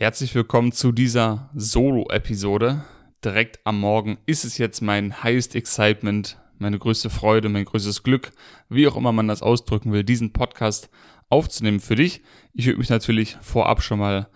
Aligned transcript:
Herzlich 0.00 0.32
willkommen 0.36 0.70
zu 0.70 0.92
dieser 0.92 1.50
Solo-Episode. 1.56 2.84
Direkt 3.24 3.58
am 3.64 3.80
Morgen 3.80 4.16
ist 4.26 4.44
es 4.44 4.56
jetzt 4.56 4.80
mein 4.80 5.24
highest 5.24 5.56
excitement, 5.56 6.38
meine 6.56 6.78
größte 6.78 7.10
Freude, 7.10 7.48
mein 7.48 7.64
größtes 7.64 8.04
Glück, 8.04 8.30
wie 8.68 8.86
auch 8.86 8.96
immer 8.96 9.10
man 9.10 9.26
das 9.26 9.42
ausdrücken 9.42 9.90
will, 9.90 10.04
diesen 10.04 10.32
Podcast 10.32 10.88
aufzunehmen 11.30 11.80
für 11.80 11.96
dich. 11.96 12.22
Ich 12.52 12.66
würde 12.66 12.78
mich 12.78 12.90
natürlich 12.90 13.38
vorab 13.40 13.82
schon 13.82 13.98
mal 13.98 14.28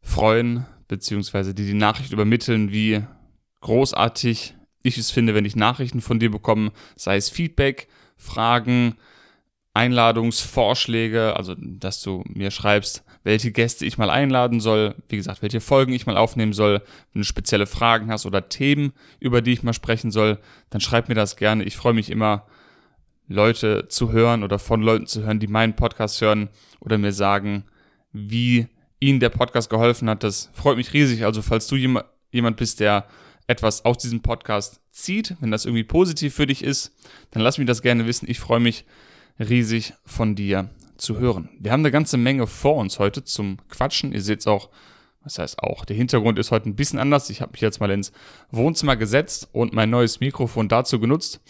freuen, 0.00 0.64
beziehungsweise 0.88 1.52
dir 1.52 1.66
die 1.66 1.74
Nachricht 1.74 2.14
übermitteln, 2.14 2.72
wie 2.72 3.04
großartig 3.60 4.54
ich 4.82 4.96
es 4.96 5.10
finde, 5.10 5.34
wenn 5.34 5.44
ich 5.44 5.56
Nachrichten 5.56 6.00
von 6.00 6.18
dir 6.18 6.30
bekomme, 6.30 6.72
sei 6.96 7.16
es 7.16 7.28
Feedback, 7.28 7.88
Fragen, 8.16 8.94
Einladungsvorschläge, 9.76 11.36
also 11.36 11.54
dass 11.58 12.00
du 12.00 12.24
mir 12.26 12.50
schreibst, 12.50 13.04
welche 13.24 13.52
Gäste 13.52 13.84
ich 13.84 13.98
mal 13.98 14.08
einladen 14.08 14.60
soll, 14.60 14.94
wie 15.08 15.16
gesagt, 15.16 15.42
welche 15.42 15.60
Folgen 15.60 15.92
ich 15.92 16.06
mal 16.06 16.16
aufnehmen 16.16 16.54
soll, 16.54 16.80
wenn 17.12 17.20
du 17.20 17.26
spezielle 17.26 17.66
Fragen 17.66 18.10
hast 18.10 18.24
oder 18.24 18.48
Themen, 18.48 18.92
über 19.20 19.42
die 19.42 19.52
ich 19.52 19.62
mal 19.62 19.74
sprechen 19.74 20.10
soll, 20.10 20.38
dann 20.70 20.80
schreib 20.80 21.10
mir 21.10 21.14
das 21.14 21.36
gerne. 21.36 21.64
Ich 21.64 21.76
freue 21.76 21.92
mich 21.92 22.10
immer, 22.10 22.46
Leute 23.28 23.88
zu 23.88 24.12
hören 24.12 24.42
oder 24.42 24.58
von 24.58 24.80
Leuten 24.80 25.06
zu 25.06 25.24
hören, 25.24 25.40
die 25.40 25.46
meinen 25.46 25.76
Podcast 25.76 26.20
hören 26.22 26.48
oder 26.80 26.96
mir 26.96 27.12
sagen, 27.12 27.64
wie 28.12 28.68
ihnen 28.98 29.20
der 29.20 29.30
Podcast 29.30 29.68
geholfen 29.68 30.08
hat. 30.08 30.22
Das 30.22 30.50
freut 30.54 30.78
mich 30.78 30.94
riesig. 30.94 31.24
Also 31.24 31.42
falls 31.42 31.66
du 31.66 31.76
jemand 31.76 32.56
bist, 32.56 32.80
der 32.80 33.06
etwas 33.46 33.84
aus 33.84 33.98
diesem 33.98 34.22
Podcast 34.22 34.80
zieht, 34.90 35.36
wenn 35.40 35.50
das 35.50 35.66
irgendwie 35.66 35.84
positiv 35.84 36.34
für 36.34 36.46
dich 36.46 36.64
ist, 36.64 36.96
dann 37.32 37.42
lass 37.42 37.58
mich 37.58 37.66
das 37.66 37.82
gerne 37.82 38.06
wissen. 38.06 38.30
Ich 38.30 38.40
freue 38.40 38.60
mich 38.60 38.86
riesig 39.38 39.94
von 40.04 40.34
dir 40.34 40.70
zu 40.96 41.18
hören. 41.18 41.50
Wir 41.58 41.72
haben 41.72 41.80
eine 41.80 41.90
ganze 41.90 42.16
Menge 42.16 42.46
vor 42.46 42.76
uns 42.76 42.98
heute 42.98 43.24
zum 43.24 43.58
Quatschen. 43.68 44.12
Ihr 44.12 44.22
seht 44.22 44.40
es 44.40 44.46
auch, 44.46 44.70
was 45.22 45.38
heißt 45.38 45.58
auch, 45.62 45.84
der 45.84 45.96
Hintergrund 45.96 46.38
ist 46.38 46.50
heute 46.50 46.68
ein 46.68 46.76
bisschen 46.76 46.98
anders. 46.98 47.30
Ich 47.30 47.40
habe 47.40 47.52
mich 47.52 47.60
jetzt 47.60 47.80
mal 47.80 47.90
ins 47.90 48.12
Wohnzimmer 48.50 48.96
gesetzt 48.96 49.48
und 49.52 49.72
mein 49.72 49.90
neues 49.90 50.20
Mikrofon 50.20 50.68
dazu 50.68 51.00
genutzt, 51.00 51.40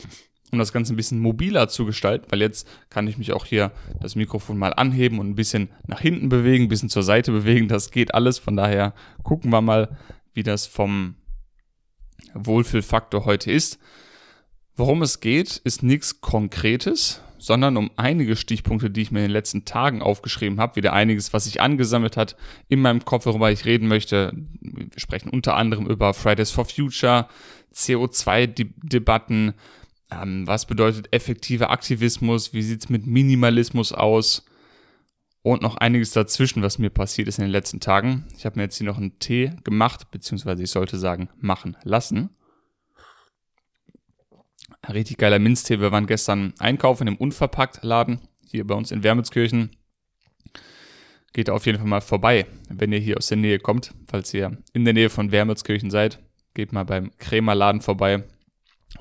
um 0.51 0.59
das 0.59 0.73
Ganze 0.73 0.95
ein 0.95 0.97
bisschen 0.97 1.21
mobiler 1.21 1.69
zu 1.69 1.85
gestalten, 1.85 2.27
weil 2.31 2.41
jetzt 2.41 2.67
kann 2.89 3.07
ich 3.07 3.19
mich 3.19 3.33
auch 3.33 3.45
hier 3.45 3.73
das 4.01 4.17
Mikrofon 4.17 4.59
mal 4.59 4.73
anheben 4.73 5.19
und 5.19 5.29
ein 5.29 5.35
bisschen 5.35 5.69
nach 5.87 6.01
hinten 6.01 6.29
bewegen, 6.29 6.65
ein 6.65 6.69
bisschen 6.69 6.89
zur 6.89 7.03
Seite 7.03 7.33
bewegen. 7.33 7.69
Das 7.69 7.91
geht 7.91 8.15
alles. 8.15 8.39
Von 8.39 8.57
daher 8.57 8.95
gucken 9.23 9.51
wir 9.51 9.61
mal, 9.61 9.97
wie 10.33 10.43
das 10.43 10.67
vom 10.67 11.17
Wohlfühlfaktor 12.35 13.25
heute 13.25 13.51
ist. 13.51 13.79
Worum 14.75 15.03
es 15.03 15.21
geht, 15.21 15.57
ist 15.65 15.83
nichts 15.83 16.21
Konkretes, 16.21 17.23
sondern 17.39 17.77
um 17.77 17.91
einige 17.97 18.37
Stichpunkte, 18.37 18.91
die 18.91 19.03
ich 19.03 19.11
mir 19.11 19.21
in 19.21 19.27
den 19.27 19.33
letzten 19.33 19.65
Tagen 19.65 20.03
aufgeschrieben 20.03 20.61
habe. 20.61 20.77
Wieder 20.77 20.93
einiges, 20.93 21.33
was 21.33 21.45
sich 21.45 21.61
angesammelt 21.61 22.17
hat 22.17 22.37
in 22.69 22.81
meinem 22.81 23.05
Kopf, 23.05 23.27
worüber 23.27 23.51
ich 23.51 23.65
reden 23.65 23.89
möchte. 23.89 24.33
Wir 24.61 24.89
sprechen 24.97 25.31
unter 25.31 25.57
anderem 25.57 25.87
über 25.87 26.15
Fridays 26.15 26.51
for 26.51 26.65
Future, 26.65 27.29
CO2-Debatten, 27.75 29.55
ähm, 30.11 30.47
was 30.47 30.67
bedeutet 30.67 31.13
effektiver 31.13 31.71
Aktivismus, 31.71 32.53
wie 32.53 32.63
sieht's 32.63 32.89
mit 32.89 33.07
Minimalismus 33.07 33.93
aus 33.93 34.45
und 35.43 35.63
noch 35.63 35.77
einiges 35.77 36.11
dazwischen, 36.11 36.63
was 36.63 36.79
mir 36.79 36.91
passiert 36.91 37.29
ist 37.29 37.39
in 37.39 37.45
den 37.45 37.53
letzten 37.53 37.81
Tagen. 37.81 38.25
Ich 38.37 38.45
habe 38.47 38.59
mir 38.59 38.65
jetzt 38.65 38.79
hier 38.79 38.87
noch 38.87 38.97
einen 38.99 39.19
Tee 39.19 39.53
gemacht, 39.63 40.11
beziehungsweise 40.11 40.63
ich 40.63 40.71
sollte 40.71 40.99
sagen, 40.99 41.29
machen 41.39 41.77
lassen. 41.85 42.31
Richtig 44.93 45.19
geiler 45.19 45.39
Minztee. 45.39 45.81
Wir 45.81 45.91
waren 45.91 46.07
gestern 46.07 46.55
einkaufen 46.59 47.09
im 47.09 47.17
Unverpackt-Laden 47.17 48.21
hier 48.49 48.67
bei 48.67 48.75
uns 48.75 48.93
in 48.93 49.03
Wermelskirchen. 49.03 49.71
Geht 51.33 51.51
auf 51.51 51.67
jeden 51.67 51.79
Fall 51.79 51.89
mal 51.89 52.01
vorbei, 52.01 52.47
wenn 52.69 52.93
ihr 52.93 52.99
hier 52.99 53.19
aus 53.19 53.27
der 53.27 53.37
Nähe 53.37 53.59
kommt. 53.59 53.93
Falls 54.09 54.33
ihr 54.33 54.57
in 54.73 54.85
der 54.85 54.95
Nähe 54.95 55.11
von 55.11 55.33
Wermelskirchen 55.33 55.91
seid, 55.91 56.21
geht 56.55 56.73
mal 56.73 56.85
beim 56.85 57.11
Krämerladen 57.19 57.81
vorbei. 57.81 58.25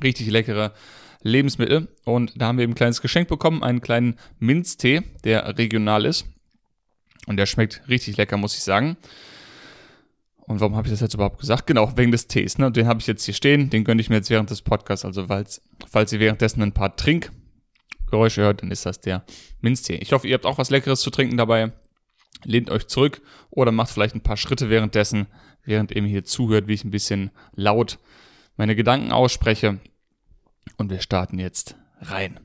Richtig 0.04 0.28
leckere 0.28 0.74
Lebensmittel. 1.22 1.88
Und 2.04 2.34
da 2.36 2.48
haben 2.48 2.58
wir 2.58 2.64
eben 2.64 2.74
ein 2.74 2.78
kleines 2.78 3.02
Geschenk 3.02 3.30
bekommen, 3.30 3.64
einen 3.64 3.82
kleinen 3.82 4.18
Minztee, 4.40 5.04
der 5.24 5.58
regional 5.58 6.04
ist. 6.04 6.26
Und 7.28 7.38
der 7.38 7.46
schmeckt 7.46 7.84
richtig 7.88 8.18
lecker, 8.18 8.38
muss 8.38 8.56
ich 8.56 8.64
sagen. 8.64 8.98
Und 10.48 10.60
warum 10.60 10.76
habe 10.76 10.88
ich 10.88 10.94
das 10.94 11.02
jetzt 11.02 11.16
überhaupt 11.16 11.40
gesagt? 11.40 11.66
Genau, 11.66 11.98
wegen 11.98 12.12
des 12.12 12.28
Tees. 12.28 12.58
Ne? 12.58 12.72
Den 12.72 12.88
habe 12.88 13.00
ich 13.00 13.08
jetzt 13.08 13.26
hier 13.26 13.34
stehen. 13.34 13.70
Den 13.70 13.84
gönne 13.84 14.00
ich 14.00 14.10
mir 14.10 14.18
jetzt 14.18 14.30
während 14.30 14.50
des 14.50 14.62
Podcasts. 14.62 15.04
Also 15.04 15.26
falls, 15.26 15.62
falls 15.88 16.14
ihr 16.14 16.20
währenddessen 16.20 16.62
ein 16.62 16.72
paar 16.72 16.96
Trinkgeräusche 16.96 18.42
hört, 18.42 18.62
dann 18.62 18.70
ist 18.70 18.86
das 18.86 19.00
der 19.00 19.26
Minztee. 19.62 19.96
Ich 19.96 20.14
hoffe, 20.14 20.28
ihr 20.28 20.36
habt 20.36 20.46
auch 20.46 20.60
was 20.60 20.70
Leckeres 20.70 21.02
zu 21.02 21.10
trinken 21.10 21.38
dabei. 21.38 21.72
Lehnt 22.44 22.70
euch 22.70 22.86
zurück 22.88 23.22
oder 23.50 23.72
macht 23.72 23.90
vielleicht 23.90 24.14
ein 24.14 24.22
paar 24.22 24.38
Schritte 24.38 24.70
währenddessen, 24.70 25.26
während 25.64 25.92
ihr 25.92 26.04
mir 26.04 26.10
hier 26.10 26.26
zuhört, 26.26 26.68
wie 26.68 26.74
ich 26.74 26.84
ein 26.84 26.92
bisschen 26.92 27.32
laut 27.56 27.98
meine 28.56 28.76
Gedanken 28.76 29.12
ausspreche. 29.12 29.80
Und 30.78 30.92
wir 30.92 31.00
starten 31.00 31.40
jetzt 31.40 31.76
rein. 32.02 32.40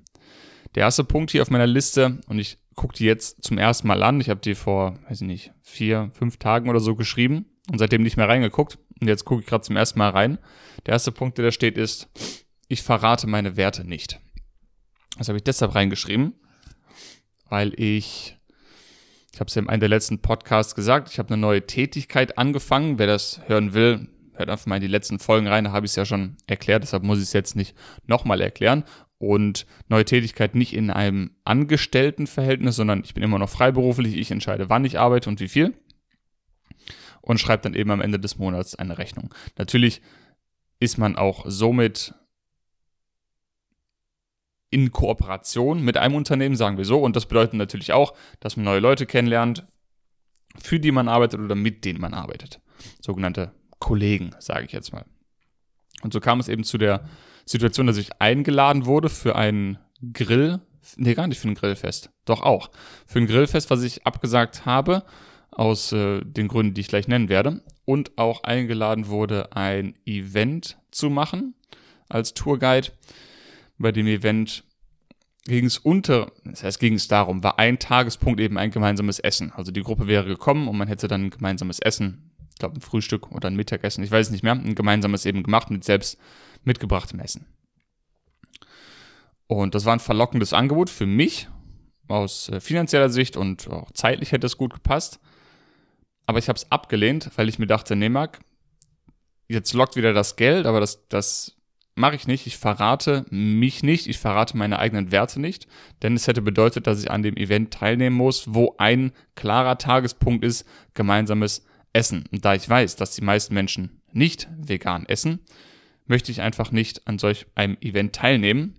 Der 0.74 0.84
erste 0.84 1.04
Punkt 1.04 1.32
hier 1.32 1.42
auf 1.42 1.50
meiner 1.50 1.66
Liste, 1.66 2.18
und 2.28 2.38
ich 2.38 2.58
gucke 2.76 2.94
die 2.94 3.04
jetzt 3.04 3.44
zum 3.44 3.58
ersten 3.58 3.88
Mal 3.88 4.02
an. 4.02 4.20
Ich 4.20 4.30
habe 4.30 4.40
die 4.40 4.54
vor, 4.54 4.98
weiß 5.08 5.20
ich 5.20 5.26
nicht, 5.26 5.52
vier, 5.60 6.10
fünf 6.14 6.38
Tagen 6.38 6.70
oder 6.70 6.80
so 6.80 6.94
geschrieben 6.96 7.44
und 7.70 7.78
seitdem 7.78 8.02
nicht 8.02 8.16
mehr 8.16 8.28
reingeguckt. 8.28 8.78
Und 9.00 9.08
jetzt 9.08 9.24
gucke 9.24 9.42
ich 9.42 9.46
gerade 9.46 9.62
zum 9.62 9.76
ersten 9.76 9.98
Mal 9.98 10.10
rein. 10.10 10.38
Der 10.86 10.92
erste 10.92 11.12
Punkt, 11.12 11.38
der 11.38 11.46
da 11.46 11.52
steht, 11.52 11.78
ist, 11.78 12.08
ich 12.68 12.82
verrate 12.82 13.26
meine 13.26 13.56
Werte 13.56 13.84
nicht. 13.84 14.20
Das 15.18 15.28
habe 15.28 15.38
ich 15.38 15.44
deshalb 15.44 15.74
reingeschrieben, 15.74 16.34
weil 17.48 17.72
ich, 17.78 18.36
ich 19.32 19.40
habe 19.40 19.48
es 19.48 19.54
ja 19.54 19.62
in 19.62 19.68
einem 19.68 19.80
der 19.80 19.88
letzten 19.88 20.20
Podcasts 20.20 20.74
gesagt, 20.74 21.10
ich 21.10 21.18
habe 21.18 21.32
eine 21.32 21.40
neue 21.40 21.66
Tätigkeit 21.66 22.38
angefangen. 22.38 22.98
Wer 22.98 23.06
das 23.06 23.40
hören 23.46 23.72
will, 23.72 24.08
hört 24.34 24.50
einfach 24.50 24.66
mal 24.66 24.76
in 24.76 24.82
die 24.82 24.88
letzten 24.88 25.18
Folgen 25.18 25.46
rein, 25.46 25.64
da 25.64 25.72
habe 25.72 25.86
ich 25.86 25.92
es 25.92 25.96
ja 25.96 26.04
schon 26.04 26.36
erklärt, 26.46 26.82
deshalb 26.82 27.02
muss 27.02 27.18
ich 27.18 27.24
es 27.24 27.32
jetzt 27.32 27.56
nicht 27.56 27.76
nochmal 28.06 28.40
erklären. 28.40 28.84
Und 29.18 29.66
neue 29.88 30.06
Tätigkeit 30.06 30.54
nicht 30.54 30.72
in 30.72 30.90
einem 30.90 31.32
Angestelltenverhältnis, 31.44 32.76
sondern 32.76 33.02
ich 33.04 33.12
bin 33.12 33.22
immer 33.22 33.38
noch 33.38 33.50
freiberuflich, 33.50 34.16
ich 34.16 34.30
entscheide, 34.30 34.70
wann 34.70 34.84
ich 34.86 34.98
arbeite 34.98 35.28
und 35.28 35.40
wie 35.40 35.48
viel 35.48 35.74
und 37.20 37.38
schreibt 37.38 37.64
dann 37.64 37.74
eben 37.74 37.90
am 37.90 38.00
Ende 38.00 38.18
des 38.18 38.38
Monats 38.38 38.74
eine 38.74 38.98
Rechnung. 38.98 39.34
Natürlich 39.58 40.00
ist 40.78 40.98
man 40.98 41.16
auch 41.16 41.44
somit 41.46 42.14
in 44.70 44.92
Kooperation 44.92 45.82
mit 45.82 45.96
einem 45.96 46.14
Unternehmen, 46.14 46.56
sagen 46.56 46.78
wir 46.78 46.84
so. 46.84 47.00
Und 47.00 47.16
das 47.16 47.26
bedeutet 47.26 47.54
natürlich 47.54 47.92
auch, 47.92 48.14
dass 48.38 48.56
man 48.56 48.64
neue 48.64 48.80
Leute 48.80 49.04
kennenlernt, 49.04 49.66
für 50.56 50.80
die 50.80 50.92
man 50.92 51.08
arbeitet 51.08 51.40
oder 51.40 51.54
mit 51.54 51.84
denen 51.84 52.00
man 52.00 52.14
arbeitet. 52.14 52.60
Sogenannte 53.00 53.52
Kollegen, 53.78 54.30
sage 54.38 54.64
ich 54.66 54.72
jetzt 54.72 54.92
mal. 54.92 55.04
Und 56.02 56.12
so 56.12 56.20
kam 56.20 56.40
es 56.40 56.48
eben 56.48 56.64
zu 56.64 56.78
der 56.78 57.04
Situation, 57.44 57.86
dass 57.86 57.96
ich 57.96 58.20
eingeladen 58.20 58.86
wurde 58.86 59.08
für 59.08 59.36
einen 59.36 59.78
Grill, 60.12 60.60
nee, 60.96 61.14
gar 61.14 61.26
nicht 61.26 61.40
für 61.40 61.48
ein 61.48 61.54
Grillfest, 61.54 62.10
doch 62.24 62.42
auch. 62.42 62.70
Für 63.06 63.18
ein 63.18 63.26
Grillfest, 63.26 63.70
was 63.70 63.82
ich 63.82 64.06
abgesagt 64.06 64.64
habe 64.66 65.04
aus 65.50 65.92
äh, 65.92 66.20
den 66.24 66.48
Gründen, 66.48 66.74
die 66.74 66.82
ich 66.82 66.88
gleich 66.88 67.08
nennen 67.08 67.28
werde. 67.28 67.62
Und 67.84 68.16
auch 68.18 68.44
eingeladen 68.44 69.08
wurde, 69.08 69.56
ein 69.56 69.94
Event 70.06 70.78
zu 70.90 71.10
machen 71.10 71.54
als 72.08 72.34
Tourguide. 72.34 72.88
Bei 73.78 73.92
dem 73.92 74.06
Event 74.06 74.64
ging 75.44 75.64
es 75.64 75.78
unter, 75.78 76.32
das 76.44 76.62
heißt, 76.62 76.78
ging 76.78 76.94
es 76.94 77.08
darum, 77.08 77.42
war 77.42 77.58
ein 77.58 77.78
Tagespunkt 77.78 78.40
eben 78.40 78.58
ein 78.58 78.70
gemeinsames 78.70 79.18
Essen. 79.18 79.52
Also 79.52 79.72
die 79.72 79.82
Gruppe 79.82 80.06
wäre 80.06 80.26
gekommen 80.26 80.68
und 80.68 80.76
man 80.76 80.88
hätte 80.88 81.08
dann 81.08 81.26
ein 81.26 81.30
gemeinsames 81.30 81.80
Essen, 81.80 82.30
ich 82.50 82.58
glaube 82.58 82.76
ein 82.76 82.80
Frühstück 82.80 83.32
oder 83.32 83.48
ein 83.48 83.56
Mittagessen, 83.56 84.04
ich 84.04 84.10
weiß 84.10 84.26
es 84.26 84.32
nicht 84.32 84.42
mehr, 84.42 84.52
ein 84.52 84.74
gemeinsames 84.74 85.24
eben 85.26 85.42
gemacht 85.42 85.70
mit 85.70 85.84
selbst 85.84 86.18
mitgebrachtem 86.64 87.20
Essen. 87.20 87.46
Und 89.46 89.74
das 89.74 89.84
war 89.84 89.94
ein 89.94 90.00
verlockendes 90.00 90.52
Angebot 90.52 90.90
für 90.90 91.06
mich 91.06 91.48
aus 92.06 92.48
äh, 92.50 92.60
finanzieller 92.60 93.08
Sicht 93.08 93.36
und 93.36 93.68
auch 93.68 93.90
zeitlich 93.92 94.32
hätte 94.32 94.46
es 94.46 94.56
gut 94.56 94.74
gepasst. 94.74 95.20
Aber 96.30 96.38
ich 96.38 96.48
habe 96.48 96.56
es 96.58 96.70
abgelehnt, 96.70 97.28
weil 97.34 97.48
ich 97.48 97.58
mir 97.58 97.66
dachte, 97.66 97.96
nee, 97.96 98.08
Marc, 98.08 98.38
jetzt 99.48 99.72
lockt 99.72 99.96
wieder 99.96 100.12
das 100.12 100.36
Geld, 100.36 100.64
aber 100.64 100.78
das, 100.78 101.08
das 101.08 101.56
mache 101.96 102.14
ich 102.14 102.28
nicht. 102.28 102.46
Ich 102.46 102.56
verrate 102.56 103.26
mich 103.30 103.82
nicht, 103.82 104.06
ich 104.06 104.18
verrate 104.18 104.56
meine 104.56 104.78
eigenen 104.78 105.10
Werte 105.10 105.40
nicht, 105.40 105.66
denn 106.04 106.14
es 106.14 106.28
hätte 106.28 106.40
bedeutet, 106.40 106.86
dass 106.86 107.02
ich 107.02 107.10
an 107.10 107.24
dem 107.24 107.36
Event 107.36 107.72
teilnehmen 107.72 108.14
muss, 108.14 108.54
wo 108.54 108.76
ein 108.78 109.10
klarer 109.34 109.76
Tagespunkt 109.76 110.44
ist, 110.44 110.64
gemeinsames 110.94 111.66
Essen. 111.92 112.26
Und 112.30 112.44
da 112.44 112.54
ich 112.54 112.68
weiß, 112.68 112.94
dass 112.94 113.16
die 113.16 113.24
meisten 113.24 113.52
Menschen 113.52 114.00
nicht 114.12 114.46
vegan 114.56 115.06
essen, 115.06 115.40
möchte 116.06 116.30
ich 116.30 116.42
einfach 116.42 116.70
nicht 116.70 117.08
an 117.08 117.18
solch 117.18 117.48
einem 117.56 117.76
Event 117.80 118.14
teilnehmen, 118.14 118.76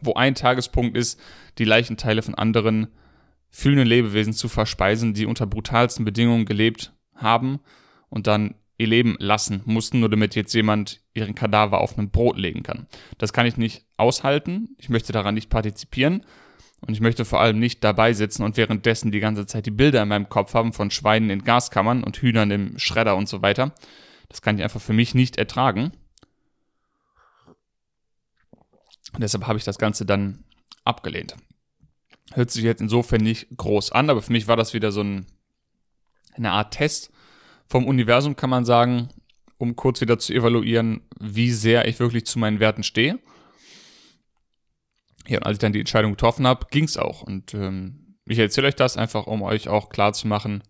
wo 0.00 0.14
ein 0.14 0.34
Tagespunkt 0.34 0.96
ist, 0.96 1.20
die 1.58 1.64
Leichenteile 1.64 2.22
von 2.22 2.34
anderen 2.34 2.88
fühlenden 3.56 3.88
Lebewesen 3.88 4.34
zu 4.34 4.48
verspeisen, 4.48 5.14
die 5.14 5.24
unter 5.24 5.46
brutalsten 5.46 6.04
Bedingungen 6.04 6.44
gelebt 6.44 6.92
haben 7.14 7.60
und 8.10 8.26
dann 8.26 8.54
ihr 8.76 8.86
Leben 8.86 9.16
lassen 9.18 9.62
mussten, 9.64 10.00
nur 10.00 10.10
damit 10.10 10.34
jetzt 10.34 10.52
jemand 10.52 11.00
ihren 11.14 11.34
Kadaver 11.34 11.80
auf 11.80 11.96
ein 11.96 12.10
Brot 12.10 12.36
legen 12.36 12.62
kann. 12.62 12.86
Das 13.16 13.32
kann 13.32 13.46
ich 13.46 13.56
nicht 13.56 13.86
aushalten. 13.96 14.76
Ich 14.76 14.90
möchte 14.90 15.14
daran 15.14 15.34
nicht 15.34 15.48
partizipieren. 15.48 16.22
Und 16.82 16.92
ich 16.92 17.00
möchte 17.00 17.24
vor 17.24 17.40
allem 17.40 17.58
nicht 17.58 17.82
dabei 17.82 18.12
sitzen 18.12 18.42
und 18.42 18.58
währenddessen 18.58 19.10
die 19.10 19.20
ganze 19.20 19.46
Zeit 19.46 19.64
die 19.64 19.70
Bilder 19.70 20.02
in 20.02 20.08
meinem 20.08 20.28
Kopf 20.28 20.52
haben 20.52 20.74
von 20.74 20.90
Schweinen 20.90 21.30
in 21.30 21.42
Gaskammern 21.42 22.04
und 22.04 22.18
Hühnern 22.18 22.50
im 22.50 22.78
Schredder 22.78 23.16
und 23.16 23.26
so 23.26 23.40
weiter. 23.40 23.74
Das 24.28 24.42
kann 24.42 24.58
ich 24.58 24.64
einfach 24.64 24.82
für 24.82 24.92
mich 24.92 25.14
nicht 25.14 25.38
ertragen. 25.38 25.92
Und 29.14 29.22
deshalb 29.22 29.46
habe 29.46 29.58
ich 29.58 29.64
das 29.64 29.78
Ganze 29.78 30.04
dann 30.04 30.44
abgelehnt. 30.84 31.36
Hört 32.32 32.50
sich 32.50 32.64
jetzt 32.64 32.80
insofern 32.80 33.22
nicht 33.22 33.48
groß 33.56 33.92
an, 33.92 34.10
aber 34.10 34.22
für 34.22 34.32
mich 34.32 34.48
war 34.48 34.56
das 34.56 34.74
wieder 34.74 34.92
so 34.92 35.02
ein, 35.02 35.26
eine 36.34 36.52
Art 36.52 36.74
Test 36.74 37.10
vom 37.66 37.86
Universum, 37.86 38.36
kann 38.36 38.50
man 38.50 38.64
sagen, 38.64 39.08
um 39.58 39.76
kurz 39.76 40.00
wieder 40.00 40.18
zu 40.18 40.32
evaluieren, 40.32 41.02
wie 41.18 41.50
sehr 41.50 41.88
ich 41.88 41.98
wirklich 41.98 42.26
zu 42.26 42.38
meinen 42.38 42.60
Werten 42.60 42.82
stehe. 42.82 43.18
Ja, 45.28 45.38
und 45.38 45.46
als 45.46 45.56
ich 45.56 45.60
dann 45.60 45.72
die 45.72 45.80
Entscheidung 45.80 46.12
getroffen 46.12 46.46
habe, 46.46 46.66
ging 46.70 46.84
es 46.84 46.96
auch. 46.96 47.22
Und 47.22 47.54
ähm, 47.54 48.16
ich 48.26 48.38
erzähle 48.38 48.68
euch 48.68 48.76
das 48.76 48.96
einfach, 48.96 49.26
um 49.26 49.42
euch 49.42 49.68
auch 49.68 49.88
klar 49.88 50.12
zu 50.12 50.28
machen, 50.28 50.62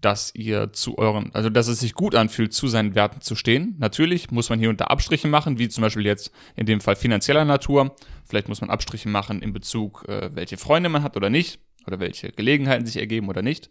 dass 0.00 0.34
ihr 0.34 0.72
zu 0.72 0.98
euren, 0.98 1.30
also 1.34 1.50
dass 1.50 1.68
es 1.68 1.80
sich 1.80 1.94
gut 1.94 2.14
anfühlt, 2.14 2.52
zu 2.52 2.68
seinen 2.68 2.94
Werten 2.94 3.20
zu 3.20 3.34
stehen. 3.34 3.76
Natürlich 3.78 4.30
muss 4.30 4.48
man 4.48 4.58
hier 4.58 4.70
unter 4.70 4.90
Abstriche 4.90 5.28
machen, 5.28 5.58
wie 5.58 5.68
zum 5.68 5.82
Beispiel 5.82 6.06
jetzt 6.06 6.32
in 6.56 6.66
dem 6.66 6.80
Fall 6.80 6.96
finanzieller 6.96 7.44
Natur. 7.44 7.94
Vielleicht 8.26 8.48
muss 8.48 8.60
man 8.60 8.70
Abstriche 8.70 9.08
machen 9.08 9.42
in 9.42 9.52
Bezug, 9.52 10.08
äh, 10.08 10.30
welche 10.34 10.56
Freunde 10.56 10.88
man 10.88 11.02
hat 11.02 11.16
oder 11.16 11.30
nicht, 11.30 11.60
oder 11.86 12.00
welche 12.00 12.30
Gelegenheiten 12.32 12.86
sich 12.86 12.96
ergeben 12.96 13.28
oder 13.28 13.42
nicht. 13.42 13.70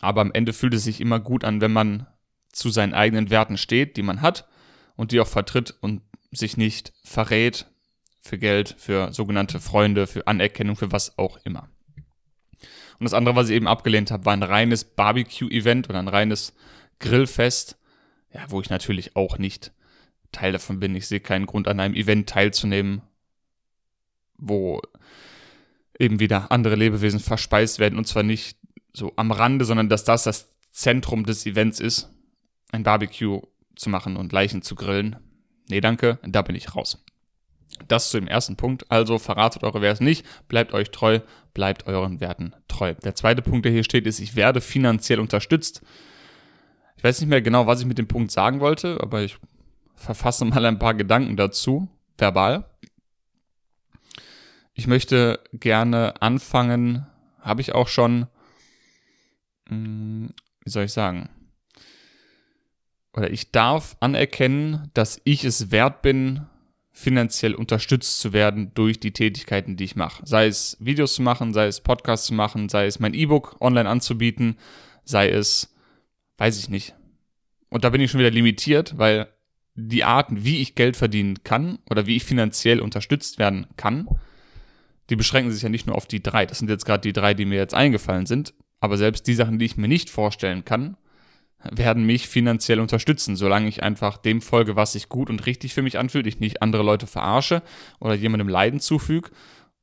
Aber 0.00 0.20
am 0.20 0.32
Ende 0.32 0.52
fühlt 0.52 0.74
es 0.74 0.84
sich 0.84 1.00
immer 1.00 1.20
gut 1.20 1.44
an, 1.44 1.60
wenn 1.60 1.72
man 1.72 2.06
zu 2.52 2.70
seinen 2.70 2.94
eigenen 2.94 3.30
Werten 3.30 3.58
steht, 3.58 3.96
die 3.96 4.02
man 4.02 4.22
hat 4.22 4.48
und 4.96 5.12
die 5.12 5.20
auch 5.20 5.28
vertritt 5.28 5.74
und 5.80 6.02
sich 6.30 6.56
nicht 6.56 6.92
verrät 7.04 7.66
für 8.20 8.38
Geld, 8.38 8.74
für 8.78 9.12
sogenannte 9.12 9.60
Freunde, 9.60 10.06
für 10.06 10.26
Anerkennung, 10.26 10.76
für 10.76 10.92
was 10.92 11.18
auch 11.18 11.38
immer. 11.44 11.68
Und 13.00 13.04
das 13.04 13.14
andere, 13.14 13.34
was 13.34 13.48
ich 13.48 13.56
eben 13.56 13.66
abgelehnt 13.66 14.10
habe, 14.10 14.26
war 14.26 14.34
ein 14.34 14.42
reines 14.42 14.84
Barbecue-Event 14.84 15.88
oder 15.88 15.98
ein 15.98 16.08
reines 16.08 16.54
Grillfest, 16.98 17.78
ja, 18.32 18.42
wo 18.48 18.60
ich 18.60 18.68
natürlich 18.68 19.16
auch 19.16 19.38
nicht 19.38 19.72
Teil 20.32 20.52
davon 20.52 20.78
bin. 20.80 20.94
Ich 20.94 21.08
sehe 21.08 21.20
keinen 21.20 21.46
Grund, 21.46 21.66
an 21.66 21.80
einem 21.80 21.94
Event 21.94 22.28
teilzunehmen, 22.28 23.00
wo 24.36 24.82
eben 25.98 26.20
wieder 26.20 26.52
andere 26.52 26.76
Lebewesen 26.76 27.20
verspeist 27.20 27.78
werden 27.78 27.98
und 27.98 28.06
zwar 28.06 28.22
nicht 28.22 28.58
so 28.92 29.12
am 29.16 29.32
Rande, 29.32 29.64
sondern 29.64 29.88
dass 29.88 30.04
das 30.04 30.24
das 30.24 30.48
Zentrum 30.70 31.24
des 31.24 31.46
Events 31.46 31.80
ist, 31.80 32.10
ein 32.70 32.82
Barbecue 32.82 33.40
zu 33.76 33.88
machen 33.88 34.16
und 34.16 34.32
Leichen 34.32 34.62
zu 34.62 34.74
grillen. 34.74 35.16
Nee, 35.68 35.80
danke, 35.80 36.18
da 36.22 36.42
bin 36.42 36.54
ich 36.54 36.76
raus. 36.76 37.02
Das 37.88 38.10
zu 38.10 38.18
dem 38.18 38.28
ersten 38.28 38.56
Punkt. 38.56 38.90
Also 38.90 39.18
verratet 39.18 39.62
eure 39.62 39.80
Werte 39.80 40.04
nicht, 40.04 40.24
bleibt 40.48 40.74
euch 40.74 40.90
treu, 40.90 41.20
bleibt 41.54 41.86
euren 41.86 42.20
Werten 42.20 42.54
treu. 42.68 42.94
Der 42.94 43.14
zweite 43.14 43.42
Punkt, 43.42 43.64
der 43.64 43.72
hier 43.72 43.84
steht, 43.84 44.06
ist, 44.06 44.20
ich 44.20 44.36
werde 44.36 44.60
finanziell 44.60 45.20
unterstützt. 45.20 45.82
Ich 46.96 47.04
weiß 47.04 47.20
nicht 47.20 47.30
mehr 47.30 47.42
genau, 47.42 47.66
was 47.66 47.80
ich 47.80 47.86
mit 47.86 47.98
dem 47.98 48.08
Punkt 48.08 48.30
sagen 48.30 48.60
wollte, 48.60 48.98
aber 49.00 49.22
ich 49.22 49.38
verfasse 49.94 50.44
mal 50.46 50.64
ein 50.66 50.78
paar 50.78 50.94
Gedanken 50.94 51.36
dazu, 51.36 51.88
verbal. 52.18 52.64
Ich 54.74 54.86
möchte 54.86 55.40
gerne 55.52 56.20
anfangen, 56.22 57.06
habe 57.40 57.60
ich 57.60 57.74
auch 57.74 57.88
schon, 57.88 58.26
hm, 59.68 60.30
wie 60.64 60.70
soll 60.70 60.84
ich 60.84 60.92
sagen, 60.92 61.28
oder 63.12 63.30
ich 63.30 63.50
darf 63.50 63.96
anerkennen, 64.00 64.90
dass 64.94 65.20
ich 65.24 65.44
es 65.44 65.70
wert 65.70 66.02
bin, 66.02 66.46
finanziell 67.00 67.54
unterstützt 67.54 68.20
zu 68.20 68.32
werden 68.32 68.72
durch 68.74 69.00
die 69.00 69.12
Tätigkeiten, 69.12 69.76
die 69.76 69.84
ich 69.84 69.96
mache. 69.96 70.22
Sei 70.26 70.46
es 70.46 70.76
Videos 70.80 71.14
zu 71.14 71.22
machen, 71.22 71.54
sei 71.54 71.66
es 71.66 71.80
Podcasts 71.80 72.26
zu 72.26 72.34
machen, 72.34 72.68
sei 72.68 72.86
es 72.86 73.00
mein 73.00 73.14
E-Book 73.14 73.56
online 73.60 73.88
anzubieten, 73.88 74.56
sei 75.04 75.30
es, 75.30 75.74
weiß 76.36 76.58
ich 76.58 76.68
nicht. 76.68 76.94
Und 77.70 77.84
da 77.84 77.90
bin 77.90 78.00
ich 78.00 78.10
schon 78.10 78.20
wieder 78.20 78.30
limitiert, 78.30 78.98
weil 78.98 79.28
die 79.74 80.04
Arten, 80.04 80.44
wie 80.44 80.60
ich 80.60 80.74
Geld 80.74 80.96
verdienen 80.96 81.42
kann 81.42 81.78
oder 81.88 82.06
wie 82.06 82.16
ich 82.16 82.24
finanziell 82.24 82.80
unterstützt 82.80 83.38
werden 83.38 83.66
kann, 83.76 84.06
die 85.08 85.16
beschränken 85.16 85.52
sich 85.52 85.62
ja 85.62 85.70
nicht 85.70 85.86
nur 85.86 85.96
auf 85.96 86.06
die 86.06 86.22
drei. 86.22 86.44
Das 86.44 86.58
sind 86.58 86.68
jetzt 86.68 86.84
gerade 86.84 87.00
die 87.00 87.14
drei, 87.14 87.32
die 87.32 87.46
mir 87.46 87.56
jetzt 87.56 87.74
eingefallen 87.74 88.26
sind. 88.26 88.52
Aber 88.78 88.98
selbst 88.98 89.26
die 89.26 89.34
Sachen, 89.34 89.58
die 89.58 89.64
ich 89.64 89.76
mir 89.76 89.88
nicht 89.88 90.10
vorstellen 90.10 90.64
kann, 90.64 90.96
werden 91.62 92.04
mich 92.04 92.28
finanziell 92.28 92.80
unterstützen, 92.80 93.36
solange 93.36 93.68
ich 93.68 93.82
einfach 93.82 94.16
dem 94.16 94.40
folge, 94.40 94.76
was 94.76 94.92
sich 94.92 95.08
gut 95.08 95.28
und 95.28 95.44
richtig 95.46 95.74
für 95.74 95.82
mich 95.82 95.98
anfühlt, 95.98 96.26
ich 96.26 96.40
nicht 96.40 96.62
andere 96.62 96.82
Leute 96.82 97.06
verarsche 97.06 97.62
oder 97.98 98.14
jemandem 98.14 98.48
Leiden 98.48 98.80
zufüge, 98.80 99.30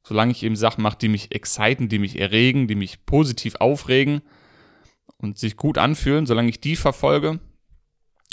solange 0.04 0.32
ich 0.32 0.44
eben 0.44 0.56
Sachen 0.56 0.82
mache, 0.82 0.98
die 1.00 1.10
mich 1.10 1.34
exciten, 1.34 1.90
die 1.90 2.00
mich 2.00 2.20
erregen, 2.20 2.68
die 2.68 2.76
mich 2.76 3.06
positiv 3.06 3.56
aufregen 3.56 4.22
und 5.18 5.38
sich 5.38 5.56
gut 5.56 5.78
anfühlen, 5.78 6.26
solange 6.26 6.50
ich 6.50 6.62
die 6.62 6.76
verfolge, 6.76 7.40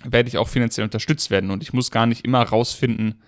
werde 0.05 0.29
ich 0.29 0.39
auch 0.39 0.49
finanziell 0.49 0.85
unterstützt 0.85 1.31
werden 1.31 1.51
und 1.51 1.63
ich 1.63 1.73
muss 1.73 1.91
gar 1.91 2.07
nicht 2.07 2.25
immer 2.25 2.43
rausfinden, 2.43 3.23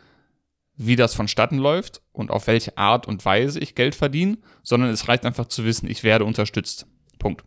wie 0.77 0.97
das 0.97 1.15
vonstatten 1.15 1.59
läuft 1.59 2.03
und 2.13 2.31
auf 2.31 2.47
welche 2.47 2.77
Art 2.77 3.07
und 3.07 3.25
Weise 3.25 3.61
ich 3.61 3.75
Geld 3.75 3.95
verdiene, 3.95 4.39
sondern 4.63 4.91
es 4.91 5.09
reicht 5.09 5.25
einfach 5.25 5.47
zu 5.47 5.65
wissen, 5.65 5.91
ich 5.91 6.03
werde 6.03 6.25
unterstützt. 6.25 6.87
Punkt. 7.19 7.45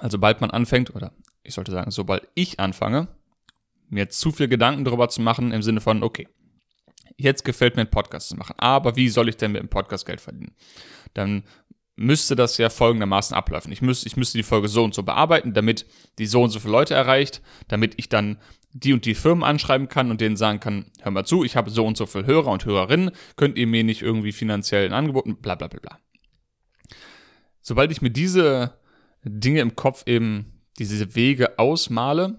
Also 0.00 0.16
sobald 0.16 0.40
man 0.40 0.50
anfängt, 0.50 0.94
oder 0.94 1.12
ich 1.42 1.54
sollte 1.54 1.72
sagen, 1.72 1.90
sobald 1.90 2.26
ich 2.34 2.58
anfange, 2.58 3.08
mir 3.88 4.08
zu 4.08 4.32
viel 4.32 4.48
Gedanken 4.48 4.84
darüber 4.84 5.08
zu 5.08 5.20
machen, 5.20 5.52
im 5.52 5.62
Sinne 5.62 5.80
von, 5.80 6.02
okay, 6.02 6.28
jetzt 7.16 7.44
gefällt 7.44 7.76
mir 7.76 7.82
ein 7.82 7.90
Podcast 7.90 8.28
zu 8.28 8.36
machen, 8.36 8.54
aber 8.58 8.96
wie 8.96 9.08
soll 9.08 9.28
ich 9.28 9.36
denn 9.36 9.52
mit 9.52 9.60
dem 9.60 9.68
Podcast 9.68 10.06
Geld 10.06 10.20
verdienen? 10.20 10.54
Dann 11.12 11.44
müsste 11.96 12.34
das 12.34 12.56
ja 12.56 12.70
folgendermaßen 12.70 13.36
ablaufen. 13.36 13.70
Ich 13.72 13.82
müsste, 13.82 14.06
ich 14.06 14.16
müsste 14.16 14.38
die 14.38 14.42
Folge 14.42 14.68
so 14.68 14.82
und 14.84 14.94
so 14.94 15.02
bearbeiten, 15.02 15.52
damit 15.52 15.84
die 16.18 16.26
so 16.26 16.42
und 16.42 16.50
so 16.50 16.58
viele 16.58 16.72
Leute 16.72 16.94
erreicht, 16.94 17.42
damit 17.68 17.94
ich 17.98 18.08
dann 18.08 18.38
die 18.72 18.94
und 18.94 19.04
die 19.04 19.14
Firmen 19.14 19.44
anschreiben 19.44 19.88
kann 19.88 20.10
und 20.10 20.20
denen 20.20 20.36
sagen 20.36 20.60
kann, 20.60 20.86
hör 21.02 21.12
mal 21.12 21.26
zu, 21.26 21.44
ich 21.44 21.56
habe 21.56 21.68
so 21.68 21.84
und 21.84 21.98
so 21.98 22.06
viele 22.06 22.24
Hörer 22.24 22.50
und 22.52 22.64
Hörerinnen, 22.64 23.10
könnt 23.36 23.58
ihr 23.58 23.66
mir 23.66 23.84
nicht 23.84 24.00
irgendwie 24.00 24.32
finanziell 24.32 24.86
ein 24.86 24.94
Angebot, 24.94 25.42
bla 25.42 25.56
bla 25.56 25.68
bla 25.68 25.80
bla. 25.80 25.98
Sobald 27.60 27.92
ich 27.92 28.00
mir 28.00 28.10
diese 28.10 28.79
Dinge 29.24 29.60
im 29.60 29.76
Kopf 29.76 30.04
eben 30.06 30.60
diese 30.78 31.14
Wege 31.14 31.58
ausmale, 31.58 32.38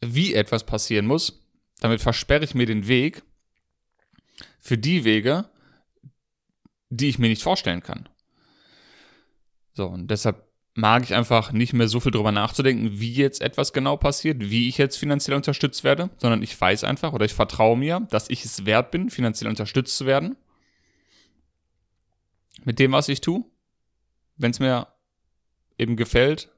wie 0.00 0.34
etwas 0.34 0.64
passieren 0.64 1.06
muss. 1.06 1.42
Damit 1.80 2.00
versperre 2.00 2.44
ich 2.44 2.54
mir 2.54 2.66
den 2.66 2.88
Weg 2.88 3.22
für 4.58 4.76
die 4.76 5.04
Wege, 5.04 5.48
die 6.90 7.08
ich 7.08 7.18
mir 7.18 7.28
nicht 7.28 7.42
vorstellen 7.42 7.82
kann. 7.82 8.08
So, 9.72 9.86
und 9.86 10.10
deshalb 10.10 10.46
mag 10.74 11.02
ich 11.02 11.14
einfach 11.14 11.52
nicht 11.52 11.72
mehr 11.72 11.88
so 11.88 12.00
viel 12.00 12.12
drüber 12.12 12.32
nachzudenken, 12.32 13.00
wie 13.00 13.12
jetzt 13.12 13.40
etwas 13.40 13.72
genau 13.72 13.96
passiert, 13.96 14.50
wie 14.50 14.68
ich 14.68 14.78
jetzt 14.78 14.96
finanziell 14.96 15.36
unterstützt 15.36 15.84
werde, 15.84 16.10
sondern 16.18 16.42
ich 16.42 16.58
weiß 16.58 16.84
einfach 16.84 17.12
oder 17.12 17.24
ich 17.24 17.34
vertraue 17.34 17.76
mir, 17.76 18.06
dass 18.10 18.30
ich 18.30 18.44
es 18.44 18.66
wert 18.66 18.90
bin, 18.90 19.10
finanziell 19.10 19.48
unterstützt 19.48 19.96
zu 19.96 20.06
werden. 20.06 20.36
Mit 22.64 22.78
dem, 22.78 22.92
was 22.92 23.08
ich 23.08 23.20
tue. 23.20 23.44
Wenn 24.36 24.50
es 24.50 24.60
mir 24.60 24.86
eben 25.80 25.96
gefällt, 25.96 26.50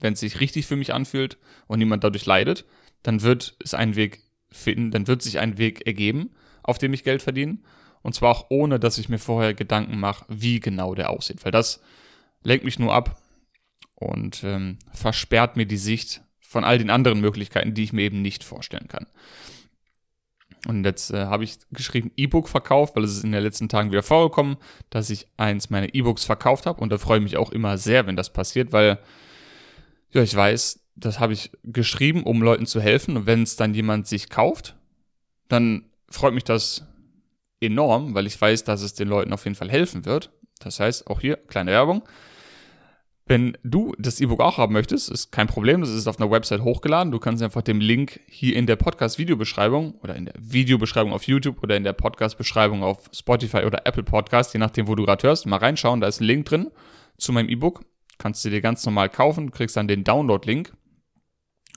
wenn 0.00 0.14
es 0.14 0.20
sich 0.20 0.40
richtig 0.40 0.66
für 0.66 0.76
mich 0.76 0.94
anfühlt 0.94 1.38
und 1.66 1.78
niemand 1.78 2.04
dadurch 2.04 2.26
leidet, 2.26 2.64
dann 3.02 3.22
wird 3.22 3.56
es 3.60 3.74
einen 3.74 3.96
Weg 3.96 4.22
finden, 4.50 4.90
dann 4.90 5.06
wird 5.06 5.22
sich 5.22 5.38
ein 5.38 5.58
Weg 5.58 5.86
ergeben, 5.86 6.30
auf 6.62 6.78
dem 6.78 6.92
ich 6.92 7.04
Geld 7.04 7.22
verdiene. 7.22 7.58
Und 8.02 8.14
zwar 8.14 8.30
auch 8.30 8.46
ohne, 8.50 8.80
dass 8.80 8.98
ich 8.98 9.08
mir 9.08 9.18
vorher 9.18 9.54
Gedanken 9.54 9.98
mache, 9.98 10.24
wie 10.28 10.60
genau 10.60 10.94
der 10.94 11.10
aussieht. 11.10 11.44
Weil 11.44 11.52
das 11.52 11.80
lenkt 12.42 12.64
mich 12.64 12.78
nur 12.78 12.92
ab 12.92 13.22
und 13.94 14.42
ähm, 14.42 14.78
versperrt 14.92 15.56
mir 15.56 15.66
die 15.66 15.76
Sicht 15.76 16.22
von 16.40 16.64
all 16.64 16.78
den 16.78 16.90
anderen 16.90 17.20
Möglichkeiten, 17.20 17.74
die 17.74 17.84
ich 17.84 17.92
mir 17.92 18.02
eben 18.02 18.20
nicht 18.20 18.42
vorstellen 18.44 18.88
kann. 18.88 19.06
Und 20.68 20.84
jetzt 20.84 21.10
äh, 21.10 21.24
habe 21.26 21.44
ich 21.44 21.58
geschrieben 21.72 22.12
E-Book 22.16 22.48
verkauft, 22.48 22.94
weil 22.94 23.04
es 23.04 23.12
ist 23.12 23.24
in 23.24 23.32
den 23.32 23.42
letzten 23.42 23.68
Tagen 23.68 23.90
wieder 23.90 24.02
vorgekommen, 24.02 24.56
dass 24.90 25.10
ich 25.10 25.26
eins 25.36 25.70
meiner 25.70 25.92
E-Books 25.94 26.24
verkauft 26.24 26.66
habe. 26.66 26.80
Und 26.80 26.90
da 26.90 26.98
freue 26.98 27.18
ich 27.18 27.24
mich 27.24 27.36
auch 27.36 27.50
immer 27.50 27.78
sehr, 27.78 28.06
wenn 28.06 28.16
das 28.16 28.32
passiert, 28.32 28.72
weil 28.72 28.98
ja, 30.12 30.22
ich 30.22 30.34
weiß, 30.34 30.80
das 30.94 31.18
habe 31.18 31.32
ich 31.32 31.50
geschrieben, 31.64 32.22
um 32.22 32.42
Leuten 32.42 32.66
zu 32.66 32.80
helfen. 32.80 33.16
Und 33.16 33.26
wenn 33.26 33.42
es 33.42 33.56
dann 33.56 33.74
jemand 33.74 34.06
sich 34.06 34.30
kauft, 34.30 34.76
dann 35.48 35.86
freut 36.08 36.34
mich 36.34 36.44
das 36.44 36.86
enorm, 37.60 38.14
weil 38.14 38.26
ich 38.26 38.40
weiß, 38.40 38.64
dass 38.64 38.82
es 38.82 38.94
den 38.94 39.08
Leuten 39.08 39.32
auf 39.32 39.44
jeden 39.44 39.56
Fall 39.56 39.70
helfen 39.70 40.04
wird. 40.04 40.30
Das 40.60 40.78
heißt, 40.78 41.08
auch 41.08 41.20
hier 41.20 41.36
kleine 41.36 41.72
Werbung. 41.72 42.02
Wenn 43.26 43.56
du 43.62 43.94
das 43.98 44.20
E-Book 44.20 44.40
auch 44.40 44.58
haben 44.58 44.72
möchtest, 44.72 45.08
ist 45.08 45.30
kein 45.30 45.46
Problem, 45.46 45.80
das 45.80 45.90
ist 45.90 46.08
auf 46.08 46.20
einer 46.20 46.30
Website 46.30 46.62
hochgeladen. 46.62 47.12
Du 47.12 47.20
kannst 47.20 47.42
einfach 47.42 47.62
dem 47.62 47.80
Link 47.80 48.20
hier 48.26 48.56
in 48.56 48.66
der 48.66 48.76
Podcast-Videobeschreibung 48.76 49.94
oder 50.02 50.16
in 50.16 50.24
der 50.24 50.34
Videobeschreibung 50.38 51.12
auf 51.12 51.24
YouTube 51.24 51.62
oder 51.62 51.76
in 51.76 51.84
der 51.84 51.92
Podcast-Beschreibung 51.92 52.82
auf 52.82 53.08
Spotify 53.12 53.64
oder 53.64 53.86
Apple 53.86 54.02
Podcast, 54.02 54.54
je 54.54 54.58
nachdem, 54.58 54.88
wo 54.88 54.96
du 54.96 55.04
gerade 55.04 55.26
hörst, 55.26 55.46
mal 55.46 55.58
reinschauen. 55.58 56.00
Da 56.00 56.08
ist 56.08 56.20
ein 56.20 56.24
Link 56.24 56.46
drin 56.46 56.70
zu 57.16 57.32
meinem 57.32 57.48
E-Book. 57.48 57.84
Kannst 58.18 58.44
du 58.44 58.50
dir 58.50 58.60
ganz 58.60 58.84
normal 58.84 59.08
kaufen, 59.08 59.46
du 59.46 59.52
kriegst 59.52 59.76
dann 59.76 59.88
den 59.88 60.02
Download-Link. 60.02 60.72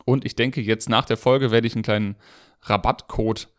Und 0.03 0.25
ich 0.25 0.35
denke, 0.35 0.61
jetzt 0.61 0.89
nach 0.89 1.05
der 1.05 1.17
Folge 1.17 1.51
werde 1.51 1.67
ich 1.67 1.75
einen 1.75 1.83
kleinen 1.83 2.15
Rabattcode 2.63 3.49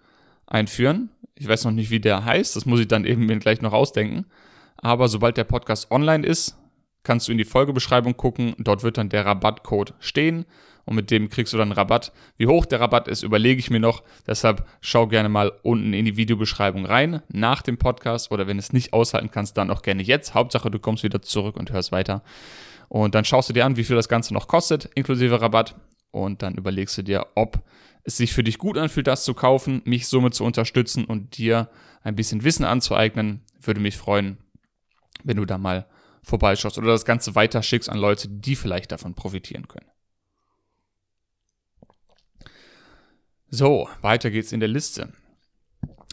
einführen. 0.46 1.10
Ich 1.36 1.48
weiß 1.48 1.64
noch 1.64 1.72
nicht, 1.72 1.90
wie 1.90 2.00
der 2.00 2.24
heißt, 2.24 2.56
das 2.56 2.66
muss 2.66 2.80
ich 2.80 2.88
dann 2.88 3.04
eben 3.04 3.26
mir 3.26 3.38
gleich 3.38 3.60
noch 3.60 3.72
ausdenken. 3.72 4.26
Aber 4.76 5.08
sobald 5.08 5.36
der 5.36 5.44
Podcast 5.44 5.90
online 5.90 6.26
ist, 6.26 6.56
kannst 7.06 7.28
du 7.28 7.32
in 7.32 7.38
die 7.38 7.44
Folgebeschreibung 7.44 8.16
gucken. 8.16 8.54
Dort 8.58 8.82
wird 8.82 8.98
dann 8.98 9.08
der 9.08 9.24
Rabattcode 9.24 9.94
stehen 10.00 10.44
und 10.84 10.96
mit 10.96 11.10
dem 11.10 11.28
kriegst 11.28 11.52
du 11.52 11.56
dann 11.56 11.72
Rabatt. 11.72 12.12
Wie 12.36 12.46
hoch 12.46 12.66
der 12.66 12.80
Rabatt 12.80 13.08
ist, 13.08 13.22
überlege 13.22 13.60
ich 13.60 13.70
mir 13.70 13.80
noch. 13.80 14.02
Deshalb 14.26 14.66
schau 14.80 15.06
gerne 15.06 15.28
mal 15.28 15.52
unten 15.62 15.92
in 15.92 16.04
die 16.04 16.16
Videobeschreibung 16.16 16.84
rein 16.84 17.22
nach 17.28 17.62
dem 17.62 17.78
Podcast 17.78 18.30
oder 18.32 18.46
wenn 18.46 18.58
es 18.58 18.72
nicht 18.72 18.92
aushalten 18.92 19.30
kannst, 19.30 19.56
dann 19.56 19.70
auch 19.70 19.82
gerne 19.82 20.02
jetzt. 20.02 20.34
Hauptsache, 20.34 20.70
du 20.70 20.78
kommst 20.78 21.04
wieder 21.04 21.22
zurück 21.22 21.56
und 21.56 21.70
hörst 21.70 21.92
weiter. 21.92 22.22
Und 22.88 23.14
dann 23.14 23.24
schaust 23.24 23.48
du 23.48 23.52
dir 23.52 23.64
an, 23.64 23.76
wie 23.76 23.84
viel 23.84 23.96
das 23.96 24.08
Ganze 24.08 24.34
noch 24.34 24.48
kostet, 24.48 24.86
inklusive 24.94 25.40
Rabatt. 25.40 25.76
Und 26.10 26.42
dann 26.42 26.54
überlegst 26.54 26.98
du 26.98 27.02
dir, 27.02 27.26
ob 27.34 27.62
es 28.04 28.16
sich 28.16 28.32
für 28.32 28.44
dich 28.44 28.58
gut 28.58 28.78
anfühlt, 28.78 29.06
das 29.06 29.24
zu 29.24 29.34
kaufen, 29.34 29.82
mich 29.84 30.06
somit 30.06 30.34
zu 30.34 30.44
unterstützen 30.44 31.04
und 31.04 31.36
dir 31.36 31.68
ein 32.02 32.14
bisschen 32.16 32.44
Wissen 32.44 32.64
anzueignen. 32.64 33.42
Würde 33.60 33.80
mich 33.80 33.96
freuen, 33.96 34.38
wenn 35.24 35.36
du 35.36 35.44
da 35.44 35.58
mal 35.58 35.86
vorbeischaust 36.26 36.76
oder 36.76 36.88
das 36.88 37.04
Ganze 37.04 37.36
weiterschickst 37.36 37.88
an 37.88 37.98
Leute, 37.98 38.28
die 38.28 38.56
vielleicht 38.56 38.90
davon 38.90 39.14
profitieren 39.14 39.68
können. 39.68 39.86
So, 43.48 43.88
weiter 44.00 44.32
geht's 44.32 44.50
in 44.50 44.58
der 44.58 44.68
Liste. 44.68 45.12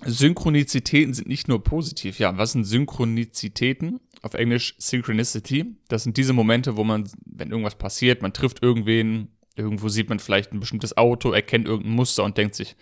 Synchronizitäten 0.05 1.15
sind 1.15 1.27
nicht 1.27 1.47
nur 1.47 1.63
positiv. 1.63 2.19
Ja, 2.19 2.37
was 2.37 2.51
sind 2.51 2.63
Synchronizitäten? 2.63 4.01
Auf 4.21 4.35
Englisch 4.35 4.75
Synchronicity. 4.77 5.77
Das 5.87 6.03
sind 6.03 6.15
diese 6.15 6.33
Momente, 6.33 6.77
wo 6.77 6.83
man, 6.83 7.09
wenn 7.25 7.49
irgendwas 7.49 7.75
passiert, 7.75 8.21
man 8.21 8.33
trifft 8.33 8.61
irgendwen, 8.61 9.29
irgendwo 9.55 9.89
sieht 9.89 10.09
man 10.09 10.19
vielleicht 10.19 10.53
ein 10.53 10.59
bestimmtes 10.59 10.95
Auto, 10.95 11.31
erkennt 11.31 11.67
irgendein 11.67 11.95
Muster 11.95 12.23
und 12.23 12.37
denkt 12.37 12.53
sich, 12.53 12.75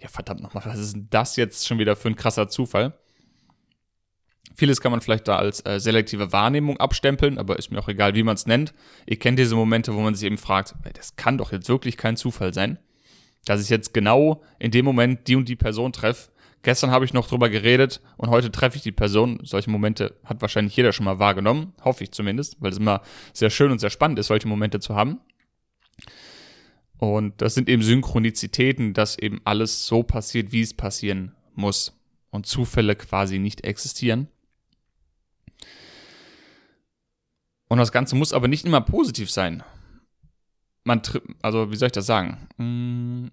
ja 0.00 0.08
verdammt 0.08 0.40
nochmal, 0.40 0.64
was 0.64 0.78
ist 0.78 0.94
denn 0.94 1.08
das 1.10 1.36
jetzt 1.36 1.68
schon 1.68 1.78
wieder 1.78 1.96
für 1.96 2.08
ein 2.08 2.16
krasser 2.16 2.48
Zufall? 2.48 2.98
Vieles 4.58 4.80
kann 4.80 4.90
man 4.90 5.00
vielleicht 5.00 5.28
da 5.28 5.36
als 5.36 5.64
äh, 5.64 5.78
selektive 5.78 6.32
Wahrnehmung 6.32 6.78
abstempeln, 6.78 7.38
aber 7.38 7.60
ist 7.60 7.70
mir 7.70 7.78
auch 7.78 7.86
egal, 7.86 8.16
wie 8.16 8.24
man 8.24 8.34
es 8.34 8.46
nennt. 8.46 8.74
Ihr 9.06 9.16
kennt 9.16 9.38
diese 9.38 9.54
Momente, 9.54 9.94
wo 9.94 10.00
man 10.00 10.16
sich 10.16 10.26
eben 10.26 10.36
fragt, 10.36 10.74
das 10.94 11.14
kann 11.14 11.38
doch 11.38 11.52
jetzt 11.52 11.68
wirklich 11.68 11.96
kein 11.96 12.16
Zufall 12.16 12.52
sein, 12.52 12.76
dass 13.44 13.62
ich 13.62 13.68
jetzt 13.68 13.94
genau 13.94 14.42
in 14.58 14.72
dem 14.72 14.84
Moment 14.84 15.28
die 15.28 15.36
und 15.36 15.48
die 15.48 15.54
Person 15.54 15.92
treffe. 15.92 16.32
Gestern 16.64 16.90
habe 16.90 17.04
ich 17.04 17.12
noch 17.12 17.28
drüber 17.28 17.48
geredet 17.50 18.00
und 18.16 18.30
heute 18.30 18.50
treffe 18.50 18.78
ich 18.78 18.82
die 18.82 18.90
Person. 18.90 19.38
Solche 19.44 19.70
Momente 19.70 20.16
hat 20.24 20.42
wahrscheinlich 20.42 20.74
jeder 20.74 20.92
schon 20.92 21.04
mal 21.04 21.20
wahrgenommen, 21.20 21.72
hoffe 21.84 22.02
ich 22.02 22.10
zumindest, 22.10 22.56
weil 22.58 22.72
es 22.72 22.78
immer 22.78 23.02
sehr 23.32 23.50
schön 23.50 23.70
und 23.70 23.78
sehr 23.78 23.90
spannend 23.90 24.18
ist, 24.18 24.26
solche 24.26 24.48
Momente 24.48 24.80
zu 24.80 24.96
haben. 24.96 25.20
Und 26.96 27.40
das 27.40 27.54
sind 27.54 27.68
eben 27.68 27.84
Synchronizitäten, 27.84 28.92
dass 28.92 29.16
eben 29.20 29.40
alles 29.44 29.86
so 29.86 30.02
passiert, 30.02 30.50
wie 30.50 30.62
es 30.62 30.74
passieren 30.74 31.36
muss 31.54 31.96
und 32.30 32.46
Zufälle 32.46 32.96
quasi 32.96 33.38
nicht 33.38 33.62
existieren. 33.62 34.26
Und 37.68 37.78
das 37.78 37.92
Ganze 37.92 38.16
muss 38.16 38.32
aber 38.32 38.48
nicht 38.48 38.64
immer 38.64 38.80
positiv 38.80 39.30
sein. 39.30 39.62
Man, 40.84 41.02
also 41.42 41.70
wie 41.70 41.76
soll 41.76 41.86
ich 41.86 41.92
das 41.92 42.06
sagen? 42.06 42.48
Hm, 42.56 43.30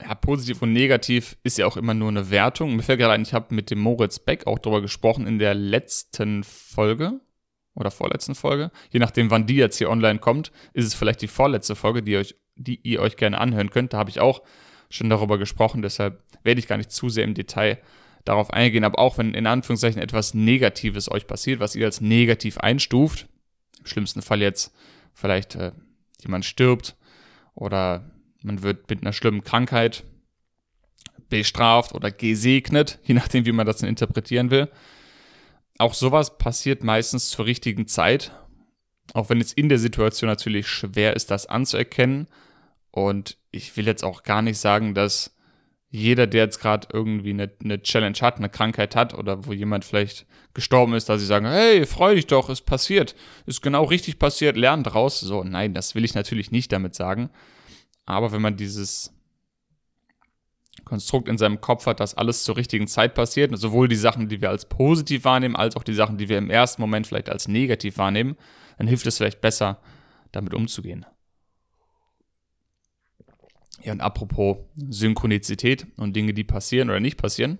ja, 0.00 0.14
positiv 0.14 0.60
und 0.62 0.72
negativ 0.72 1.36
ist 1.42 1.56
ja 1.56 1.66
auch 1.66 1.76
immer 1.76 1.94
nur 1.94 2.08
eine 2.08 2.30
Wertung. 2.30 2.76
Mir 2.76 2.82
fällt 2.82 2.98
gerade 2.98 3.14
ein, 3.14 3.22
ich 3.22 3.32
habe 3.32 3.54
mit 3.54 3.70
dem 3.70 3.78
Moritz 3.78 4.18
Beck 4.18 4.46
auch 4.46 4.58
darüber 4.58 4.82
gesprochen 4.82 5.26
in 5.26 5.38
der 5.38 5.54
letzten 5.54 6.44
Folge 6.44 7.20
oder 7.74 7.90
vorletzten 7.90 8.34
Folge. 8.34 8.70
Je 8.90 9.00
nachdem, 9.00 9.30
wann 9.30 9.46
die 9.46 9.56
jetzt 9.56 9.78
hier 9.78 9.90
online 9.90 10.18
kommt, 10.18 10.52
ist 10.72 10.86
es 10.86 10.94
vielleicht 10.94 11.22
die 11.22 11.28
vorletzte 11.28 11.74
Folge, 11.74 12.02
die 12.02 12.16
euch, 12.16 12.36
die 12.56 12.80
ihr 12.82 13.00
euch 13.00 13.16
gerne 13.16 13.38
anhören 13.38 13.70
könnt. 13.70 13.92
Da 13.92 13.98
habe 13.98 14.10
ich 14.10 14.20
auch 14.20 14.42
schon 14.90 15.10
darüber 15.10 15.38
gesprochen, 15.38 15.82
deshalb 15.82 16.22
werde 16.42 16.58
ich 16.60 16.68
gar 16.68 16.76
nicht 16.76 16.92
zu 16.92 17.08
sehr 17.08 17.24
im 17.24 17.34
Detail 17.34 17.78
darauf 18.24 18.52
eingehen. 18.52 18.84
Aber 18.84 18.98
auch 18.98 19.18
wenn 19.18 19.34
in 19.34 19.46
Anführungszeichen 19.46 20.02
etwas 20.02 20.34
Negatives 20.34 21.10
euch 21.10 21.26
passiert, 21.26 21.60
was 21.60 21.74
ihr 21.74 21.86
als 21.86 22.00
negativ 22.00 22.58
einstuft, 22.58 23.28
im 23.84 23.88
schlimmsten 23.88 24.22
Fall 24.22 24.40
jetzt 24.40 24.72
vielleicht 25.12 25.54
äh, 25.54 25.72
jemand 26.22 26.44
stirbt 26.44 26.96
oder 27.54 28.10
man 28.42 28.62
wird 28.62 28.88
mit 28.90 29.02
einer 29.02 29.12
schlimmen 29.12 29.44
Krankheit 29.44 30.04
bestraft 31.28 31.94
oder 31.94 32.10
gesegnet, 32.10 32.98
je 33.04 33.14
nachdem, 33.14 33.46
wie 33.46 33.52
man 33.52 33.66
das 33.66 33.82
interpretieren 33.82 34.50
will. 34.50 34.70
Auch 35.78 35.94
sowas 35.94 36.38
passiert 36.38 36.84
meistens 36.84 37.30
zur 37.30 37.46
richtigen 37.46 37.86
Zeit, 37.86 38.32
auch 39.12 39.28
wenn 39.28 39.40
es 39.40 39.52
in 39.52 39.68
der 39.68 39.78
Situation 39.78 40.28
natürlich 40.28 40.68
schwer 40.68 41.14
ist, 41.14 41.30
das 41.30 41.46
anzuerkennen. 41.46 42.28
Und 42.90 43.38
ich 43.50 43.76
will 43.76 43.86
jetzt 43.86 44.04
auch 44.04 44.22
gar 44.22 44.40
nicht 44.40 44.58
sagen, 44.58 44.94
dass 44.94 45.33
jeder, 45.94 46.26
der 46.26 46.42
jetzt 46.42 46.58
gerade 46.58 46.88
irgendwie 46.92 47.30
eine, 47.30 47.52
eine, 47.62 47.80
Challenge 47.80 48.18
hat, 48.20 48.38
eine 48.38 48.48
Krankheit 48.48 48.96
hat 48.96 49.14
oder 49.14 49.46
wo 49.46 49.52
jemand 49.52 49.84
vielleicht 49.84 50.26
gestorben 50.52 50.92
ist, 50.94 51.08
dass 51.08 51.20
sie 51.20 51.26
sagen, 51.26 51.46
hey, 51.46 51.86
freu 51.86 52.16
dich 52.16 52.26
doch, 52.26 52.50
ist 52.50 52.62
passiert, 52.62 53.14
ist 53.46 53.62
genau 53.62 53.84
richtig 53.84 54.18
passiert, 54.18 54.56
lern 54.56 54.82
draus. 54.82 55.20
So, 55.20 55.44
nein, 55.44 55.72
das 55.72 55.94
will 55.94 56.04
ich 56.04 56.16
natürlich 56.16 56.50
nicht 56.50 56.72
damit 56.72 56.96
sagen. 56.96 57.30
Aber 58.06 58.32
wenn 58.32 58.42
man 58.42 58.56
dieses 58.56 59.14
Konstrukt 60.84 61.28
in 61.28 61.38
seinem 61.38 61.60
Kopf 61.60 61.86
hat, 61.86 62.00
dass 62.00 62.16
alles 62.16 62.42
zur 62.42 62.56
richtigen 62.56 62.88
Zeit 62.88 63.14
passiert, 63.14 63.56
sowohl 63.56 63.86
die 63.86 63.94
Sachen, 63.94 64.28
die 64.28 64.40
wir 64.40 64.50
als 64.50 64.68
positiv 64.68 65.22
wahrnehmen, 65.22 65.54
als 65.54 65.76
auch 65.76 65.84
die 65.84 65.94
Sachen, 65.94 66.18
die 66.18 66.28
wir 66.28 66.38
im 66.38 66.50
ersten 66.50 66.82
Moment 66.82 67.06
vielleicht 67.06 67.30
als 67.30 67.46
negativ 67.46 67.98
wahrnehmen, 67.98 68.36
dann 68.78 68.88
hilft 68.88 69.06
es 69.06 69.18
vielleicht 69.18 69.40
besser, 69.40 69.78
damit 70.32 70.54
umzugehen. 70.54 71.06
Ja, 73.84 73.92
und 73.92 74.00
apropos 74.00 74.56
Synchronizität 74.76 75.86
und 75.96 76.16
Dinge, 76.16 76.32
die 76.32 76.44
passieren 76.44 76.88
oder 76.88 77.00
nicht 77.00 77.18
passieren. 77.18 77.58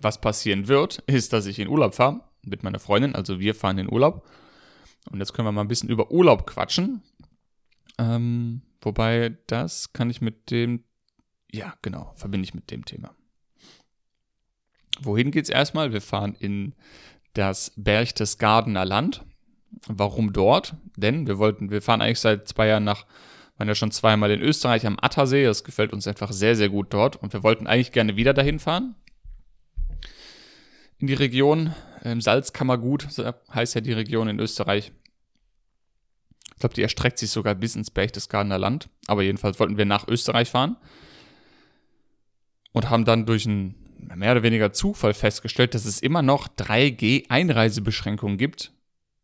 Was 0.00 0.20
passieren 0.20 0.66
wird, 0.66 0.98
ist, 1.06 1.32
dass 1.32 1.46
ich 1.46 1.58
in 1.58 1.68
Urlaub 1.68 1.94
fahre 1.94 2.22
mit 2.42 2.62
meiner 2.62 2.78
Freundin. 2.78 3.14
Also 3.14 3.38
wir 3.38 3.54
fahren 3.54 3.78
in 3.78 3.92
Urlaub. 3.92 4.26
Und 5.10 5.18
jetzt 5.18 5.34
können 5.34 5.46
wir 5.46 5.52
mal 5.52 5.60
ein 5.60 5.68
bisschen 5.68 5.90
über 5.90 6.10
Urlaub 6.10 6.46
quatschen. 6.46 7.02
Ähm, 7.98 8.62
wobei, 8.80 9.36
das 9.46 9.92
kann 9.92 10.10
ich 10.10 10.20
mit 10.20 10.50
dem, 10.50 10.84
ja, 11.52 11.74
genau, 11.82 12.12
verbinde 12.16 12.46
ich 12.46 12.54
mit 12.54 12.70
dem 12.70 12.84
Thema. 12.84 13.14
Wohin 15.00 15.30
geht's 15.30 15.50
erstmal? 15.50 15.92
Wir 15.92 16.00
fahren 16.00 16.34
in 16.38 16.74
das 17.34 17.72
Berchtesgadener 17.76 18.84
Land. 18.84 19.24
Warum 19.86 20.32
dort? 20.32 20.76
Denn 20.96 21.26
wir 21.26 21.38
wollten, 21.38 21.70
wir 21.70 21.82
fahren 21.82 22.00
eigentlich 22.00 22.20
seit 22.20 22.48
zwei 22.48 22.68
Jahren 22.68 22.84
nach 22.84 23.04
waren 23.56 23.68
ja 23.68 23.74
schon 23.74 23.90
zweimal 23.90 24.30
in 24.30 24.40
Österreich 24.40 24.86
am 24.86 24.98
Attersee. 25.00 25.44
Das 25.44 25.64
gefällt 25.64 25.92
uns 25.92 26.06
einfach 26.06 26.32
sehr, 26.32 26.56
sehr 26.56 26.68
gut 26.68 26.88
dort. 26.90 27.16
Und 27.16 27.32
wir 27.32 27.42
wollten 27.42 27.66
eigentlich 27.66 27.92
gerne 27.92 28.16
wieder 28.16 28.34
dahin 28.34 28.58
fahren. 28.58 28.94
In 30.98 31.06
die 31.06 31.14
Region, 31.14 31.74
im 32.02 32.20
Salzkammergut 32.20 33.08
heißt 33.52 33.74
ja 33.74 33.80
die 33.80 33.92
Region 33.92 34.28
in 34.28 34.38
Österreich. 34.38 34.92
Ich 36.54 36.60
glaube, 36.60 36.74
die 36.74 36.82
erstreckt 36.82 37.18
sich 37.18 37.30
sogar 37.30 37.54
bis 37.54 37.76
ins 37.76 37.90
Berchtesgadener 37.90 38.58
Land. 38.58 38.88
Aber 39.06 39.22
jedenfalls 39.22 39.58
wollten 39.58 39.76
wir 39.78 39.84
nach 39.84 40.08
Österreich 40.08 40.50
fahren. 40.50 40.76
Und 42.72 42.90
haben 42.90 43.06
dann 43.06 43.24
durch 43.24 43.46
einen 43.46 43.74
mehr 44.14 44.32
oder 44.32 44.42
weniger 44.42 44.72
Zufall 44.72 45.14
festgestellt, 45.14 45.74
dass 45.74 45.86
es 45.86 46.00
immer 46.00 46.20
noch 46.22 46.48
3G-Einreisebeschränkungen 46.48 48.36
gibt 48.36 48.72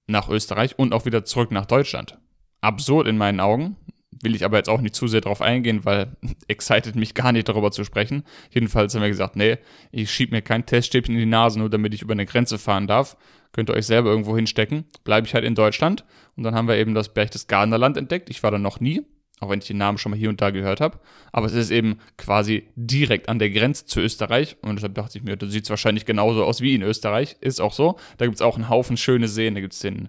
nach 0.07 0.29
Österreich 0.29 0.79
und 0.79 0.95
auch 0.95 1.05
wieder 1.05 1.25
zurück 1.25 1.51
nach 1.51 1.67
Deutschland. 1.67 2.19
Absurd 2.61 3.07
in 3.09 3.19
meinen 3.19 3.41
Augen 3.41 3.77
will 4.23 4.35
ich 4.35 4.45
aber 4.45 4.57
jetzt 4.57 4.69
auch 4.69 4.81
nicht 4.81 4.95
zu 4.95 5.09
sehr 5.09 5.21
drauf 5.21 5.43
eingehen, 5.43 5.85
weil 5.85 6.17
excited 6.49 6.97
mich 6.97 7.15
gar 7.15 7.33
nicht 7.33 7.49
darüber 7.49 7.71
zu 7.71 7.85
sprechen. 7.85 8.25
Jedenfalls 8.51 8.95
haben 8.95 9.03
wir 9.03 9.09
gesagt, 9.09 9.37
nee, 9.37 9.59
ich 9.91 10.11
schieb 10.11 10.31
mir 10.31 10.43
kein 10.43 10.65
Teststäbchen 10.65 11.15
in 11.15 11.21
die 11.21 11.27
Nase, 11.27 11.59
nur 11.59 11.69
damit 11.69 11.93
ich 11.93 12.03
über 12.03 12.13
eine 12.13 12.27
Grenze 12.27 12.59
fahren 12.59 12.87
darf. 12.87 13.17
Könnt 13.53 13.69
ihr 13.69 13.75
euch 13.75 13.87
selber 13.87 14.11
irgendwo 14.11 14.35
hinstecken. 14.35 14.85
Bleibe 15.05 15.27
ich 15.27 15.35
halt 15.35 15.45
in 15.45 15.55
Deutschland. 15.55 16.05
Und 16.37 16.45
dann 16.45 16.55
haben 16.55 16.69
wir 16.69 16.77
eben 16.77 16.95
das 16.95 17.13
Berchtesgadener 17.13 17.77
Land 17.77 17.99
entdeckt. 17.99 18.31
Ich 18.31 18.43
war 18.43 18.51
da 18.51 18.59
noch 18.59 18.81
nie, 18.81 19.03
auch 19.41 19.51
wenn 19.51 19.59
ich 19.59 19.67
den 19.67 19.77
Namen 19.77 19.99
schon 19.99 20.11
mal 20.11 20.19
hier 20.19 20.31
und 20.31 20.41
da 20.41 20.51
gehört 20.51 20.81
habe. 20.81 20.99
Aber 21.33 21.47
es 21.47 21.53
ist 21.53 21.71
eben 21.71 21.99
quasi 22.17 22.69
direkt 22.77 23.29
an 23.29 23.39
der 23.39 23.51
Grenze 23.51 23.85
zu 23.85 24.01
Österreich. 24.01 24.57
Und 24.63 24.77
deshalb 24.77 24.95
dachte 24.95 25.19
ich 25.19 25.25
mir, 25.25 25.37
das 25.37 25.51
sieht 25.51 25.69
wahrscheinlich 25.69 26.07
genauso 26.07 26.45
aus 26.45 26.63
wie 26.63 26.75
in 26.75 26.83
Österreich. 26.83 27.37
Ist 27.43 27.61
auch 27.61 27.75
so. 27.75 27.99
Da 28.17 28.25
gibt 28.25 28.37
es 28.37 28.43
auch 28.43 28.57
einen 28.57 28.71
Haufen 28.71 28.97
schöne 28.97 29.29
Seen. 29.29 29.55
Da 29.55 29.61
gibt 29.61 29.75
es 29.75 29.81
den 29.81 30.09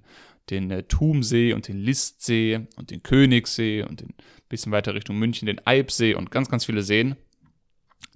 den 0.50 0.72
äh, 0.72 0.84
Thumsee 0.84 1.54
und 1.54 1.68
den 1.68 1.78
Listsee 1.78 2.68
und 2.76 2.92
den 2.92 3.04
Königssee 3.04 3.84
und 3.84 4.02
den 4.02 4.14
bisschen 4.54 4.72
weiter 4.72 4.94
Richtung 4.94 5.18
München 5.18 5.48
den 5.48 5.66
Eibsee 5.66 6.14
und 6.14 6.30
ganz, 6.30 6.48
ganz 6.48 6.66
viele 6.66 6.84
Seen, 6.84 7.16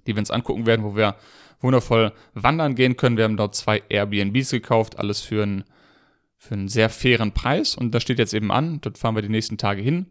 die 0.06 0.14
wir 0.14 0.20
uns 0.20 0.30
angucken 0.30 0.66
werden, 0.66 0.84
wo 0.84 0.94
wir 0.94 1.16
wundervoll 1.60 2.12
wandern 2.32 2.76
gehen 2.76 2.96
können. 2.96 3.16
Wir 3.16 3.24
haben 3.24 3.36
dort 3.36 3.56
zwei 3.56 3.82
Airbnbs 3.88 4.50
gekauft, 4.50 4.98
alles 4.98 5.20
für 5.20 5.42
einen, 5.42 5.64
für 6.36 6.54
einen 6.54 6.68
sehr 6.68 6.90
fairen 6.90 7.34
Preis 7.34 7.74
und 7.74 7.92
das 7.92 8.04
steht 8.04 8.20
jetzt 8.20 8.34
eben 8.34 8.52
an. 8.52 8.80
Dort 8.80 8.98
fahren 8.98 9.16
wir 9.16 9.22
die 9.22 9.28
nächsten 9.28 9.58
Tage 9.58 9.82
hin. 9.82 10.06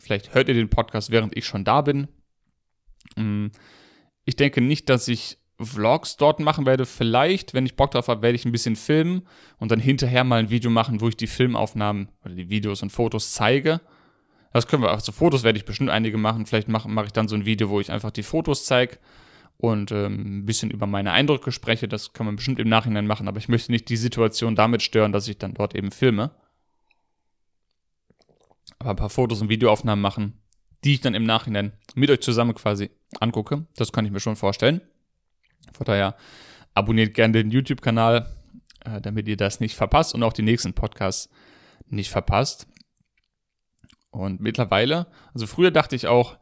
Vielleicht 0.00 0.34
hört 0.34 0.48
ihr 0.48 0.54
den 0.54 0.70
Podcast, 0.70 1.10
während 1.10 1.36
ich 1.36 1.46
schon 1.46 1.64
da 1.64 1.82
bin. 1.82 2.08
Mm, 3.14 3.46
ich 4.24 4.34
denke 4.34 4.60
nicht, 4.60 4.88
dass 4.88 5.06
ich 5.06 5.38
Vlogs 5.64 6.16
dort 6.16 6.40
machen 6.40 6.66
werde. 6.66 6.86
Vielleicht, 6.86 7.54
wenn 7.54 7.66
ich 7.66 7.76
Bock 7.76 7.90
drauf 7.92 8.08
habe, 8.08 8.22
werde 8.22 8.36
ich 8.36 8.44
ein 8.44 8.52
bisschen 8.52 8.76
filmen 8.76 9.22
und 9.58 9.70
dann 9.70 9.80
hinterher 9.80 10.24
mal 10.24 10.38
ein 10.38 10.50
Video 10.50 10.70
machen, 10.70 11.00
wo 11.00 11.08
ich 11.08 11.16
die 11.16 11.26
Filmaufnahmen 11.26 12.08
oder 12.24 12.34
die 12.34 12.48
Videos 12.50 12.82
und 12.82 12.90
Fotos 12.90 13.32
zeige. 13.32 13.80
Das 14.52 14.68
können 14.68 14.82
wir, 14.82 14.90
also 14.90 15.10
Fotos 15.10 15.42
werde 15.42 15.58
ich 15.58 15.64
bestimmt 15.64 15.90
einige 15.90 16.16
machen. 16.16 16.46
Vielleicht 16.46 16.68
mache 16.68 16.88
mach 16.88 17.06
ich 17.06 17.12
dann 17.12 17.28
so 17.28 17.34
ein 17.34 17.44
Video, 17.44 17.70
wo 17.70 17.80
ich 17.80 17.90
einfach 17.90 18.12
die 18.12 18.22
Fotos 18.22 18.64
zeige 18.64 18.98
und 19.56 19.90
ähm, 19.92 20.38
ein 20.38 20.46
bisschen 20.46 20.70
über 20.70 20.86
meine 20.86 21.12
Eindrücke 21.12 21.50
spreche. 21.50 21.88
Das 21.88 22.12
kann 22.12 22.26
man 22.26 22.36
bestimmt 22.36 22.58
im 22.58 22.68
Nachhinein 22.68 23.06
machen, 23.06 23.28
aber 23.28 23.38
ich 23.38 23.48
möchte 23.48 23.72
nicht 23.72 23.88
die 23.88 23.96
Situation 23.96 24.54
damit 24.54 24.82
stören, 24.82 25.12
dass 25.12 25.28
ich 25.28 25.38
dann 25.38 25.54
dort 25.54 25.74
eben 25.74 25.90
filme. 25.90 26.30
Aber 28.78 28.90
ein 28.90 28.96
paar 28.96 29.10
Fotos 29.10 29.40
und 29.40 29.48
Videoaufnahmen 29.48 30.02
machen, 30.02 30.40
die 30.84 30.94
ich 30.94 31.00
dann 31.00 31.14
im 31.14 31.24
Nachhinein 31.24 31.72
mit 31.94 32.10
euch 32.10 32.20
zusammen 32.20 32.54
quasi 32.54 32.90
angucke. 33.20 33.66
Das 33.76 33.92
kann 33.92 34.04
ich 34.04 34.12
mir 34.12 34.20
schon 34.20 34.36
vorstellen. 34.36 34.82
Von 35.72 35.86
daher 35.86 36.16
abonniert 36.74 37.14
gerne 37.14 37.32
den 37.32 37.50
YouTube-Kanal, 37.50 38.28
äh, 38.84 39.00
damit 39.00 39.28
ihr 39.28 39.36
das 39.36 39.60
nicht 39.60 39.76
verpasst 39.76 40.14
und 40.14 40.22
auch 40.22 40.32
die 40.32 40.42
nächsten 40.42 40.74
Podcasts 40.74 41.30
nicht 41.86 42.10
verpasst. 42.10 42.66
Und 44.10 44.40
mittlerweile, 44.40 45.06
also 45.32 45.46
früher 45.46 45.70
dachte 45.70 45.96
ich 45.96 46.06
auch, 46.06 46.38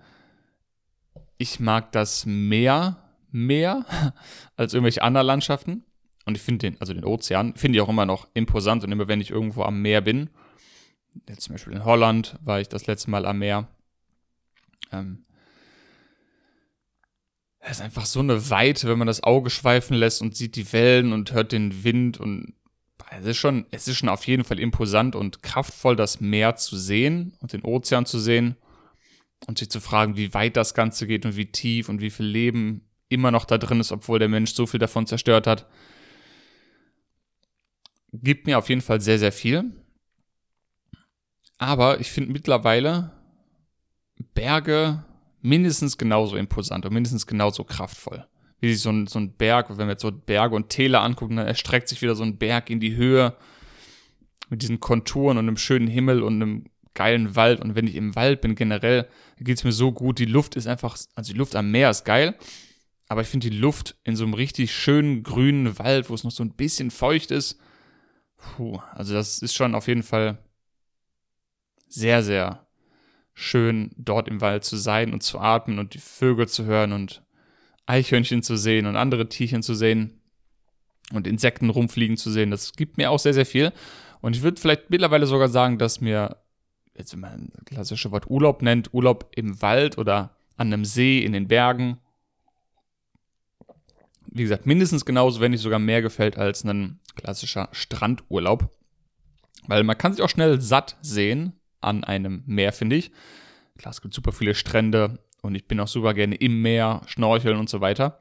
ich 1.39 1.59
mag 1.59 1.93
das 1.93 2.27
Meer 2.27 3.03
mehr 3.31 3.87
als 4.57 4.75
irgendwelche 4.75 5.03
anderen 5.03 5.27
Landschaften. 5.27 5.85
Und 6.25 6.37
ich 6.37 6.43
finde 6.43 6.71
den, 6.71 6.81
also 6.81 6.95
den 6.95 7.05
Ozean, 7.05 7.57
finde 7.57 7.79
ich 7.79 7.83
auch 7.83 7.89
immer 7.89 8.07
noch 8.07 8.29
imposant. 8.35 8.85
Und 8.85 8.93
immer 8.93 9.09
wenn 9.09 9.21
ich 9.21 9.31
irgendwo 9.31 9.63
am 9.63 9.83
Meer 9.83 10.01
bin, 10.03 10.31
jetzt 11.29 11.43
zum 11.43 11.55
Beispiel 11.55 11.73
in 11.73 11.85
Holland 11.85 12.39
war 12.43 12.61
ich 12.61 12.69
das 12.69 12.87
letzte 12.87 13.11
Mal 13.11 13.27
am 13.27 13.39
Meer. 13.39 13.69
Ähm, 14.93 15.25
es 17.65 17.79
ist 17.79 17.81
einfach 17.81 18.07
so 18.07 18.19
eine 18.21 18.51
Weite, 18.51 18.89
wenn 18.89 18.99
man 18.99 19.07
das 19.07 19.23
Auge 19.23 19.49
schweifen 19.49 19.95
lässt 19.95 20.21
und 20.21 20.37
sieht 20.37 20.57
die 20.57 20.73
Wellen 20.73 21.13
und 21.13 21.33
hört 21.33 21.53
den 21.53 21.85
Wind 21.85 22.19
und 22.19 22.55
es 23.11 23.27
ist 23.27 23.37
schon, 23.37 23.67
es 23.71 23.87
ist 23.89 23.99
schon 23.99 24.09
auf 24.09 24.27
jeden 24.27 24.43
Fall 24.43 24.59
imposant 24.59 25.15
und 25.15 25.43
kraftvoll, 25.43 25.95
das 25.95 26.21
Meer 26.21 26.57
zu 26.57 26.77
sehen 26.77 27.37
und 27.41 27.53
den 27.53 27.63
Ozean 27.63 28.07
zu 28.07 28.19
sehen 28.19 28.57
und 29.47 29.59
sich 29.59 29.71
zu 29.71 29.81
fragen, 29.81 30.17
wie 30.17 30.35
weit 30.35 30.57
das 30.57 30.75
Ganze 30.75 31.07
geht 31.07 31.25
und 31.25 31.37
wie 31.37 31.53
tief 31.53 31.89
und 31.89 32.01
wie 32.01 32.11
viel 32.11 32.27
Leben 32.27 32.89
immer 33.09 33.31
noch 33.31 33.45
da 33.45 33.59
drin 33.59 33.81
ist, 33.81 33.93
obwohl 33.93 34.19
der 34.19 34.29
Mensch 34.29 34.55
so 34.55 34.67
viel 34.67 34.81
davon 34.81 35.07
zerstört 35.07 35.47
hat. 35.47 35.69
Gibt 38.13 38.47
mir 38.47 38.59
auf 38.59 38.71
jeden 38.71 38.81
Fall 38.81 39.01
sehr, 39.01 39.19
sehr 39.19 39.33
viel. 39.33 39.71
Aber 41.59 42.01
ich 42.01 42.11
finde 42.11 42.33
mittlerweile 42.33 43.13
Berge 44.35 45.05
mindestens 45.43 45.99
genauso 45.99 46.37
imposant 46.37 46.87
und 46.87 46.93
mindestens 46.93 47.27
genauso 47.27 47.65
kraftvoll. 47.65 48.27
Wie 48.61 48.73
sich 48.73 48.81
so 48.81 48.91
ein, 48.91 49.07
so 49.09 49.19
ein 49.19 49.33
Berg, 49.33 49.69
wenn 49.71 49.89
wir 49.89 49.93
jetzt 49.93 50.03
so 50.03 50.13
Berge 50.13 50.55
und 50.55 50.69
Täler 50.69 51.03
angucken, 51.03 51.37
dann 51.37 51.47
erstreckt 51.47 51.89
sich 51.89 52.01
wieder 52.01 52.15
so 52.15 52.23
ein 52.23 52.39
Berg 52.39 52.71
in 52.71 52.81
die 52.81 52.95
Höhe 52.95 53.37
mit 54.49 54.63
diesen 54.63 54.81
Konturen 54.81 55.37
und 55.37 55.49
einem 55.49 55.57
schönen 55.57 55.89
Himmel 55.89 56.23
und 56.23 56.35
einem 56.35 56.65
geilen 56.95 57.35
Wald. 57.35 57.61
Und 57.61 57.75
wenn 57.75 57.87
ich 57.87 57.97
im 57.97 58.15
Wald 58.15 58.41
bin, 58.41 58.55
generell, 58.55 59.09
geht 59.39 59.59
es 59.59 59.65
mir 59.65 59.73
so 59.73 59.93
gut. 59.93 60.19
Die 60.19 60.27
Luft 60.27 60.55
ist 60.55 60.69
einfach, 60.69 60.97
also 61.15 61.33
die 61.33 61.39
Luft 61.39 61.57
am 61.57 61.71
Meer 61.71 61.91
ist 61.91 62.05
geil. 62.05 62.37
Aber 63.09 63.23
ich 63.23 63.29
finde 63.29 63.51
die 63.51 63.59
Luft 63.59 63.97
in 64.05 64.15
so 64.15 64.25
einem 64.25 64.35
richtig 64.35 64.73
schönen 64.73 65.23
grünen 65.23 65.79
Wald, 65.79 66.09
wo 66.09 66.15
es 66.15 66.25
noch 66.25 66.31
so 66.31 66.45
ein 66.45 66.55
bisschen 66.55 66.91
feucht 66.91 67.31
ist, 67.31 67.59
puh, 68.37 68.81
also 68.93 69.15
das 69.15 69.39
ist 69.39 69.55
schon 69.55 69.75
auf 69.75 69.89
jeden 69.89 70.03
Fall 70.03 70.39
sehr, 71.89 72.23
sehr 72.23 72.67
schön, 73.35 73.91
dort 73.97 74.29
im 74.29 74.41
Wald 74.41 74.65
zu 74.65 74.77
sein 74.77 75.13
und 75.13 75.23
zu 75.23 75.39
atmen 75.39 75.79
und 75.79 75.95
die 75.95 75.99
Vögel 75.99 76.49
zu 76.49 76.65
hören 76.65 76.93
und 76.93 77.23
Eichhörnchen 77.87 78.43
zu 78.43 78.57
sehen 78.57 78.87
und 78.87 78.97
andere 78.97 79.29
Tierchen 79.29 79.63
zu 79.63 79.75
sehen 79.75 80.21
und 81.13 81.27
Insekten 81.27 81.71
rumfliegen 81.71 82.17
zu 82.17 82.31
sehen. 82.31 82.51
Das 82.51 82.73
gibt 82.73 82.97
mir 82.97 83.11
auch 83.11 83.19
sehr, 83.19 83.35
sehr 83.35 83.47
viel. 83.47 83.73
Und 84.21 84.37
ich 84.37 84.43
würde 84.43 84.61
vielleicht 84.61 84.91
mittlerweile 84.91 85.27
sogar 85.27 85.49
sagen, 85.49 85.79
dass 85.79 86.01
mir, 86.01 86.37
jetzt 86.97 87.13
wenn 87.13 87.21
man 87.21 87.33
ein 87.33 87.65
klassisches 87.65 88.11
Wort 88.13 88.31
Urlaub 88.31 88.63
nennt, 88.63 88.95
Urlaub 88.95 89.33
im 89.35 89.61
Wald 89.61 89.99
oder 89.99 90.37
an 90.57 90.73
einem 90.73 90.85
See, 90.85 91.19
in 91.19 91.33
den 91.33 91.49
Bergen, 91.49 91.99
wie 94.27 94.43
gesagt, 94.43 94.65
mindestens 94.65 95.05
genauso, 95.05 95.41
wenn 95.41 95.51
nicht 95.51 95.61
sogar 95.61 95.79
mehr 95.79 96.01
gefällt 96.01 96.39
als 96.39 96.65
ein 96.65 97.01
klassischer 97.17 97.69
Strandurlaub. 97.73 98.71
Weil 99.67 99.85
man 99.85 99.99
kann 99.99 100.13
sich 100.13 100.23
auch 100.23 100.31
schnell 100.31 100.61
satt 100.61 100.97
sehen 101.03 101.53
an 101.83 102.05
einem 102.05 102.43
Meer, 102.47 102.73
finde 102.73 102.97
ich. 102.97 103.11
Klar, 103.79 103.93
es 103.93 104.01
gibt 104.01 104.15
super 104.15 104.33
viele 104.33 104.55
Strände 104.55 105.19
und 105.43 105.55
ich 105.55 105.67
bin 105.67 105.81
auch 105.81 105.89
super 105.89 106.15
gerne 106.15 106.37
im 106.37 106.63
Meer, 106.63 107.03
schnorcheln 107.07 107.59
und 107.59 107.69
so 107.69 107.81
weiter. 107.81 108.21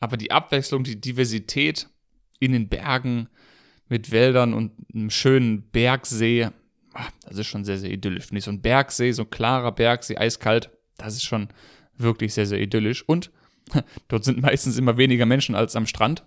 Aber 0.00 0.16
die 0.16 0.30
Abwechslung, 0.30 0.84
die 0.84 1.00
Diversität 1.00 1.88
in 2.38 2.52
den 2.52 2.68
Bergen 2.68 3.28
mit 3.88 4.10
Wäldern 4.10 4.54
und 4.54 4.72
einem 4.94 5.10
schönen 5.10 5.70
Bergsee, 5.70 6.48
ah, 6.94 7.08
das 7.26 7.38
ist 7.38 7.46
schon 7.46 7.64
sehr, 7.64 7.78
sehr 7.78 7.90
idyllisch. 7.90 8.26
Finde 8.26 8.38
ich 8.38 8.44
so 8.44 8.50
ein 8.50 8.62
Bergsee, 8.62 9.12
so 9.12 9.22
ein 9.22 9.30
klarer 9.30 9.72
Bergsee, 9.72 10.16
eiskalt, 10.16 10.70
das 10.96 11.14
ist 11.14 11.24
schon 11.24 11.48
wirklich 11.96 12.34
sehr, 12.34 12.46
sehr 12.46 12.60
idyllisch. 12.60 13.06
Und 13.06 13.30
dort 14.08 14.24
sind 14.24 14.40
meistens 14.42 14.78
immer 14.78 14.96
weniger 14.96 15.26
Menschen 15.26 15.54
als 15.54 15.76
am 15.76 15.86
Strand, 15.86 16.24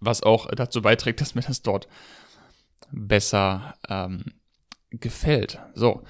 was 0.00 0.22
auch 0.22 0.50
dazu 0.50 0.82
beiträgt, 0.82 1.20
dass 1.20 1.34
mir 1.34 1.42
das 1.42 1.62
dort 1.62 1.88
besser 2.90 3.76
ähm, 3.88 4.24
gefällt. 5.00 5.58
So. 5.74 6.02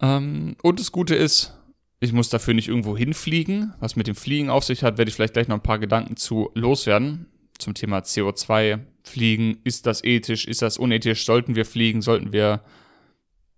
Ähm, 0.00 0.56
und 0.62 0.80
das 0.80 0.92
Gute 0.92 1.14
ist, 1.14 1.54
ich 2.00 2.12
muss 2.12 2.30
dafür 2.30 2.54
nicht 2.54 2.68
irgendwo 2.68 2.96
hinfliegen. 2.96 3.74
Was 3.80 3.96
mit 3.96 4.06
dem 4.06 4.14
Fliegen 4.14 4.50
auf 4.50 4.64
sich 4.64 4.82
hat, 4.82 4.98
werde 4.98 5.10
ich 5.10 5.14
vielleicht 5.14 5.34
gleich 5.34 5.48
noch 5.48 5.56
ein 5.56 5.62
paar 5.62 5.78
Gedanken 5.78 6.16
zu 6.16 6.50
loswerden. 6.54 7.26
Zum 7.58 7.74
Thema 7.74 7.98
CO2, 7.98 8.80
Fliegen, 9.02 9.58
ist 9.64 9.86
das 9.86 10.02
ethisch, 10.02 10.46
ist 10.46 10.62
das 10.62 10.78
unethisch, 10.78 11.26
sollten 11.26 11.56
wir 11.56 11.66
fliegen, 11.66 12.00
sollten 12.00 12.32
wir, 12.32 12.62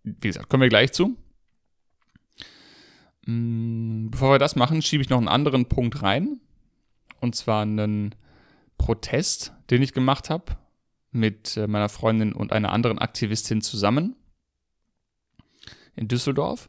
wie 0.03 0.29
gesagt, 0.29 0.49
kommen 0.49 0.63
wir 0.63 0.69
gleich 0.69 0.93
zu. 0.93 1.17
Mm, 3.27 4.11
bevor 4.11 4.33
wir 4.33 4.39
das 4.41 4.57
machen, 4.57 4.83
schiebe 4.83 5.03
ich 5.03 5.11
noch 5.11 5.19
einen 5.19 5.29
anderen 5.29 5.67
Punkt 5.67 6.03
rein. 6.03 6.41
Und 7.21 7.37
zwar 7.37 7.63
einen 7.63 8.17
Protest, 8.77 9.53
den 9.71 9.83
ich 9.83 9.93
gemacht 9.93 10.31
habe 10.31 10.57
mit 11.13 11.57
äh, 11.57 11.67
meiner 11.67 11.89
Freundin 11.89 12.33
und 12.33 12.53
einer 12.53 12.73
anderen 12.73 12.99
Aktivistin 12.99 13.61
zusammen 13.61 14.17
in 15.95 16.09
Düsseldorf. 16.09 16.69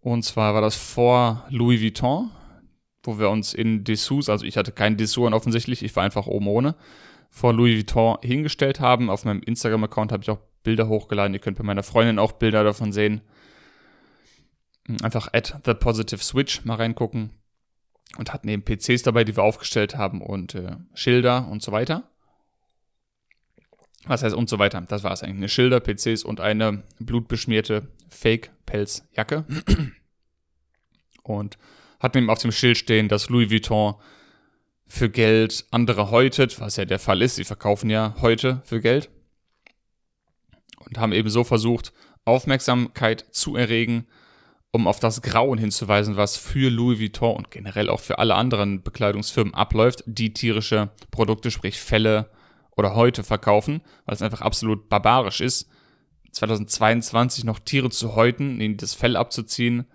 Und 0.00 0.22
zwar 0.22 0.54
war 0.54 0.60
das 0.60 0.76
vor 0.76 1.44
Louis 1.50 1.82
Vuitton, 1.82 2.30
wo 3.02 3.18
wir 3.18 3.30
uns 3.30 3.52
in 3.52 3.84
Dessous, 3.84 4.28
also 4.28 4.46
ich 4.46 4.56
hatte 4.56 4.72
keinen 4.72 4.96
Dessous 4.96 5.32
offensichtlich, 5.32 5.82
ich 5.82 5.94
war 5.96 6.04
einfach 6.04 6.26
oben 6.26 6.46
ohne, 6.46 6.76
vor 7.30 7.52
Louis 7.52 7.76
Vuitton 7.76 8.16
hingestellt 8.22 8.80
haben. 8.80 9.10
Auf 9.10 9.24
meinem 9.24 9.42
Instagram-Account 9.42 10.12
habe 10.12 10.22
ich 10.22 10.30
auch 10.30 10.40
Bilder 10.62 10.88
hochgeladen. 10.88 11.34
Ihr 11.34 11.40
könnt 11.40 11.58
bei 11.58 11.64
meiner 11.64 11.82
Freundin 11.82 12.18
auch 12.18 12.32
Bilder 12.32 12.64
davon 12.64 12.92
sehen. 12.92 13.20
Einfach 15.02 15.28
at 15.32 15.54
the 15.64 15.74
positive 15.74 16.22
switch 16.22 16.64
mal 16.64 16.76
reingucken. 16.76 17.30
Und 18.16 18.32
hatten 18.32 18.48
eben 18.48 18.64
PCs 18.64 19.02
dabei, 19.02 19.24
die 19.24 19.36
wir 19.36 19.42
aufgestellt 19.42 19.96
haben 19.96 20.22
und 20.22 20.54
äh, 20.54 20.76
Schilder 20.94 21.46
und 21.48 21.62
so 21.62 21.72
weiter. 21.72 22.08
Was 24.08 24.22
heißt 24.22 24.34
und 24.34 24.48
so 24.48 24.58
weiter? 24.58 24.80
Das 24.80 25.04
war 25.04 25.12
es 25.12 25.22
eigentlich. 25.22 25.36
Eine 25.36 25.48
Schilder, 25.48 25.80
PCs 25.80 26.24
und 26.24 26.40
eine 26.40 26.82
blutbeschmierte 26.98 27.88
Fake-Pelzjacke. 28.08 29.44
Und 31.22 31.58
hatten 32.00 32.18
eben 32.18 32.30
auf 32.30 32.38
dem 32.38 32.52
Schild 32.52 32.78
stehen, 32.78 33.08
dass 33.08 33.28
Louis 33.28 33.50
Vuitton 33.50 33.94
für 34.86 35.10
Geld 35.10 35.66
andere 35.70 36.10
häutet, 36.10 36.58
was 36.58 36.76
ja 36.76 36.86
der 36.86 36.98
Fall 36.98 37.20
ist. 37.20 37.36
Sie 37.36 37.44
verkaufen 37.44 37.90
ja 37.90 38.14
heute 38.22 38.62
für 38.64 38.80
Geld. 38.80 39.10
Und 40.78 40.96
haben 40.96 41.12
eben 41.12 41.28
so 41.28 41.44
versucht, 41.44 41.92
Aufmerksamkeit 42.24 43.26
zu 43.30 43.56
erregen, 43.56 44.06
um 44.70 44.86
auf 44.86 45.00
das 45.00 45.20
Grauen 45.20 45.58
hinzuweisen, 45.58 46.16
was 46.16 46.38
für 46.38 46.70
Louis 46.70 46.98
Vuitton 46.98 47.36
und 47.36 47.50
generell 47.50 47.90
auch 47.90 48.00
für 48.00 48.18
alle 48.18 48.36
anderen 48.36 48.82
Bekleidungsfirmen 48.82 49.52
abläuft, 49.52 50.02
die 50.06 50.32
tierische 50.32 50.90
Produkte, 51.10 51.50
sprich 51.50 51.78
Felle, 51.78 52.30
oder 52.78 52.94
heute 52.94 53.24
verkaufen, 53.24 53.82
weil 54.06 54.14
es 54.14 54.22
einfach 54.22 54.40
absolut 54.40 54.88
barbarisch 54.88 55.40
ist, 55.40 55.68
2022 56.32 57.44
noch 57.44 57.58
Tiere 57.58 57.90
zu 57.90 58.14
häuten, 58.14 58.60
ihnen 58.60 58.76
das 58.76 58.94
Fell 58.94 59.16
abzuziehen, 59.16 59.86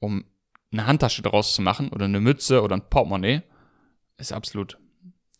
um 0.00 0.24
eine 0.72 0.86
Handtasche 0.86 1.22
daraus 1.22 1.54
zu 1.54 1.62
machen 1.62 1.90
oder 1.90 2.06
eine 2.06 2.20
Mütze 2.20 2.62
oder 2.62 2.76
ein 2.76 2.88
Portemonnaie, 2.88 3.42
ist 4.18 4.32
absolut, 4.32 4.78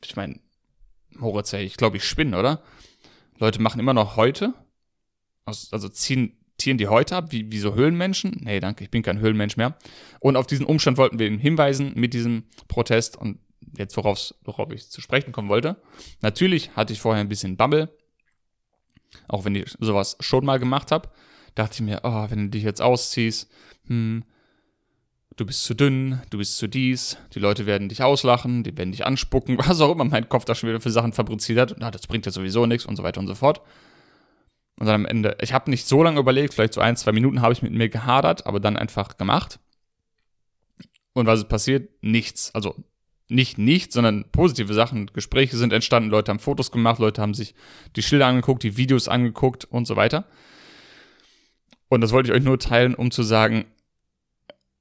ich 0.04 0.14
meine, 0.14 0.38
Moritz, 1.10 1.52
ich 1.52 1.76
glaube, 1.76 1.96
ich 1.96 2.04
spinne, 2.04 2.38
oder? 2.38 2.62
Leute 3.38 3.60
machen 3.60 3.80
immer 3.80 3.94
noch 3.94 4.16
heute, 4.16 4.54
also 5.44 5.88
ziehen 5.88 6.38
Tieren 6.58 6.78
die 6.78 6.88
Häute 6.88 7.16
ab, 7.16 7.32
wie, 7.32 7.52
wie 7.52 7.58
so 7.58 7.74
Höhlenmenschen. 7.74 8.40
Nee, 8.40 8.60
danke, 8.60 8.82
ich 8.82 8.90
bin 8.90 9.02
kein 9.02 9.20
Höhlenmensch 9.20 9.58
mehr. 9.58 9.76
Und 10.20 10.36
auf 10.36 10.46
diesen 10.46 10.64
Umstand 10.64 10.96
wollten 10.96 11.18
wir 11.18 11.26
ihn 11.26 11.38
hinweisen 11.38 11.92
mit 11.94 12.14
diesem 12.14 12.44
Protest 12.66 13.16
und 13.16 13.38
jetzt 13.76 13.96
worauf, 13.96 14.34
worauf 14.42 14.70
ich 14.72 14.88
zu 14.88 15.00
sprechen 15.00 15.32
kommen 15.32 15.48
wollte. 15.48 15.76
Natürlich 16.20 16.70
hatte 16.76 16.92
ich 16.92 17.00
vorher 17.00 17.20
ein 17.20 17.28
bisschen 17.28 17.56
Bubble, 17.56 17.90
auch 19.28 19.44
wenn 19.44 19.54
ich 19.54 19.76
sowas 19.78 20.16
schon 20.20 20.44
mal 20.44 20.58
gemacht 20.58 20.90
habe. 20.90 21.08
Dachte 21.54 21.74
ich 21.74 21.80
mir, 21.80 22.00
oh, 22.02 22.26
wenn 22.28 22.44
du 22.44 22.48
dich 22.50 22.64
jetzt 22.64 22.82
ausziehst, 22.82 23.50
hm, 23.86 24.24
du 25.36 25.46
bist 25.46 25.64
zu 25.64 25.74
dünn, 25.74 26.20
du 26.30 26.38
bist 26.38 26.56
zu 26.56 26.66
dies, 26.66 27.16
die 27.34 27.38
Leute 27.38 27.66
werden 27.66 27.88
dich 27.88 28.02
auslachen, 28.02 28.62
die 28.62 28.76
werden 28.76 28.92
dich 28.92 29.06
anspucken, 29.06 29.58
was 29.64 29.80
auch 29.80 29.92
immer 29.92 30.04
mein 30.04 30.28
Kopf 30.28 30.44
da 30.44 30.54
schon 30.54 30.68
wieder 30.68 30.80
für 30.80 30.90
Sachen 30.90 31.12
fabriziert 31.12 31.58
hat. 31.58 31.76
Na, 31.78 31.90
das 31.90 32.06
bringt 32.06 32.26
ja 32.26 32.32
sowieso 32.32 32.66
nichts 32.66 32.86
und 32.86 32.96
so 32.96 33.02
weiter 33.02 33.20
und 33.20 33.26
so 33.26 33.34
fort. 33.34 33.60
Und 34.78 34.86
dann 34.86 34.94
am 34.94 35.06
Ende, 35.06 35.36
ich 35.40 35.52
habe 35.52 35.70
nicht 35.70 35.86
so 35.86 36.02
lange 36.02 36.20
überlegt, 36.20 36.52
vielleicht 36.52 36.74
so 36.74 36.82
ein, 36.82 36.96
zwei 36.96 37.12
Minuten 37.12 37.40
habe 37.40 37.52
ich 37.52 37.62
mit 37.62 37.72
mir 37.72 37.88
gehadert, 37.88 38.46
aber 38.46 38.60
dann 38.60 38.76
einfach 38.76 39.16
gemacht. 39.16 39.58
Und 41.14 41.26
was 41.26 41.40
ist 41.40 41.48
passiert? 41.48 41.88
Nichts. 42.02 42.54
Also 42.54 42.84
nicht 43.28 43.58
nichts, 43.58 43.94
sondern 43.94 44.24
positive 44.30 44.72
Sachen. 44.72 45.06
Gespräche 45.12 45.56
sind 45.56 45.72
entstanden, 45.72 46.10
Leute 46.10 46.30
haben 46.30 46.38
Fotos 46.38 46.70
gemacht, 46.70 46.98
Leute 46.98 47.20
haben 47.20 47.34
sich 47.34 47.54
die 47.96 48.02
Schilder 48.02 48.26
angeguckt, 48.26 48.62
die 48.62 48.76
Videos 48.76 49.08
angeguckt 49.08 49.64
und 49.64 49.86
so 49.86 49.96
weiter. 49.96 50.26
Und 51.88 52.00
das 52.00 52.12
wollte 52.12 52.30
ich 52.30 52.36
euch 52.36 52.44
nur 52.44 52.58
teilen, 52.58 52.94
um 52.94 53.10
zu 53.10 53.22
sagen, 53.22 53.66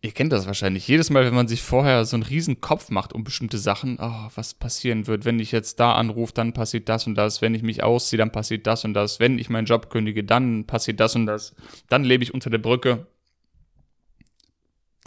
ihr 0.05 0.12
kennt 0.12 0.31
das 0.31 0.45
wahrscheinlich. 0.45 0.88
Jedes 0.88 1.10
Mal, 1.10 1.25
wenn 1.25 1.34
man 1.34 1.47
sich 1.47 1.62
vorher 1.62 2.05
so 2.05 2.15
einen 2.15 2.23
riesen 2.23 2.62
Kopf 2.62 2.89
macht 2.89 3.13
um 3.13 3.23
bestimmte 3.23 3.58
Sachen, 3.58 3.97
oh, 3.99 4.29
was 4.36 4.53
passieren 4.53 5.08
wird, 5.08 5.25
wenn 5.25 5.39
ich 5.39 5.51
jetzt 5.51 5.79
da 5.79 5.93
anrufe, 5.93 6.34
dann 6.34 6.53
passiert 6.53 6.88
das 6.89 7.08
und 7.08 7.15
das, 7.15 7.41
wenn 7.41 7.55
ich 7.55 7.63
mich 7.63 7.84
ausziehe, 7.84 8.17
dann 8.17 8.31
passiert 8.31 8.67
das 8.67 8.86
und 8.86 8.93
das, 8.93 9.19
wenn 9.19 9.39
ich 9.39 9.49
meinen 9.49 9.65
Job 9.65 9.89
kündige, 9.89 10.23
dann 10.23 10.65
passiert 10.65 10.99
das 10.99 11.15
und 11.15 11.25
das, 11.25 11.55
dann 11.89 12.03
lebe 12.03 12.23
ich 12.23 12.34
unter 12.34 12.49
der 12.49 12.60
Brücke. 12.60 13.08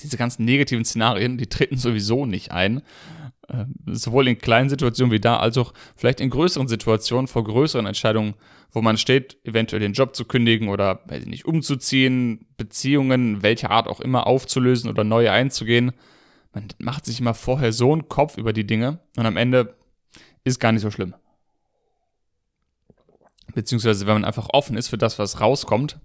Diese 0.00 0.16
ganzen 0.16 0.44
negativen 0.44 0.84
Szenarien, 0.84 1.38
die 1.38 1.48
treten 1.48 1.76
sowieso 1.76 2.26
nicht 2.26 2.50
ein. 2.50 2.82
Ähm, 3.50 3.74
sowohl 3.86 4.28
in 4.28 4.38
kleinen 4.38 4.68
Situationen 4.68 5.10
wie 5.10 5.20
da, 5.20 5.38
als 5.38 5.56
auch 5.56 5.72
vielleicht 5.96 6.20
in 6.20 6.28
größeren 6.28 6.68
Situationen 6.68 7.28
vor 7.28 7.44
größeren 7.44 7.86
Entscheidungen, 7.86 8.34
wo 8.72 8.82
man 8.82 8.98
steht, 8.98 9.38
eventuell 9.44 9.80
den 9.80 9.94
Job 9.94 10.14
zu 10.14 10.26
kündigen 10.26 10.68
oder 10.68 11.00
weiß 11.06 11.22
ich 11.22 11.28
nicht, 11.28 11.46
umzuziehen, 11.46 12.46
Beziehungen, 12.58 13.42
welcher 13.42 13.70
Art 13.70 13.88
auch 13.88 14.00
immer 14.00 14.26
aufzulösen 14.26 14.90
oder 14.90 15.02
neue 15.02 15.32
einzugehen. 15.32 15.92
Man 16.52 16.68
macht 16.78 17.06
sich 17.06 17.20
immer 17.20 17.32
vorher 17.32 17.72
so 17.72 17.90
einen 17.92 18.10
Kopf 18.10 18.36
über 18.36 18.52
die 18.52 18.66
Dinge 18.66 18.98
und 19.16 19.24
am 19.24 19.38
Ende 19.38 19.74
ist 20.44 20.60
gar 20.60 20.72
nicht 20.72 20.82
so 20.82 20.90
schlimm. 20.90 21.14
Beziehungsweise, 23.54 24.06
wenn 24.06 24.14
man 24.14 24.24
einfach 24.26 24.50
offen 24.50 24.76
ist 24.76 24.88
für 24.88 24.98
das, 24.98 25.18
was 25.18 25.40
rauskommt, 25.40 25.98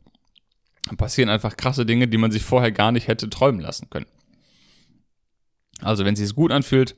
dann 0.85 0.95
passieren 0.95 1.29
einfach 1.29 1.57
krasse 1.57 1.85
Dinge, 1.85 2.07
die 2.07 2.17
man 2.17 2.31
sich 2.31 2.43
vorher 2.43 2.71
gar 2.71 2.93
nicht 2.93 3.09
hätte 3.09 3.29
träumen 3.29 3.59
lassen 3.59 3.89
können. 3.89 4.05
Also, 5.81 6.05
wenn 6.05 6.13
es 6.13 6.19
sich 6.19 6.33
gut 6.33 6.51
anfühlt, 6.51 6.95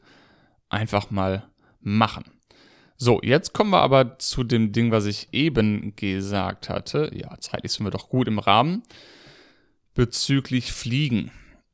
einfach 0.70 1.12
mal 1.12 1.50
machen. 1.82 2.26
So, 2.98 3.20
jetzt 3.22 3.54
kommen 3.54 3.72
wir 3.72 3.82
aber 3.82 4.20
zu 4.20 4.44
dem 4.44 4.72
Ding, 4.72 4.92
was 4.92 5.06
ich 5.06 5.28
eben 5.34 5.96
gesagt 5.96 6.70
hatte. 6.70 7.12
Ja, 7.14 7.38
zeitlich 7.40 7.74
sind 7.74 7.86
wir 7.86 7.92
doch 7.92 8.10
gut 8.10 8.28
im 8.28 8.40
Rahmen. 8.40 8.84
Bezüglich 9.94 10.72
Fliegen. 10.72 11.32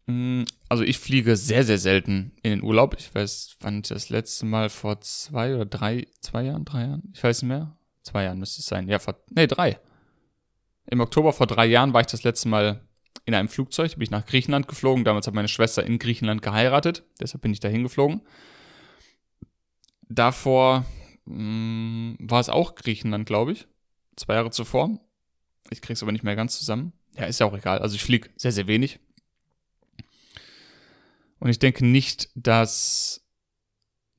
Hm, 0.07 0.45
also 0.67 0.83
ich 0.83 0.97
fliege 0.97 1.35
sehr, 1.35 1.63
sehr 1.63 1.77
selten 1.77 2.31
in 2.41 2.51
den 2.51 2.63
Urlaub. 2.63 2.95
Ich 2.97 3.13
weiß, 3.13 3.57
wann 3.59 3.79
ich 3.81 3.89
das 3.89 4.09
letzte 4.09 4.45
Mal 4.45 4.69
vor 4.69 4.99
zwei 5.01 5.53
oder 5.53 5.65
drei, 5.65 6.07
zwei 6.21 6.43
Jahren, 6.43 6.65
drei 6.65 6.85
Jahren? 6.85 7.11
Ich 7.13 7.23
weiß 7.23 7.43
nicht 7.43 7.49
mehr. 7.49 7.77
Zwei 8.01 8.23
Jahren 8.23 8.39
müsste 8.39 8.61
es 8.61 8.65
sein. 8.65 8.87
Ja, 8.87 8.97
vor, 8.97 9.15
nee, 9.29 9.45
drei. 9.45 9.79
Im 10.87 11.01
Oktober 11.01 11.33
vor 11.33 11.45
drei 11.45 11.67
Jahren 11.67 11.93
war 11.93 12.01
ich 12.01 12.07
das 12.07 12.23
letzte 12.23 12.49
Mal 12.49 12.81
in 13.25 13.35
einem 13.35 13.47
Flugzeug. 13.47 13.91
Da 13.91 13.97
bin 13.97 14.03
ich 14.03 14.11
nach 14.11 14.25
Griechenland 14.25 14.67
geflogen. 14.67 15.03
Damals 15.03 15.27
hat 15.27 15.35
meine 15.35 15.47
Schwester 15.47 15.85
in 15.85 15.99
Griechenland 15.99 16.41
geheiratet. 16.41 17.03
Deshalb 17.19 17.43
bin 17.43 17.53
ich 17.53 17.59
dahin 17.59 17.83
geflogen. 17.83 18.21
Davor 20.13 20.85
mh, 21.25 21.35
mm, 21.35 22.17
war 22.19 22.41
es 22.41 22.49
auch 22.49 22.75
Griechenland, 22.75 23.25
glaube 23.25 23.53
ich. 23.53 23.67
Zwei 24.17 24.33
Jahre 24.35 24.51
zuvor. 24.51 24.99
Ich 25.69 25.81
krieg's 25.81 26.03
aber 26.03 26.11
nicht 26.11 26.23
mehr 26.23 26.35
ganz 26.35 26.57
zusammen. 26.57 26.91
Ja, 27.17 27.25
ist 27.25 27.39
ja 27.39 27.45
auch 27.45 27.53
egal. 27.53 27.79
Also 27.79 27.95
ich 27.95 28.03
fliege 28.03 28.29
sehr, 28.35 28.51
sehr 28.51 28.67
wenig. 28.67 28.99
Und 31.39 31.49
ich 31.49 31.59
denke 31.59 31.85
nicht, 31.85 32.29
dass. 32.35 33.25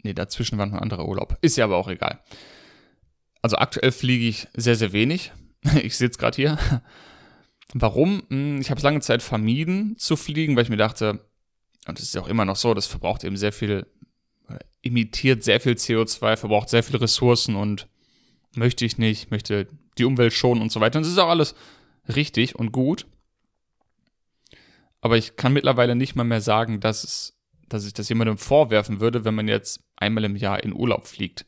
Nee, 0.03 0.15
dazwischen 0.15 0.59
war 0.59 0.67
noch 0.67 0.75
ein 0.75 0.83
anderer 0.83 1.07
Urlaub. 1.07 1.39
Ist 1.43 1.57
ja 1.57 1.65
aber 1.65 1.77
auch 1.77 1.89
egal. 1.89 2.23
Also 3.43 3.57
aktuell 3.57 3.93
fliege 3.93 4.27
ich 4.27 4.49
sehr, 4.55 4.77
sehr 4.77 4.93
wenig. 4.93 5.33
Ich 5.85 5.97
sitze 5.97 6.19
gerade 6.19 6.35
hier. 6.35 6.59
Warum? 7.73 8.25
Hm, 8.31 8.61
ich 8.61 8.71
habe 8.71 8.79
es 8.79 8.83
lange 8.83 9.01
Zeit 9.01 9.23
vermieden 9.23 9.97
zu 9.97 10.17
fliegen, 10.17 10.57
weil 10.57 10.65
ich 10.65 10.71
mir 10.71 10.77
dachte, 10.77 11.25
und 11.87 11.99
das 11.99 12.03
ist 12.03 12.15
ja 12.17 12.21
auch 12.21 12.27
immer 12.27 12.45
noch 12.45 12.57
so, 12.57 12.75
das 12.75 12.89
verbraucht 12.89 13.23
eben 13.23 13.37
sehr 13.37 13.53
viel 13.53 13.87
emittiert 14.83 15.45
sehr 15.45 15.61
viel 15.61 15.73
CO2, 15.73 16.37
verbraucht 16.37 16.69
sehr 16.69 16.83
viele 16.83 17.01
Ressourcen 17.01 17.57
und 17.57 17.89
möchte 18.55 18.85
ich 18.85 18.99
nicht, 18.99 19.31
möchte 19.31 19.69
die 19.99 20.05
Umwelt 20.05 20.33
schonen 20.33 20.63
und 20.63 20.73
so 20.73 20.81
weiter. 20.81 20.99
Und 20.99 21.05
das 21.05 21.13
ist 21.13 21.19
auch 21.19 21.29
alles 21.29 21.55
richtig 22.15 22.57
und 22.57 22.73
gut. 22.73 23.07
Aber 25.01 25.17
ich 25.17 25.37
kann 25.37 25.53
mittlerweile 25.53 25.95
nicht 25.97 26.15
mal 26.15 26.25
mehr 26.25 26.41
sagen, 26.41 26.81
dass, 26.81 27.05
es, 27.05 27.39
dass 27.69 27.87
ich 27.87 27.93
das 27.93 28.09
jemandem 28.09 28.39
vorwerfen 28.39 29.01
würde, 29.01 29.25
wenn 29.25 29.35
man 29.35 29.49
jetzt 29.49 29.81
einmal 29.97 30.25
im 30.25 30.37
Jahr 30.37 30.63
in 30.63 30.73
Urlaub 30.73 31.07
fliegt. 31.07 31.47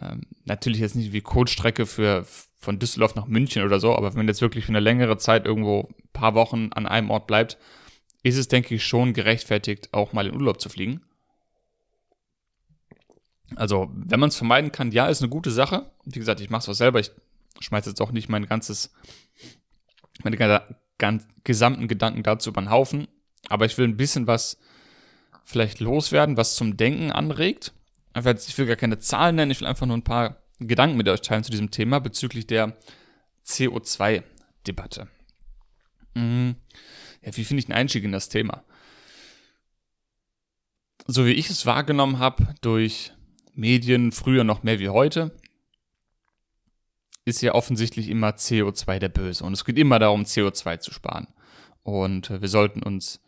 Ähm, 0.00 0.22
natürlich 0.44 0.80
jetzt 0.80 0.96
nicht 0.96 1.12
wie 1.12 1.20
Codestrecke 1.20 1.86
für 1.86 2.26
von 2.60 2.78
Düsseldorf 2.78 3.14
nach 3.14 3.26
München 3.26 3.62
oder 3.64 3.80
so, 3.80 3.96
aber 3.96 4.10
wenn 4.10 4.18
man 4.18 4.28
jetzt 4.28 4.42
wirklich 4.42 4.66
für 4.66 4.72
eine 4.72 4.80
längere 4.80 5.16
Zeit 5.16 5.46
irgendwo 5.46 5.88
ein 5.88 6.08
paar 6.12 6.34
Wochen 6.34 6.70
an 6.74 6.86
einem 6.86 7.10
Ort 7.10 7.26
bleibt, 7.26 7.56
ist 8.22 8.36
es, 8.36 8.48
denke 8.48 8.74
ich, 8.74 8.84
schon 8.84 9.14
gerechtfertigt, 9.14 9.88
auch 9.92 10.12
mal 10.12 10.26
in 10.26 10.34
Urlaub 10.34 10.60
zu 10.60 10.68
fliegen. 10.68 11.00
Also, 13.56 13.90
wenn 13.92 14.20
man 14.20 14.28
es 14.28 14.36
vermeiden 14.36 14.72
kann, 14.72 14.92
ja, 14.92 15.08
ist 15.08 15.22
eine 15.22 15.28
gute 15.28 15.50
Sache. 15.50 15.90
Wie 16.04 16.18
gesagt, 16.18 16.40
ich 16.40 16.50
mache 16.50 16.62
es 16.62 16.68
auch 16.68 16.74
selber. 16.74 17.00
Ich 17.00 17.10
schmeiße 17.60 17.90
jetzt 17.90 18.00
auch 18.00 18.12
nicht 18.12 18.28
mein 18.28 18.46
ganzes, 18.46 18.92
meine 20.22 20.36
ganz, 20.98 21.26
gesamten 21.44 21.88
Gedanken 21.88 22.22
dazu 22.22 22.50
über 22.50 22.60
den 22.60 22.70
Haufen. 22.70 23.08
Aber 23.48 23.66
ich 23.66 23.76
will 23.78 23.86
ein 23.86 23.96
bisschen 23.96 24.26
was 24.26 24.58
vielleicht 25.44 25.80
loswerden, 25.80 26.36
was 26.36 26.54
zum 26.54 26.76
Denken 26.76 27.10
anregt. 27.10 27.72
Einfach, 28.12 28.34
ich 28.34 28.56
will 28.58 28.66
gar 28.66 28.76
keine 28.76 28.98
Zahlen 28.98 29.36
nennen, 29.36 29.50
ich 29.50 29.60
will 29.60 29.68
einfach 29.68 29.86
nur 29.86 29.96
ein 29.96 30.04
paar 30.04 30.42
Gedanken 30.58 30.96
mit 30.96 31.08
euch 31.08 31.22
teilen 31.22 31.44
zu 31.44 31.50
diesem 31.50 31.70
Thema 31.70 32.00
bezüglich 32.00 32.46
der 32.46 32.76
CO2-Debatte. 33.46 35.08
Mhm. 36.14 36.56
Ja, 37.22 37.36
wie 37.36 37.44
finde 37.44 37.62
ich 37.62 37.68
einen 37.68 37.78
Einstieg 37.78 38.04
in 38.04 38.12
das 38.12 38.28
Thema? 38.28 38.64
So 41.06 41.26
wie 41.26 41.32
ich 41.32 41.50
es 41.50 41.66
wahrgenommen 41.66 42.18
habe 42.18 42.54
durch 42.60 43.12
Medien, 43.60 44.10
früher 44.10 44.42
noch 44.42 44.62
mehr 44.62 44.78
wie 44.80 44.88
heute, 44.88 45.36
ist 47.26 47.42
ja 47.42 47.54
offensichtlich 47.54 48.08
immer 48.08 48.30
CO2 48.30 48.98
der 48.98 49.10
Böse. 49.10 49.44
Und 49.44 49.52
es 49.52 49.66
geht 49.66 49.78
immer 49.78 49.98
darum, 49.98 50.22
CO2 50.22 50.80
zu 50.80 50.92
sparen. 50.92 51.28
Und 51.82 52.30
wir 52.40 52.48
sollten 52.48 52.82
uns, 52.82 53.20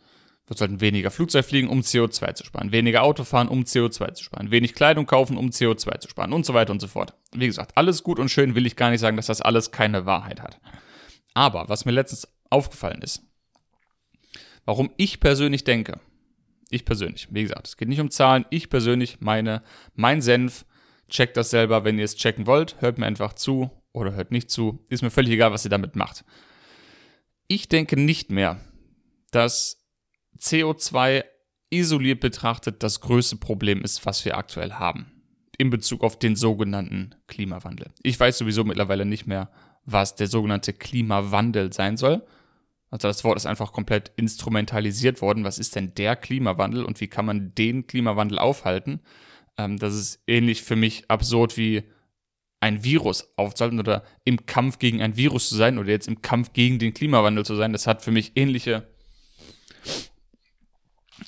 wir 0.46 0.56
sollten 0.56 0.80
weniger 0.80 1.10
Flugzeug 1.10 1.44
fliegen, 1.44 1.68
um 1.68 1.80
CO2 1.80 2.34
zu 2.34 2.44
sparen, 2.44 2.72
weniger 2.72 3.02
Auto 3.02 3.24
fahren, 3.24 3.48
um 3.48 3.64
CO2 3.64 4.14
zu 4.14 4.24
sparen, 4.24 4.50
wenig 4.50 4.74
Kleidung 4.74 5.04
kaufen, 5.04 5.36
um 5.36 5.50
CO2 5.50 6.00
zu 6.00 6.08
sparen 6.08 6.32
und 6.32 6.46
so 6.46 6.54
weiter 6.54 6.72
und 6.72 6.80
so 6.80 6.88
fort. 6.88 7.14
Wie 7.32 7.46
gesagt, 7.46 7.76
alles 7.76 8.02
gut 8.02 8.18
und 8.18 8.30
schön 8.30 8.54
will 8.54 8.66
ich 8.66 8.76
gar 8.76 8.90
nicht 8.90 9.00
sagen, 9.00 9.16
dass 9.16 9.26
das 9.26 9.42
alles 9.42 9.70
keine 9.70 10.06
Wahrheit 10.06 10.40
hat. 10.40 10.58
Aber 11.34 11.68
was 11.68 11.84
mir 11.84 11.92
letztens 11.92 12.26
aufgefallen 12.48 13.02
ist, 13.02 13.22
warum 14.64 14.90
ich 14.96 15.20
persönlich 15.20 15.64
denke, 15.64 16.00
ich 16.72 16.84
persönlich. 16.84 17.28
Wie 17.30 17.42
gesagt, 17.42 17.68
es 17.68 17.76
geht 17.76 17.88
nicht 17.88 18.00
um 18.00 18.10
Zahlen. 18.10 18.44
Ich 18.50 18.70
persönlich 18.70 19.20
meine, 19.20 19.62
mein 19.94 20.20
Senf. 20.20 20.64
Checkt 21.08 21.36
das 21.36 21.50
selber, 21.50 21.84
wenn 21.84 21.98
ihr 21.98 22.06
es 22.06 22.16
checken 22.16 22.46
wollt. 22.46 22.80
Hört 22.80 22.98
mir 22.98 23.06
einfach 23.06 23.34
zu 23.34 23.70
oder 23.92 24.14
hört 24.14 24.30
nicht 24.30 24.50
zu. 24.50 24.84
Ist 24.88 25.02
mir 25.02 25.10
völlig 25.10 25.32
egal, 25.32 25.52
was 25.52 25.64
ihr 25.64 25.70
damit 25.70 25.94
macht. 25.94 26.24
Ich 27.48 27.68
denke 27.68 28.00
nicht 28.00 28.30
mehr, 28.30 28.60
dass 29.30 29.84
CO2 30.38 31.24
isoliert 31.70 32.20
betrachtet 32.20 32.82
das 32.82 33.00
größte 33.00 33.36
Problem 33.36 33.82
ist, 33.82 34.06
was 34.06 34.24
wir 34.24 34.36
aktuell 34.36 34.72
haben. 34.74 35.22
In 35.58 35.70
Bezug 35.70 36.02
auf 36.02 36.18
den 36.18 36.36
sogenannten 36.36 37.14
Klimawandel. 37.26 37.90
Ich 38.02 38.18
weiß 38.18 38.38
sowieso 38.38 38.64
mittlerweile 38.64 39.04
nicht 39.04 39.26
mehr, 39.26 39.50
was 39.84 40.14
der 40.14 40.28
sogenannte 40.28 40.72
Klimawandel 40.72 41.72
sein 41.72 41.96
soll. 41.96 42.24
Also 42.92 43.08
das 43.08 43.24
Wort 43.24 43.38
ist 43.38 43.46
einfach 43.46 43.72
komplett 43.72 44.12
instrumentalisiert 44.16 45.22
worden. 45.22 45.44
Was 45.44 45.58
ist 45.58 45.74
denn 45.74 45.94
der 45.94 46.14
Klimawandel 46.14 46.84
und 46.84 47.00
wie 47.00 47.08
kann 47.08 47.24
man 47.24 47.54
den 47.54 47.86
Klimawandel 47.86 48.38
aufhalten? 48.38 49.00
Ähm, 49.56 49.78
das 49.78 49.94
ist 49.94 50.22
ähnlich 50.26 50.62
für 50.62 50.76
mich 50.76 51.10
absurd 51.10 51.56
wie 51.56 51.84
ein 52.60 52.84
Virus 52.84 53.32
aufzuhalten 53.36 53.80
oder 53.80 54.04
im 54.24 54.44
Kampf 54.44 54.78
gegen 54.78 55.00
ein 55.00 55.16
Virus 55.16 55.48
zu 55.48 55.56
sein 55.56 55.78
oder 55.78 55.88
jetzt 55.88 56.06
im 56.06 56.20
Kampf 56.20 56.52
gegen 56.52 56.78
den 56.78 56.92
Klimawandel 56.92 57.46
zu 57.46 57.56
sein. 57.56 57.72
Das 57.72 57.86
hat 57.86 58.02
für 58.02 58.10
mich 58.10 58.32
ähnliche, 58.36 58.86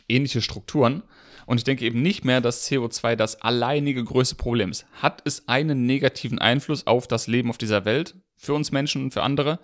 ähnliche 0.06 0.42
Strukturen. 0.42 1.02
Und 1.46 1.56
ich 1.56 1.64
denke 1.64 1.86
eben 1.86 2.02
nicht 2.02 2.26
mehr, 2.26 2.42
dass 2.42 2.70
CO2 2.70 3.16
das 3.16 3.40
alleinige 3.40 4.04
größte 4.04 4.34
Problem 4.34 4.70
ist. 4.70 4.84
Hat 5.00 5.22
es 5.24 5.48
einen 5.48 5.86
negativen 5.86 6.38
Einfluss 6.38 6.86
auf 6.86 7.08
das 7.08 7.26
Leben 7.26 7.48
auf 7.48 7.58
dieser 7.58 7.86
Welt 7.86 8.16
für 8.36 8.52
uns 8.52 8.70
Menschen 8.70 9.04
und 9.04 9.10
für 9.12 9.22
andere? 9.22 9.60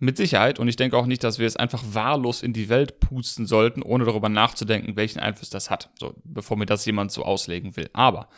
Mit 0.00 0.16
Sicherheit. 0.16 0.58
Und 0.58 0.68
ich 0.68 0.76
denke 0.76 0.96
auch 0.96 1.06
nicht, 1.06 1.24
dass 1.24 1.38
wir 1.38 1.46
es 1.46 1.56
einfach 1.56 1.82
wahllos 1.92 2.42
in 2.42 2.52
die 2.52 2.68
Welt 2.68 3.00
pusten 3.00 3.46
sollten, 3.46 3.82
ohne 3.82 4.04
darüber 4.04 4.28
nachzudenken, 4.28 4.96
welchen 4.96 5.18
Einfluss 5.18 5.50
das 5.50 5.70
hat. 5.70 5.90
So, 5.98 6.14
bevor 6.24 6.56
mir 6.56 6.66
das 6.66 6.84
jemand 6.84 7.10
so 7.10 7.24
auslegen 7.24 7.76
will. 7.76 7.90
Aber 7.92 8.28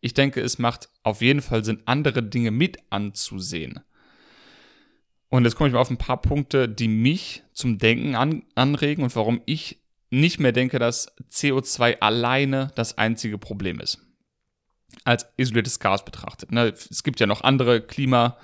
ich 0.00 0.14
denke, 0.14 0.40
es 0.40 0.58
macht 0.58 0.88
auf 1.02 1.20
jeden 1.20 1.42
Fall 1.42 1.64
Sinn, 1.64 1.82
andere 1.84 2.22
Dinge 2.22 2.52
mit 2.52 2.78
anzusehen. 2.90 3.80
Und 5.28 5.44
jetzt 5.44 5.56
komme 5.56 5.68
ich 5.68 5.74
mal 5.74 5.80
auf 5.80 5.90
ein 5.90 5.96
paar 5.96 6.20
Punkte, 6.20 6.68
die 6.68 6.88
mich 6.88 7.42
zum 7.52 7.78
Denken 7.78 8.14
an, 8.14 8.44
anregen 8.54 9.04
und 9.04 9.14
warum 9.14 9.42
ich 9.46 9.80
nicht 10.10 10.40
mehr 10.40 10.52
denke, 10.52 10.78
dass 10.78 11.16
CO2 11.30 12.00
alleine 12.00 12.72
das 12.74 12.98
einzige 12.98 13.38
Problem 13.38 13.80
ist. 13.80 14.00
Als 15.04 15.26
isoliertes 15.36 15.78
Gas 15.78 16.04
betrachtet. 16.04 16.50
Ne? 16.50 16.74
Es 16.90 17.02
gibt 17.04 17.20
ja 17.20 17.26
noch 17.26 17.42
andere 17.42 17.80
Klima- 17.80 18.36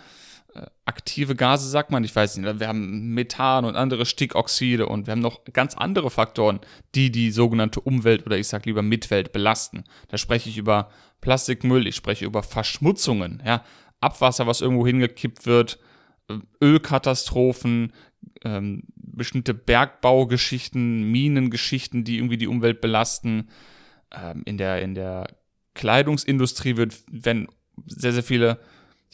aktive 0.84 1.34
Gase, 1.34 1.68
sagt 1.68 1.90
man, 1.90 2.04
ich 2.04 2.14
weiß 2.14 2.36
nicht, 2.36 2.60
wir 2.60 2.68
haben 2.68 3.14
Methan 3.14 3.64
und 3.64 3.76
andere 3.76 4.06
Stickoxide 4.06 4.86
und 4.86 5.06
wir 5.06 5.12
haben 5.12 5.20
noch 5.20 5.44
ganz 5.52 5.74
andere 5.74 6.10
Faktoren, 6.10 6.60
die 6.94 7.10
die 7.10 7.30
sogenannte 7.30 7.80
Umwelt 7.80 8.26
oder 8.26 8.38
ich 8.38 8.48
sag 8.48 8.66
lieber 8.66 8.82
Mitwelt 8.82 9.32
belasten. 9.32 9.84
Da 10.08 10.18
spreche 10.18 10.48
ich 10.48 10.58
über 10.58 10.90
Plastikmüll, 11.20 11.86
ich 11.86 11.96
spreche 11.96 12.24
über 12.24 12.42
Verschmutzungen, 12.42 13.42
ja, 13.44 13.64
Abwasser, 14.00 14.46
was 14.46 14.60
irgendwo 14.60 14.86
hingekippt 14.86 15.46
wird, 15.46 15.78
äh, 16.28 16.38
Ölkatastrophen, 16.62 17.92
ähm, 18.44 18.84
bestimmte 18.94 19.54
Bergbaugeschichten, 19.54 21.10
Minengeschichten, 21.10 22.04
die 22.04 22.18
irgendwie 22.18 22.36
die 22.36 22.48
Umwelt 22.48 22.80
belasten. 22.80 23.48
Ähm, 24.14 24.42
in, 24.44 24.58
der, 24.58 24.82
in 24.82 24.94
der 24.94 25.26
Kleidungsindustrie 25.74 26.76
wird, 26.76 26.94
wenn 27.10 27.48
sehr, 27.86 28.12
sehr 28.12 28.22
viele 28.22 28.60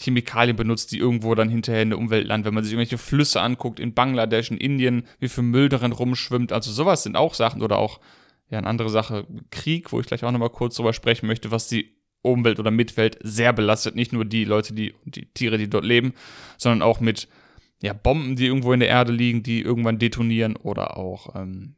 Chemikalien 0.02 0.56
benutzt, 0.56 0.92
die 0.92 0.98
irgendwo 0.98 1.34
dann 1.34 1.48
hinterher 1.48 1.82
in 1.82 1.90
der 1.90 1.98
Umwelt 1.98 2.26
landen. 2.26 2.46
Wenn 2.46 2.54
man 2.54 2.64
sich 2.64 2.72
irgendwelche 2.72 2.98
Flüsse 2.98 3.40
anguckt, 3.40 3.80
in 3.80 3.94
Bangladesch, 3.94 4.50
in 4.50 4.58
Indien, 4.58 5.04
wie 5.18 5.28
viel 5.28 5.44
Müll 5.44 5.68
darin 5.68 5.92
rumschwimmt. 5.92 6.52
Also 6.52 6.72
sowas 6.72 7.02
sind 7.02 7.16
auch 7.16 7.34
Sachen 7.34 7.62
oder 7.62 7.78
auch, 7.78 8.00
ja, 8.50 8.58
eine 8.58 8.66
andere 8.66 8.90
Sache, 8.90 9.26
Krieg, 9.50 9.92
wo 9.92 10.00
ich 10.00 10.06
gleich 10.06 10.24
auch 10.24 10.32
nochmal 10.32 10.50
kurz 10.50 10.76
drüber 10.76 10.92
sprechen 10.92 11.26
möchte, 11.26 11.50
was 11.50 11.68
die 11.68 11.96
Umwelt 12.22 12.60
oder 12.60 12.70
Mitwelt 12.70 13.18
sehr 13.22 13.52
belastet. 13.52 13.96
Nicht 13.96 14.12
nur 14.12 14.24
die 14.24 14.44
Leute, 14.44 14.74
die, 14.74 14.94
die 15.04 15.26
Tiere, 15.26 15.58
die 15.58 15.70
dort 15.70 15.84
leben, 15.84 16.14
sondern 16.58 16.82
auch 16.82 17.00
mit 17.00 17.28
ja, 17.82 17.92
Bomben, 17.92 18.36
die 18.36 18.46
irgendwo 18.46 18.72
in 18.72 18.80
der 18.80 18.88
Erde 18.88 19.12
liegen, 19.12 19.42
die 19.42 19.60
irgendwann 19.60 19.98
detonieren 19.98 20.56
oder 20.56 20.96
auch 20.96 21.34
ähm, 21.34 21.74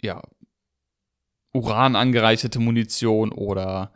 ja, 0.00 0.22
Uran 1.52 1.96
angereicherte 1.96 2.58
Munition 2.58 3.32
oder 3.32 3.92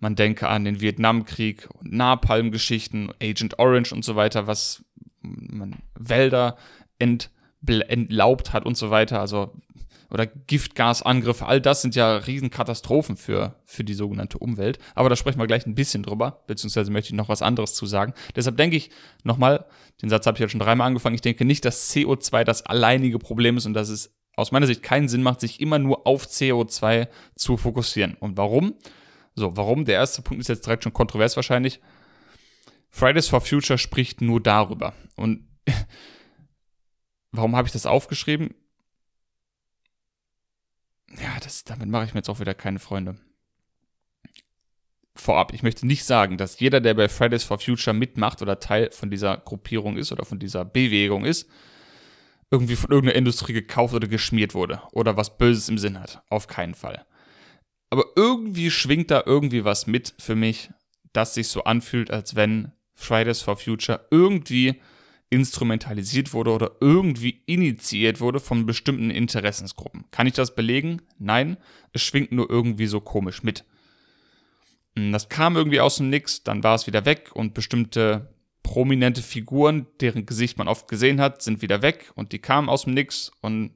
man 0.00 0.16
denke 0.16 0.48
an 0.48 0.64
den 0.64 0.80
Vietnamkrieg 0.80 1.68
und 1.74 1.92
Napalm-Geschichten, 1.92 3.10
Agent 3.22 3.58
Orange 3.58 3.92
und 3.92 4.04
so 4.04 4.16
weiter, 4.16 4.46
was 4.46 4.84
man 5.20 5.76
Wälder 5.94 6.56
ent, 6.98 7.30
entlaubt 7.66 8.52
hat 8.52 8.64
und 8.64 8.76
so 8.76 8.90
weiter. 8.90 9.20
Also 9.20 9.52
oder 10.10 10.26
Giftgasangriffe, 10.26 11.46
all 11.46 11.60
das 11.60 11.82
sind 11.82 11.94
ja 11.94 12.16
Riesenkatastrophen 12.16 13.16
für, 13.16 13.54
für 13.64 13.84
die 13.84 13.94
sogenannte 13.94 14.38
Umwelt. 14.38 14.78
Aber 14.94 15.08
da 15.08 15.14
sprechen 15.14 15.38
wir 15.38 15.46
gleich 15.46 15.66
ein 15.66 15.76
bisschen 15.76 16.02
drüber, 16.02 16.42
beziehungsweise 16.48 16.90
möchte 16.90 17.10
ich 17.10 17.14
noch 17.14 17.28
was 17.28 17.42
anderes 17.42 17.74
zu 17.74 17.86
sagen. 17.86 18.12
Deshalb 18.34 18.56
denke 18.56 18.76
ich 18.76 18.90
nochmal, 19.22 19.66
den 20.02 20.08
Satz 20.08 20.26
habe 20.26 20.36
ich 20.36 20.40
ja 20.40 20.48
schon 20.48 20.60
dreimal 20.60 20.88
angefangen, 20.88 21.14
ich 21.14 21.20
denke 21.20 21.44
nicht, 21.44 21.64
dass 21.64 21.94
CO2 21.94 22.42
das 22.42 22.66
alleinige 22.66 23.20
Problem 23.20 23.56
ist 23.56 23.66
und 23.66 23.74
dass 23.74 23.88
es 23.88 24.12
aus 24.34 24.50
meiner 24.52 24.66
Sicht 24.66 24.82
keinen 24.82 25.08
Sinn 25.08 25.22
macht, 25.22 25.40
sich 25.40 25.60
immer 25.60 25.78
nur 25.78 26.06
auf 26.06 26.26
CO2 26.26 27.08
zu 27.36 27.56
fokussieren. 27.56 28.16
Und 28.18 28.36
warum? 28.36 28.74
So, 29.34 29.56
warum? 29.56 29.84
Der 29.84 29.94
erste 29.94 30.22
Punkt 30.22 30.40
ist 30.40 30.48
jetzt 30.48 30.66
direkt 30.66 30.84
schon 30.84 30.92
kontrovers 30.92 31.36
wahrscheinlich. 31.36 31.80
Fridays 32.90 33.28
for 33.28 33.40
Future 33.40 33.78
spricht 33.78 34.20
nur 34.20 34.40
darüber. 34.40 34.92
Und 35.16 35.48
warum 37.30 37.56
habe 37.56 37.66
ich 37.66 37.72
das 37.72 37.86
aufgeschrieben? 37.86 38.54
Ja, 41.18 41.38
das, 41.42 41.64
damit 41.64 41.88
mache 41.88 42.04
ich 42.04 42.14
mir 42.14 42.18
jetzt 42.18 42.28
auch 42.28 42.40
wieder 42.40 42.54
keine 42.54 42.78
Freunde. 42.78 43.16
Vorab, 45.14 45.52
ich 45.52 45.62
möchte 45.62 45.86
nicht 45.86 46.04
sagen, 46.04 46.38
dass 46.38 46.60
jeder, 46.60 46.80
der 46.80 46.94
bei 46.94 47.08
Fridays 47.08 47.44
for 47.44 47.58
Future 47.58 47.94
mitmacht 47.94 48.42
oder 48.42 48.60
Teil 48.60 48.90
von 48.90 49.10
dieser 49.10 49.36
Gruppierung 49.38 49.96
ist 49.96 50.12
oder 50.12 50.24
von 50.24 50.38
dieser 50.38 50.64
Bewegung 50.64 51.24
ist, 51.24 51.48
irgendwie 52.50 52.76
von 52.76 52.90
irgendeiner 52.90 53.18
Industrie 53.18 53.52
gekauft 53.52 53.94
oder 53.94 54.08
geschmiert 54.08 54.54
wurde 54.54 54.82
oder 54.92 55.16
was 55.16 55.36
Böses 55.36 55.68
im 55.68 55.78
Sinn 55.78 56.00
hat. 56.00 56.22
Auf 56.28 56.46
keinen 56.46 56.74
Fall. 56.74 57.04
Aber 57.90 58.04
irgendwie 58.16 58.70
schwingt 58.70 59.10
da 59.10 59.22
irgendwie 59.26 59.64
was 59.64 59.86
mit 59.86 60.14
für 60.18 60.36
mich, 60.36 60.70
das 61.12 61.34
sich 61.34 61.48
so 61.48 61.64
anfühlt, 61.64 62.10
als 62.10 62.36
wenn 62.36 62.72
Fridays 62.94 63.42
for 63.42 63.56
Future 63.56 64.06
irgendwie 64.10 64.80
instrumentalisiert 65.30 66.32
wurde 66.32 66.52
oder 66.52 66.72
irgendwie 66.80 67.42
initiiert 67.46 68.20
wurde 68.20 68.40
von 68.40 68.66
bestimmten 68.66 69.10
Interessensgruppen. 69.10 70.04
Kann 70.10 70.26
ich 70.26 70.34
das 70.34 70.54
belegen? 70.54 71.02
Nein, 71.18 71.56
es 71.92 72.02
schwingt 72.02 72.32
nur 72.32 72.50
irgendwie 72.50 72.86
so 72.86 73.00
komisch 73.00 73.42
mit. 73.42 73.64
Hm, 74.96 75.12
das 75.12 75.28
kam 75.28 75.56
irgendwie 75.56 75.80
aus 75.80 75.96
dem 75.96 76.10
Nix, 76.10 76.42
dann 76.42 76.64
war 76.64 76.74
es 76.74 76.86
wieder 76.86 77.04
weg 77.04 77.30
und 77.34 77.54
bestimmte 77.54 78.34
prominente 78.62 79.22
Figuren, 79.22 79.86
deren 80.00 80.26
Gesicht 80.26 80.58
man 80.58 80.68
oft 80.68 80.88
gesehen 80.88 81.20
hat, 81.20 81.42
sind 81.42 81.62
wieder 81.62 81.80
weg 81.82 82.12
und 82.16 82.32
die 82.32 82.40
kamen 82.40 82.68
aus 82.68 82.84
dem 82.84 82.94
Nix 82.94 83.30
und 83.40 83.72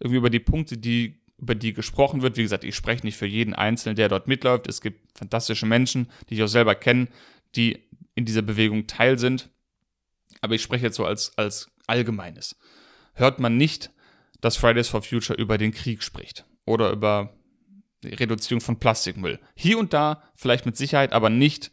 irgendwie 0.00 0.18
über 0.18 0.30
die 0.30 0.40
Punkte, 0.40 0.76
die 0.76 1.20
über 1.38 1.54
die 1.54 1.72
gesprochen 1.72 2.22
wird. 2.22 2.36
Wie 2.36 2.42
gesagt, 2.42 2.64
ich 2.64 2.74
spreche 2.74 3.04
nicht 3.04 3.16
für 3.16 3.26
jeden 3.26 3.54
Einzelnen, 3.54 3.96
der 3.96 4.08
dort 4.08 4.28
mitläuft. 4.28 4.66
Es 4.68 4.80
gibt 4.80 5.16
fantastische 5.16 5.66
Menschen, 5.66 6.08
die 6.28 6.34
ich 6.34 6.42
auch 6.42 6.48
selber 6.48 6.74
kenne, 6.74 7.08
die 7.56 7.84
in 8.14 8.24
dieser 8.24 8.42
Bewegung 8.42 8.86
teil 8.86 9.18
sind 9.18 9.50
aber 10.44 10.54
ich 10.54 10.62
spreche 10.62 10.84
jetzt 10.84 10.96
so 10.96 11.06
als, 11.06 11.36
als 11.38 11.70
Allgemeines. 11.86 12.56
Hört 13.14 13.40
man 13.40 13.56
nicht, 13.56 13.90
dass 14.42 14.58
Fridays 14.58 14.88
for 14.88 15.02
Future 15.02 15.38
über 15.38 15.56
den 15.56 15.72
Krieg 15.72 16.02
spricht 16.02 16.44
oder 16.66 16.90
über 16.90 17.34
die 18.02 18.14
Reduzierung 18.14 18.60
von 18.60 18.78
Plastikmüll. 18.78 19.40
Hier 19.54 19.78
und 19.78 19.94
da 19.94 20.22
vielleicht 20.34 20.66
mit 20.66 20.76
Sicherheit, 20.76 21.12
aber 21.12 21.30
nicht 21.30 21.72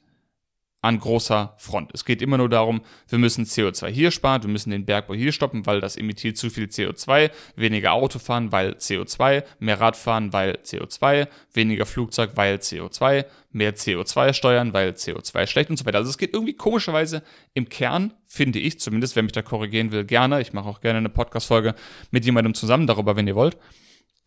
an 0.82 1.00
großer 1.00 1.54
Front. 1.58 1.92
Es 1.94 2.06
geht 2.06 2.22
immer 2.22 2.38
nur 2.38 2.50
darum, 2.50 2.82
wir 3.08 3.20
müssen 3.20 3.46
CO2 3.46 3.88
hier 3.88 4.12
sparen, 4.12 4.42
wir 4.44 4.50
müssen 4.50 4.72
den 4.72 4.86
Bergbau 4.86 5.14
hier 5.14 5.32
stoppen, 5.32 5.66
weil 5.66 5.80
das 5.80 5.96
emittiert 5.96 6.38
zu 6.38 6.50
viel 6.50 6.66
CO2, 6.66 7.30
weniger 7.56 7.94
Auto 7.94 8.18
fahren, 8.18 8.52
weil 8.52 8.74
CO2, 8.74 9.44
mehr 9.60 9.80
Radfahren, 9.80 10.34
weil 10.34 10.58
CO2, 10.64 11.28
weniger 11.54 11.86
Flugzeug, 11.86 12.32
weil 12.36 12.56
CO2, 12.56 13.26
mehr 13.52 13.76
CO2 13.76 14.34
steuern, 14.34 14.74
weil 14.74 14.92
CO2 14.92 15.46
schlecht 15.46 15.70
und 15.70 15.78
so 15.78 15.86
weiter. 15.86 16.00
Also 16.00 16.10
es 16.10 16.18
geht 16.18 16.34
irgendwie 16.34 16.54
komischerweise 16.54 17.22
im 17.54 17.70
Kern, 17.70 18.14
finde 18.28 18.60
ich 18.60 18.80
zumindest, 18.80 19.16
wer 19.16 19.24
mich 19.24 19.34
da 19.34 19.42
korrigieren 19.44 19.92
will, 19.92 20.06
gerne. 20.06 20.42
Ich 20.42 20.54
mache 20.54 20.68
auch 20.68 20.82
gerne 20.82 20.98
eine 20.98 21.10
Podcast-Folge 21.10 21.76
mit 22.10 22.26
jemandem 22.26 22.56
zusammen 22.56 22.88
darüber, 22.88 23.16
wenn 23.16 23.28
ihr 23.28 23.36
wollt 23.36 23.58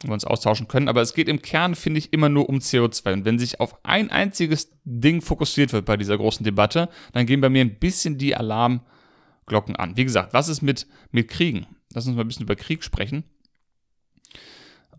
wir 0.08 0.14
uns 0.14 0.24
austauschen 0.24 0.68
können. 0.68 0.88
Aber 0.88 1.00
es 1.00 1.14
geht 1.14 1.28
im 1.28 1.42
Kern, 1.42 1.74
finde 1.74 1.98
ich, 1.98 2.12
immer 2.12 2.28
nur 2.28 2.48
um 2.48 2.58
CO2. 2.58 3.12
Und 3.12 3.24
wenn 3.24 3.38
sich 3.38 3.60
auf 3.60 3.84
ein 3.84 4.10
einziges 4.10 4.70
Ding 4.84 5.20
fokussiert 5.20 5.72
wird 5.72 5.84
bei 5.84 5.96
dieser 5.96 6.16
großen 6.16 6.44
Debatte, 6.44 6.88
dann 7.12 7.26
gehen 7.26 7.40
bei 7.40 7.48
mir 7.48 7.62
ein 7.62 7.78
bisschen 7.78 8.18
die 8.18 8.36
Alarmglocken 8.36 9.76
an. 9.76 9.96
Wie 9.96 10.04
gesagt, 10.04 10.32
was 10.32 10.48
ist 10.48 10.62
mit, 10.62 10.86
mit 11.10 11.28
Kriegen? 11.28 11.66
Lass 11.92 12.06
uns 12.06 12.16
mal 12.16 12.22
ein 12.22 12.28
bisschen 12.28 12.44
über 12.44 12.56
Krieg 12.56 12.82
sprechen. 12.82 13.24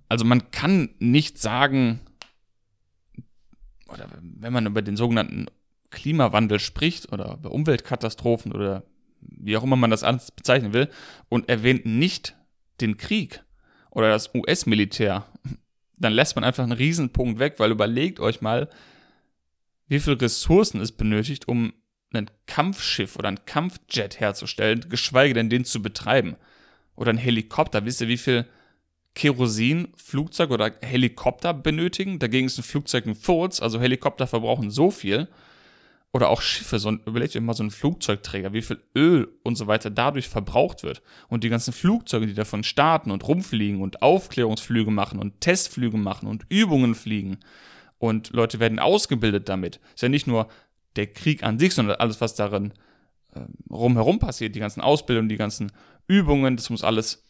Also 0.08 0.26
man 0.26 0.52
kann 0.52 0.90
nicht 1.00 1.40
sagen, 1.40 2.00
oder 3.88 4.08
wenn 4.22 4.54
man 4.54 4.66
über 4.66 4.82
den 4.82 4.98
sogenannten 4.98 5.48
Klimawandel 5.90 6.60
spricht 6.60 7.12
oder 7.12 7.36
über 7.36 7.52
Umweltkatastrophen 7.52 8.52
oder 8.52 8.84
wie 9.22 9.58
auch 9.58 9.64
immer 9.64 9.76
man 9.76 9.90
das 9.90 10.04
bezeichnen 10.32 10.74
will 10.74 10.90
und 11.30 11.50
erwähnt 11.50 11.86
nicht 11.86 12.36
den 12.82 12.98
Krieg, 12.98 13.44
oder 13.96 14.10
das 14.10 14.36
US-Militär, 14.36 15.26
dann 15.98 16.14
lässt 16.14 16.36
man 16.36 16.44
einfach 16.44 16.64
einen 16.64 16.74
Riesenpunkt 16.74 17.40
weg, 17.40 17.56
weil 17.58 17.72
überlegt 17.72 18.20
euch 18.20 18.42
mal, 18.42 18.70
wie 19.88 20.00
viel 20.00 20.14
Ressourcen 20.14 20.82
es 20.82 20.92
benötigt, 20.92 21.48
um 21.48 21.74
ein 22.14 22.30
Kampfschiff 22.46 23.16
oder 23.16 23.30
ein 23.30 23.46
Kampfjet 23.46 24.20
herzustellen, 24.20 24.86
geschweige 24.90 25.34
denn 25.34 25.50
den 25.50 25.66
zu 25.66 25.82
betreiben. 25.82 26.36
Oder 26.96 27.12
ein 27.12 27.18
Helikopter. 27.18 27.86
Wisst 27.86 28.02
ihr, 28.02 28.08
wie 28.08 28.18
viel 28.18 28.46
Kerosin 29.16 29.90
Flugzeug 29.96 30.52
oder 30.52 30.74
Helikopter 30.82 31.54
benötigen? 31.54 32.20
Dagegen 32.20 32.48
ist 32.48 32.58
ein 32.58 32.64
Flugzeug 32.64 33.06
ein 33.06 33.16
Furz, 33.16 33.62
also 33.62 33.80
Helikopter 33.80 34.28
verbrauchen 34.28 34.72
so 34.72 34.92
viel 34.92 35.28
oder 36.16 36.30
auch 36.30 36.42
Schiffe, 36.42 36.80
so 36.80 36.92
überlegt 36.92 37.36
euch 37.36 37.42
mal 37.42 37.54
so 37.54 37.64
ein 37.64 37.72
Flugzeugträger, 37.72 38.54
wie 38.54 38.62
viel 38.62 38.80
Öl 38.96 39.28
und 39.44 39.58
so 39.58 39.68
weiter 39.68 39.90
dadurch 39.90 40.30
verbraucht 40.30 40.82
wird. 40.84 41.02
Und 41.28 41.44
die 41.44 41.50
ganzen 41.50 41.74
Flugzeuge, 41.74 42.26
die 42.26 42.34
davon 42.34 42.64
starten 42.64 43.12
und 43.12 43.28
rumfliegen 43.28 43.82
und 43.82 44.02
Aufklärungsflüge 44.02 44.92
machen 44.92 45.20
und 45.20 45.42
Testflüge 45.42 45.98
machen 45.98 46.30
und 46.30 46.46
Übungen 46.48 46.96
fliegen. 46.96 47.40
Und 47.98 48.30
Leute 48.30 48.62
werden 48.62 48.80
ausgebildet 48.80 49.50
damit. 49.50 49.82
Ist 49.94 50.04
ja 50.04 50.08
nicht 50.08 50.26
nur 50.26 50.48
der 50.96 51.08
Krieg 51.08 51.44
an 51.44 51.60
sich, 51.60 51.74
sondern 51.74 51.98
alles, 51.98 52.22
was 52.22 52.34
darin 52.34 52.72
äh, 53.34 53.42
rumherum 53.70 54.18
passiert, 54.18 54.56
die 54.56 54.62
ganzen 54.62 54.80
Ausbildungen, 54.80 55.28
die 55.28 55.36
ganzen 55.36 55.70
Übungen, 56.08 56.56
das 56.56 56.70
muss 56.70 56.86
alles 56.86 57.25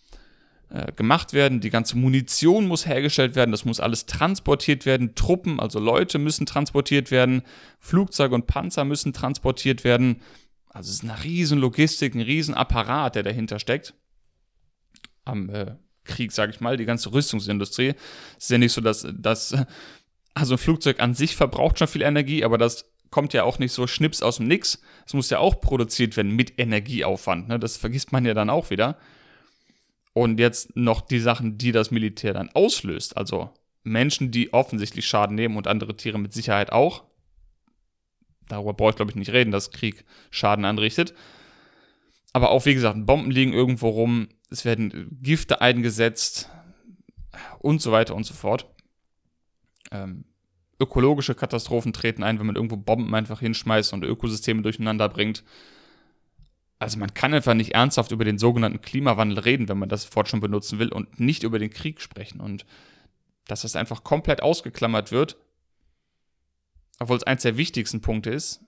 gemacht 0.95 1.34
werden, 1.34 1.62
die 1.62 1.69
ganze 1.69 1.97
Munition 1.97 2.67
muss 2.67 2.86
hergestellt 2.86 3.36
werden, 3.36 3.51
das 3.51 3.65
muss 3.65 3.80
alles 3.80 4.06
transportiert 4.06 4.86
werden, 4.86 5.15
Truppen, 5.15 5.60
also 5.60 5.80
Leute 5.80 6.17
müssen 6.17 6.45
transportiert 6.45 7.12
werden, 7.12 7.43
Flugzeuge 7.80 8.36
und 8.36 8.47
Panzer 8.47 8.84
müssen 8.84 9.13
transportiert 9.13 9.84
werden. 9.84 10.21
Also 10.67 10.89
es 10.89 10.95
ist 10.95 11.04
eine 11.04 11.23
riesen 11.23 11.60
Logistik, 11.60 12.15
ein 12.15 12.21
riesen 12.21 12.54
Apparat, 12.54 13.15
der 13.15 13.23
dahinter 13.23 13.60
steckt. 13.60 13.93
Am 15.23 15.49
äh, 15.49 15.75
Krieg, 16.04 16.32
sage 16.32 16.51
ich 16.51 16.62
mal, 16.62 16.78
die 16.78 16.86
ganze 16.86 17.13
Rüstungsindustrie. 17.13 17.93
Es 18.38 18.45
ist 18.45 18.51
ja 18.51 18.58
nicht 18.58 18.73
so, 18.73 18.82
dass 18.82 19.08
das, 19.13 19.56
also 20.34 20.56
ein 20.56 20.58
Flugzeug 20.58 20.99
an 20.99 21.13
sich 21.13 21.36
verbraucht 21.36 21.80
schon 21.80 21.88
viel 21.88 22.01
Energie, 22.01 22.43
aber 22.43 22.58
das 22.58 22.91
kommt 23.10 23.34
ja 23.34 23.43
auch 23.43 23.60
nicht 23.60 23.71
so 23.71 23.88
schnips 23.88 24.21
aus 24.21 24.38
dem 24.38 24.47
Nix. 24.47 24.82
Es 25.06 25.13
muss 25.13 25.30
ja 25.30 25.39
auch 25.39 25.62
produziert 25.62 26.17
werden 26.17 26.36
mit 26.36 26.60
Energieaufwand. 26.60 27.47
Ne? 27.47 27.60
Das 27.60 27.78
vergisst 27.78 28.12
man 28.12 28.25
ja 28.25 28.34
dann 28.34 28.49
auch 28.49 28.69
wieder. 28.69 28.97
Und 30.17 30.39
jetzt 30.39 30.78
noch 30.78 31.01
die 31.01 31.19
Sachen, 31.19 31.58
die 31.58 31.73
das 31.73 31.91
Militär 31.91 32.32
dann 32.32 32.49
auslöst. 32.54 33.17
Also 33.17 33.49
Menschen, 33.84 34.32
die 34.32 34.54
offensichtlich 34.54 35.06
Schaden 35.06 35.36
nehmen 35.36 35.58
und 35.58 35.67
andere 35.67 35.97
Tiere 35.97 36.17
mit 36.17 36.32
Sicherheit 36.32 36.71
auch. 36.71 37.04
darüber 38.47 38.73
brauche 38.73 38.91
ich 38.91 38.95
glaube 38.95 39.12
ich 39.12 39.17
nicht 39.17 39.34
reden, 39.34 39.51
dass 39.51 39.71
Krieg 39.71 40.06
Schaden 40.32 40.63
anrichtet. 40.63 41.13
Aber 42.32 42.51
auch, 42.51 42.65
wie 42.65 42.73
gesagt, 42.73 43.06
Bomben 43.06 43.30
liegen 43.30 43.51
irgendwo 43.51 43.89
rum, 43.89 44.30
es 44.49 44.63
werden 44.63 45.17
Gifte 45.21 45.60
eingesetzt 45.60 46.49
und 47.60 47.82
so 47.82 47.91
weiter 47.91 48.15
und 48.15 48.25
so 48.25 48.34
fort. 48.34 48.73
Ähm, 49.91 50.23
ökologische 50.80 51.36
Katastrophen 51.36 51.91
treten 51.91 52.23
ein, 52.23 52.39
wenn 52.39 52.45
man 52.45 52.56
irgendwo 52.56 52.78
Bomben 52.78 53.13
einfach 53.13 53.41
hinschmeißt 53.41 53.91
und 53.91 54.06
Ökosysteme 54.06 54.62
durcheinander 54.62 55.10
bringt. 55.10 55.43
Also 56.78 57.00
man 57.00 57.14
kann 57.14 57.34
einfach 57.34 57.54
nicht 57.54 57.74
ernsthaft 57.74 58.12
über 58.12 58.26
den 58.26 58.38
sogenannten 58.38 58.82
Klimawandel 58.82 59.40
reden, 59.40 59.70
wenn 59.70 59.80
man 59.80 59.90
das 59.90 60.14
Wort 60.16 60.28
schon 60.28 60.42
benutzen 60.42 60.80
will 60.80 60.90
und 60.90 61.20
nicht 61.20 61.44
über 61.44 61.58
den 61.58 61.70
Krieg 61.70 62.02
sprechen. 62.02 62.42
Und 62.42 62.66
dass 63.48 63.62
das 63.62 63.76
einfach 63.76 64.04
komplett 64.04 64.42
ausgeklammert 64.42 65.12
wird, 65.12 65.38
obwohl 67.00 67.18
es 67.18 67.24
eins 67.24 67.44
der 67.44 67.58
wichtigsten 67.58 68.02
Punkte 68.02 68.30
ist, 68.30 68.62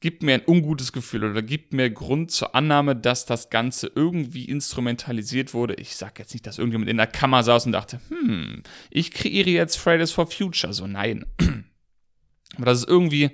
gibt 0.00 0.22
mir 0.22 0.34
ein 0.34 0.42
ungutes 0.46 0.92
Gefühl 0.92 1.24
oder 1.24 1.42
gibt 1.42 1.72
mir 1.72 1.88
Grund 1.88 2.32
zur 2.32 2.54
Annahme, 2.56 2.96
dass 2.96 3.24
das 3.24 3.50
Ganze 3.50 3.90
irgendwie 3.94 4.44
instrumentalisiert 4.44 5.54
wurde. 5.54 5.74
Ich 5.74 5.96
sage 5.96 6.14
jetzt 6.18 6.34
nicht, 6.34 6.46
dass 6.46 6.58
irgendjemand 6.58 6.90
in 6.90 6.96
der 6.96 7.06
Kammer 7.06 7.44
saß 7.44 7.66
und 7.66 7.72
dachte, 7.72 8.00
hm, 8.08 8.64
ich 8.90 9.12
kreiere 9.12 9.50
jetzt 9.50 9.76
Fridays 9.76 10.10
for 10.10 10.26
Future. 10.26 10.72
So, 10.72 10.88
nein. 10.88 11.24
Aber 12.56 12.66
das 12.66 12.80
ist 12.80 12.88
irgendwie 12.88 13.30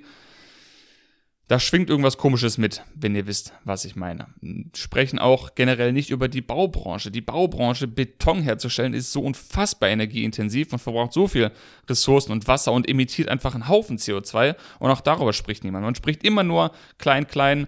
da 1.49 1.59
schwingt 1.59 1.89
irgendwas 1.89 2.19
Komisches 2.19 2.59
mit, 2.59 2.83
wenn 2.93 3.15
ihr 3.15 3.25
wisst, 3.25 3.53
was 3.63 3.83
ich 3.83 3.95
meine. 3.95 4.27
Sprechen 4.75 5.17
auch 5.17 5.55
generell 5.55 5.91
nicht 5.93 6.11
über 6.11 6.27
die 6.27 6.43
Baubranche. 6.43 7.09
Die 7.09 7.21
Baubranche, 7.21 7.87
Beton 7.87 8.43
herzustellen, 8.43 8.93
ist 8.93 9.11
so 9.11 9.21
unfassbar 9.21 9.89
energieintensiv 9.89 10.71
und 10.71 10.77
verbraucht 10.77 11.11
so 11.11 11.27
viel 11.27 11.49
Ressourcen 11.89 12.33
und 12.33 12.47
Wasser 12.47 12.71
und 12.71 12.87
emittiert 12.87 13.29
einfach 13.29 13.55
einen 13.55 13.67
Haufen 13.67 13.97
CO2. 13.97 14.55
Und 14.77 14.91
auch 14.91 15.01
darüber 15.01 15.33
spricht 15.33 15.63
niemand. 15.63 15.85
Man 15.85 15.95
spricht 15.95 16.23
immer 16.23 16.43
nur 16.43 16.71
klein, 16.99 17.27
klein. 17.27 17.65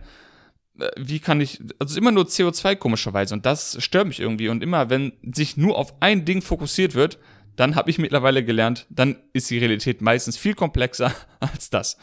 Äh, 0.79 0.91
wie 0.97 1.17
kann 1.17 1.41
ich, 1.41 1.59
also 1.79 1.97
immer 1.97 2.11
nur 2.11 2.25
CO2 2.25 2.75
komischerweise. 2.75 3.33
Und 3.33 3.47
das 3.47 3.81
stört 3.83 4.05
mich 4.05 4.19
irgendwie. 4.19 4.49
Und 4.49 4.61
immer, 4.61 4.91
wenn 4.91 5.13
sich 5.23 5.57
nur 5.57 5.75
auf 5.75 5.95
ein 6.01 6.23
Ding 6.23 6.43
fokussiert 6.43 6.93
wird, 6.93 7.17
dann 7.55 7.75
habe 7.75 7.89
ich 7.89 7.97
mittlerweile 7.97 8.45
gelernt, 8.45 8.85
dann 8.91 9.17
ist 9.33 9.49
die 9.49 9.57
Realität 9.57 10.01
meistens 10.01 10.37
viel 10.37 10.53
komplexer 10.53 11.15
als 11.39 11.71
das. 11.71 11.97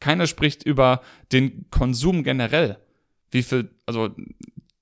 Keiner 0.00 0.26
spricht 0.26 0.62
über 0.62 1.00
den 1.32 1.66
Konsum 1.70 2.24
generell. 2.24 2.78
Wie 3.30 3.42
viel, 3.42 3.70
also 3.86 4.14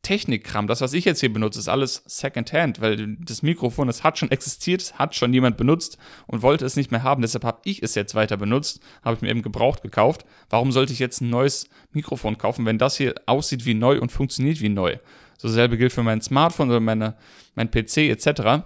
Technikkram, 0.03 0.67
das, 0.67 0.81
was 0.81 0.95
ich 0.95 1.05
jetzt 1.05 1.21
hier 1.21 1.33
benutze, 1.33 1.61
ist 1.61 1.69
alles 1.69 2.03
Secondhand, 2.07 2.81
weil 2.81 3.17
das 3.21 3.43
Mikrofon, 3.43 3.87
das 3.87 4.03
hat 4.03 4.19
schon 4.19 4.33
existiert, 4.33 4.99
hat 4.99 5.15
schon 5.15 5.33
jemand 5.33 5.57
benutzt 5.57 5.97
und 6.27 6.43
wollte 6.43 6.67
es 6.67 6.75
nicht 6.75 6.91
mehr 6.91 7.05
haben. 7.05 7.23
Deshalb 7.23 7.45
habe 7.45 7.61
ich 7.65 7.85
es 7.85 7.95
jetzt 7.95 8.17
weiter 8.17 8.37
benutzt, 8.37 8.81
habe 9.05 9.15
ich 9.15 9.23
mir 9.23 9.31
eben 9.31 9.43
gebraucht 9.43 9.81
gekauft. 9.81 10.25
Warum 10.51 10.73
sollte 10.73 10.93
ich 10.93 10.99
jetzt 10.99 11.21
ein 11.21 11.31
neues 11.31 11.69
Mikrofon 11.93 12.37
kaufen, 12.37 12.67
wenn 12.67 12.79
das 12.79 12.97
hier 12.97 13.15
aussieht 13.27 13.65
wie 13.65 13.75
neu 13.75 14.01
und 14.01 14.11
funktioniert 14.11 14.61
wie 14.61 14.71
neu? 14.71 14.97
So 15.39 15.47
dasselbe 15.47 15.79
gilt 15.79 15.93
für 15.93 16.03
mein 16.03 16.21
Smartphone 16.21 16.71
oder 16.71 16.81
meine, 16.81 17.17
mein 17.55 17.71
PC 17.71 17.99
etc. 17.99 18.65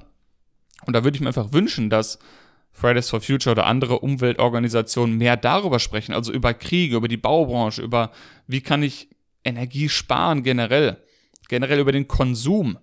Und 0.87 0.95
da 0.95 1.05
würde 1.05 1.17
ich 1.17 1.21
mir 1.21 1.29
einfach 1.29 1.53
wünschen, 1.53 1.91
dass 1.91 2.19
Fridays 2.77 3.09
for 3.09 3.23
Future 3.23 3.53
oder 3.53 3.65
andere 3.65 4.01
Umweltorganisationen 4.01 5.17
mehr 5.17 5.39
darüber 5.39 5.79
sprechen, 5.79 6.13
also 6.13 6.31
über 6.31 6.53
Kriege, 6.53 6.97
über 6.97 7.09
die 7.09 7.17
Baubranche, 7.17 7.81
über 7.81 8.13
wie 8.47 8.61
kann 8.61 8.83
ich 8.83 9.09
Energie 9.45 9.89
sparen 9.89 10.43
generell, 10.43 11.03
generell 11.49 11.79
über 11.79 11.93
den 11.93 12.07
Konsum. 12.07 12.79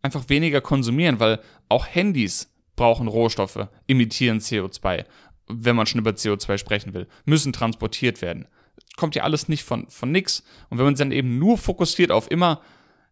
Einfach 0.00 0.30
weniger 0.30 0.62
konsumieren, 0.62 1.20
weil 1.20 1.40
auch 1.68 1.86
Handys 1.86 2.50
brauchen 2.74 3.06
Rohstoffe, 3.06 3.68
emittieren 3.86 4.38
CO2, 4.38 5.04
wenn 5.46 5.76
man 5.76 5.84
schon 5.84 6.00
über 6.00 6.12
CO2 6.12 6.56
sprechen 6.56 6.94
will, 6.94 7.06
müssen 7.26 7.52
transportiert 7.52 8.22
werden. 8.22 8.48
Kommt 8.96 9.14
ja 9.14 9.24
alles 9.24 9.46
nicht 9.46 9.62
von, 9.62 9.90
von 9.90 10.10
nix. 10.10 10.42
Und 10.70 10.78
wenn 10.78 10.86
man 10.86 10.94
dann 10.94 11.12
eben 11.12 11.38
nur 11.38 11.58
fokussiert 11.58 12.10
auf 12.10 12.30
immer 12.30 12.62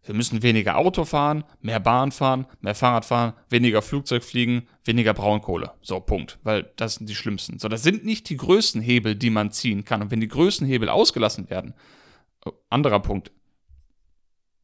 wir 0.03 0.15
müssen 0.15 0.41
weniger 0.41 0.77
Auto 0.77 1.05
fahren, 1.05 1.43
mehr 1.61 1.79
Bahn 1.79 2.11
fahren, 2.11 2.47
mehr 2.61 2.75
Fahrrad 2.75 3.05
fahren, 3.05 3.33
weniger 3.49 3.81
Flugzeug 3.81 4.23
fliegen, 4.23 4.67
weniger 4.83 5.13
Braunkohle. 5.13 5.73
So, 5.81 5.99
Punkt. 5.99 6.39
Weil 6.43 6.71
das 6.77 6.95
sind 6.95 7.09
die 7.09 7.15
schlimmsten. 7.15 7.59
So, 7.59 7.67
das 7.67 7.83
sind 7.83 8.05
nicht 8.05 8.29
die 8.29 8.37
größten 8.37 8.81
Hebel, 8.81 9.15
die 9.15 9.29
man 9.29 9.51
ziehen 9.51 9.83
kann. 9.83 10.01
Und 10.01 10.11
wenn 10.11 10.21
die 10.21 10.27
größten 10.27 10.65
Hebel 10.65 10.89
ausgelassen 10.89 11.49
werden, 11.49 11.73
oh, 12.45 12.51
anderer 12.69 12.99
Punkt. 13.01 13.31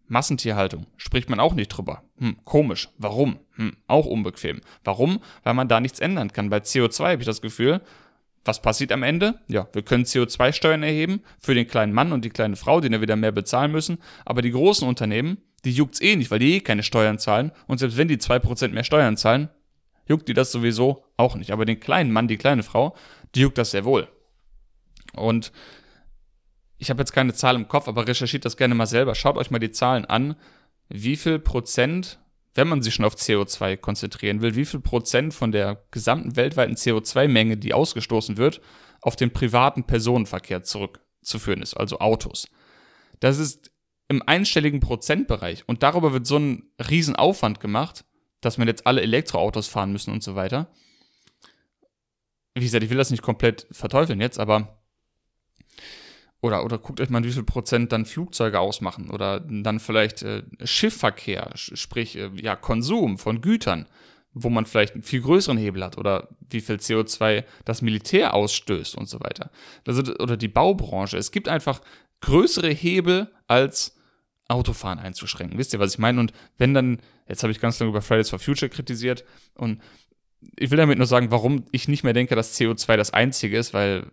Massentierhaltung 0.07 0.85
spricht 0.97 1.29
man 1.29 1.39
auch 1.39 1.53
nicht 1.53 1.69
drüber. 1.69 2.03
Hm, 2.17 2.37
komisch. 2.45 2.89
Warum? 2.97 3.39
Hm, 3.55 3.75
auch 3.87 4.05
unbequem. 4.05 4.61
Warum? 4.83 5.19
Weil 5.43 5.55
man 5.55 5.67
da 5.67 5.79
nichts 5.79 5.99
ändern 5.99 6.31
kann. 6.31 6.49
Bei 6.49 6.57
CO2 6.57 7.11
habe 7.11 7.21
ich 7.21 7.25
das 7.25 7.41
Gefühl, 7.41 7.81
was 8.45 8.61
passiert 8.61 8.91
am 8.91 9.03
Ende? 9.03 9.39
Ja, 9.47 9.67
wir 9.73 9.81
können 9.81 10.05
CO2-Steuern 10.05 10.83
erheben 10.83 11.21
für 11.39 11.55
den 11.55 11.67
kleinen 11.67 11.93
Mann 11.93 12.11
und 12.11 12.23
die 12.23 12.29
kleine 12.29 12.55
Frau, 12.55 12.79
die 12.79 12.89
dann 12.89 13.01
wieder 13.01 13.15
mehr 13.15 13.31
bezahlen 13.31 13.71
müssen. 13.71 13.97
Aber 14.23 14.43
die 14.43 14.51
großen 14.51 14.87
Unternehmen, 14.87 15.39
die 15.65 15.71
juckt's 15.71 15.99
eh 15.99 16.15
nicht, 16.15 16.29
weil 16.29 16.39
die 16.39 16.57
eh 16.57 16.59
keine 16.59 16.83
Steuern 16.83 17.17
zahlen. 17.17 17.51
Und 17.67 17.79
selbst 17.79 17.97
wenn 17.97 18.07
die 18.07 18.17
2% 18.17 18.69
mehr 18.69 18.83
Steuern 18.83 19.17
zahlen, 19.17 19.49
juckt 20.07 20.27
die 20.27 20.35
das 20.35 20.51
sowieso 20.51 21.03
auch 21.17 21.35
nicht. 21.35 21.51
Aber 21.51 21.65
den 21.65 21.79
kleinen 21.79 22.11
Mann, 22.11 22.27
die 22.27 22.37
kleine 22.37 22.61
Frau, 22.61 22.95
die 23.33 23.41
juckt 23.41 23.57
das 23.57 23.71
sehr 23.71 23.83
wohl. 23.83 24.07
Und 25.13 25.51
ich 26.77 26.91
habe 26.91 27.01
jetzt 27.01 27.13
keine 27.13 27.33
Zahl 27.33 27.55
im 27.55 27.67
Kopf, 27.67 27.87
aber 27.87 28.07
recherchiert 28.07 28.45
das 28.45 28.57
gerne 28.57 28.75
mal 28.75 28.85
selber. 28.85 29.15
Schaut 29.15 29.37
euch 29.37 29.49
mal 29.49 29.59
die 29.59 29.71
Zahlen 29.71 30.05
an. 30.05 30.35
Wie 30.87 31.15
viel 31.15 31.39
Prozent 31.39 32.19
wenn 32.55 32.69
man 32.69 32.81
sich 32.81 32.95
schon 32.95 33.05
auf 33.05 33.15
CO2 33.15 33.77
konzentrieren 33.77 34.41
will, 34.41 34.55
wie 34.55 34.65
viel 34.65 34.79
Prozent 34.79 35.33
von 35.33 35.51
der 35.51 35.83
gesamten 35.91 36.35
weltweiten 36.37 36.75
CO2-Menge, 36.75 37.57
die 37.57 37.73
ausgestoßen 37.73 38.37
wird, 38.37 38.61
auf 39.01 39.15
den 39.15 39.31
privaten 39.31 39.83
Personenverkehr 39.83 40.63
zurückzuführen 40.63 41.61
ist, 41.61 41.75
also 41.75 41.99
Autos. 41.99 42.47
Das 43.19 43.37
ist 43.37 43.71
im 44.07 44.23
einstelligen 44.25 44.79
Prozentbereich 44.79 45.63
und 45.67 45.83
darüber 45.83 46.13
wird 46.13 46.25
so 46.25 46.37
ein 46.37 46.71
Riesenaufwand 46.89 47.59
gemacht, 47.59 48.05
dass 48.39 48.57
man 48.57 48.67
jetzt 48.67 48.87
alle 48.87 49.01
Elektroautos 49.01 49.67
fahren 49.67 49.91
müssen 49.91 50.11
und 50.11 50.23
so 50.23 50.35
weiter. 50.35 50.71
Wie 52.53 52.63
gesagt, 52.63 52.83
ich 52.83 52.89
will 52.89 52.97
das 52.97 53.11
nicht 53.11 53.23
komplett 53.23 53.67
verteufeln 53.71 54.21
jetzt, 54.21 54.39
aber 54.39 54.81
oder, 56.41 56.63
oder 56.63 56.77
guckt 56.77 57.01
euch 57.01 57.09
mal, 57.09 57.23
wie 57.23 57.31
viel 57.31 57.43
Prozent 57.43 57.91
dann 57.91 58.05
Flugzeuge 58.05 58.59
ausmachen 58.59 59.09
oder 59.09 59.39
dann 59.39 59.79
vielleicht 59.79 60.21
äh, 60.21 60.43
Schiffverkehr, 60.63 61.51
sprich 61.55 62.17
äh, 62.17 62.29
ja, 62.35 62.55
Konsum 62.55 63.17
von 63.17 63.41
Gütern, 63.41 63.87
wo 64.33 64.49
man 64.49 64.65
vielleicht 64.65 64.93
einen 64.93 65.03
viel 65.03 65.21
größeren 65.21 65.57
Hebel 65.57 65.83
hat 65.83 65.97
oder 65.97 66.29
wie 66.49 66.61
viel 66.61 66.75
CO2 66.75 67.45
das 67.63 67.81
Militär 67.81 68.33
ausstößt 68.33 68.95
und 68.95 69.07
so 69.07 69.19
weiter. 69.21 69.49
Also, 69.87 70.13
oder 70.15 70.37
die 70.37 70.49
Baubranche. 70.49 71.17
Es 71.17 71.31
gibt 71.31 71.47
einfach 71.47 71.81
größere 72.21 72.69
Hebel 72.69 73.31
als 73.47 73.95
Autofahren 74.47 74.99
einzuschränken. 74.99 75.57
Wisst 75.57 75.73
ihr, 75.73 75.79
was 75.79 75.93
ich 75.93 75.99
meine? 75.99 76.19
Und 76.19 76.33
wenn 76.57 76.73
dann, 76.73 76.99
jetzt 77.27 77.43
habe 77.43 77.51
ich 77.51 77.59
ganz 77.59 77.79
lange 77.79 77.89
über 77.89 78.01
Fridays 78.01 78.29
for 78.29 78.39
Future 78.39 78.69
kritisiert 78.69 79.23
und 79.55 79.81
ich 80.57 80.69
will 80.69 80.77
damit 80.77 80.97
nur 80.97 81.07
sagen, 81.07 81.31
warum 81.31 81.65
ich 81.71 81.87
nicht 81.87 82.03
mehr 82.03 82.13
denke, 82.13 82.35
dass 82.35 82.59
CO2 82.59 82.97
das 82.97 83.13
einzige 83.13 83.57
ist, 83.57 83.73
weil 83.73 84.05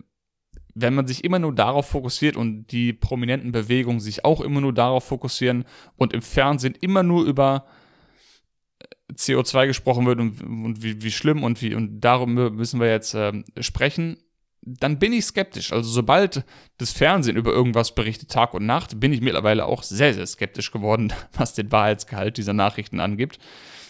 wenn 0.75 0.95
man 0.95 1.07
sich 1.07 1.25
immer 1.25 1.39
nur 1.39 1.55
darauf 1.55 1.89
fokussiert 1.89 2.37
und 2.37 2.67
die 2.73 2.93
prominenten 2.93 3.53
Bewegungen 3.53 4.01
sich 4.01 4.25
auch 4.25 4.41
immer 4.41 4.61
nur 4.61 4.73
darauf 4.73 5.05
fokussieren 5.05 5.65
und 5.97 6.13
im 6.13 6.23
Fernsehen 6.23 6.75
immer 6.81 7.03
nur 7.03 7.25
über 7.25 7.67
äh, 8.79 9.13
CO2 9.13 9.67
gesprochen 9.67 10.07
wird 10.07 10.21
und, 10.21 10.41
und 10.43 10.83
wie, 10.83 11.03
wie, 11.03 11.11
schlimm 11.11 11.45
und 11.45 11.61
wie 11.63 11.75
und 11.75 12.01
darum 12.01 12.35
müssen 12.35 12.81
wir 12.81 12.89
jetzt 12.89 13.15
äh, 13.15 13.33
sprechen, 13.61 14.17
dann 14.63 14.99
bin 14.99 15.13
ich 15.13 15.25
skeptisch. 15.25 15.73
Also 15.73 15.91
sobald 15.91 16.45
das 16.79 16.93
Fernsehen 16.93 17.37
über 17.37 17.53
irgendwas 17.53 17.95
berichtet, 17.95 18.31
Tag 18.31 18.55
und 18.55 18.65
Nacht, 18.65 19.01
bin 19.01 19.13
ich 19.13 19.21
mittlerweile 19.21 19.67
auch 19.67 19.83
sehr, 19.83 20.15
sehr 20.15 20.27
skeptisch 20.27 20.71
geworden, 20.71 21.13
was 21.33 21.55
den 21.55 21.71
Wahrheitsgehalt 21.73 22.37
dieser 22.37 22.53
Nachrichten 22.53 23.01
angibt. 23.01 23.39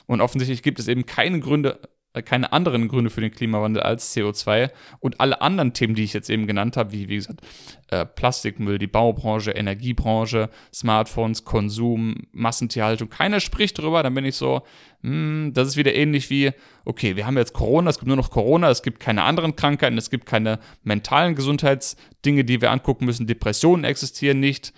Und 0.07 0.21
offensichtlich 0.21 0.63
gibt 0.63 0.81
es 0.81 0.89
eben 0.89 1.07
keine 1.07 1.41
Gründe 1.41 1.81
keine 2.21 2.53
anderen 2.53 2.89
Gründe 2.89 3.09
für 3.09 3.23
den 3.23 3.31
Klimawandel 3.31 3.83
als 3.83 4.15
CO2 4.15 4.71
und 5.01 5.21
alle 5.21 5.41
anderen 5.41 5.73
Themen, 5.73 5.95
die 5.95 6.05
ich 6.05 6.13
jetzt 6.13 6.29
eben 6.29 6.47
genannt 6.47 6.77
habe, 6.77 6.93
wie, 6.93 7.09
wie 7.09 7.17
gesagt, 7.17 7.41
äh, 7.89 8.05
Plastikmüll, 8.05 8.79
die 8.79 8.87
Baubranche, 8.87 9.53
Energiebranche, 9.53 10.51
Smartphones, 10.75 11.45
Konsum, 11.45 12.27
Massentierhaltung, 12.33 13.09
keiner 13.09 13.41
spricht 13.41 13.79
drüber, 13.79 14.03
dann 14.03 14.13
bin 14.13 14.27
ich 14.27 14.37
so, 14.37 14.63
mh, 15.01 15.11
hm, 15.11 15.53
das 15.55 15.69
ist 15.69 15.77
wieder 15.79 15.95
ähnlich 15.95 16.29
wie, 16.29 16.51
okay, 16.85 17.17
wir 17.17 17.27
haben 17.27 17.39
jetzt 17.39 17.55
Corona, 17.55 17.89
es 17.89 17.99
gibt 17.99 18.09
nur 18.09 18.17
noch 18.17 18.31
Corona, 18.31 18.69
es 18.69 18.83
gibt 18.83 19.01
keine 19.01 19.23
anderen 19.23 19.57
Krankheiten, 19.57 19.97
es 19.97 20.11
gibt 20.11 20.27
keine 20.27 20.59
mentalen 20.83 21.35
Gesundheitsdinge, 21.35 22.45
die 22.45 22.61
wir 22.61 22.71
angucken 22.73 23.07
müssen, 23.07 23.27
Depressionen 23.27 23.85
existieren 23.85 24.39
nicht, 24.39 24.75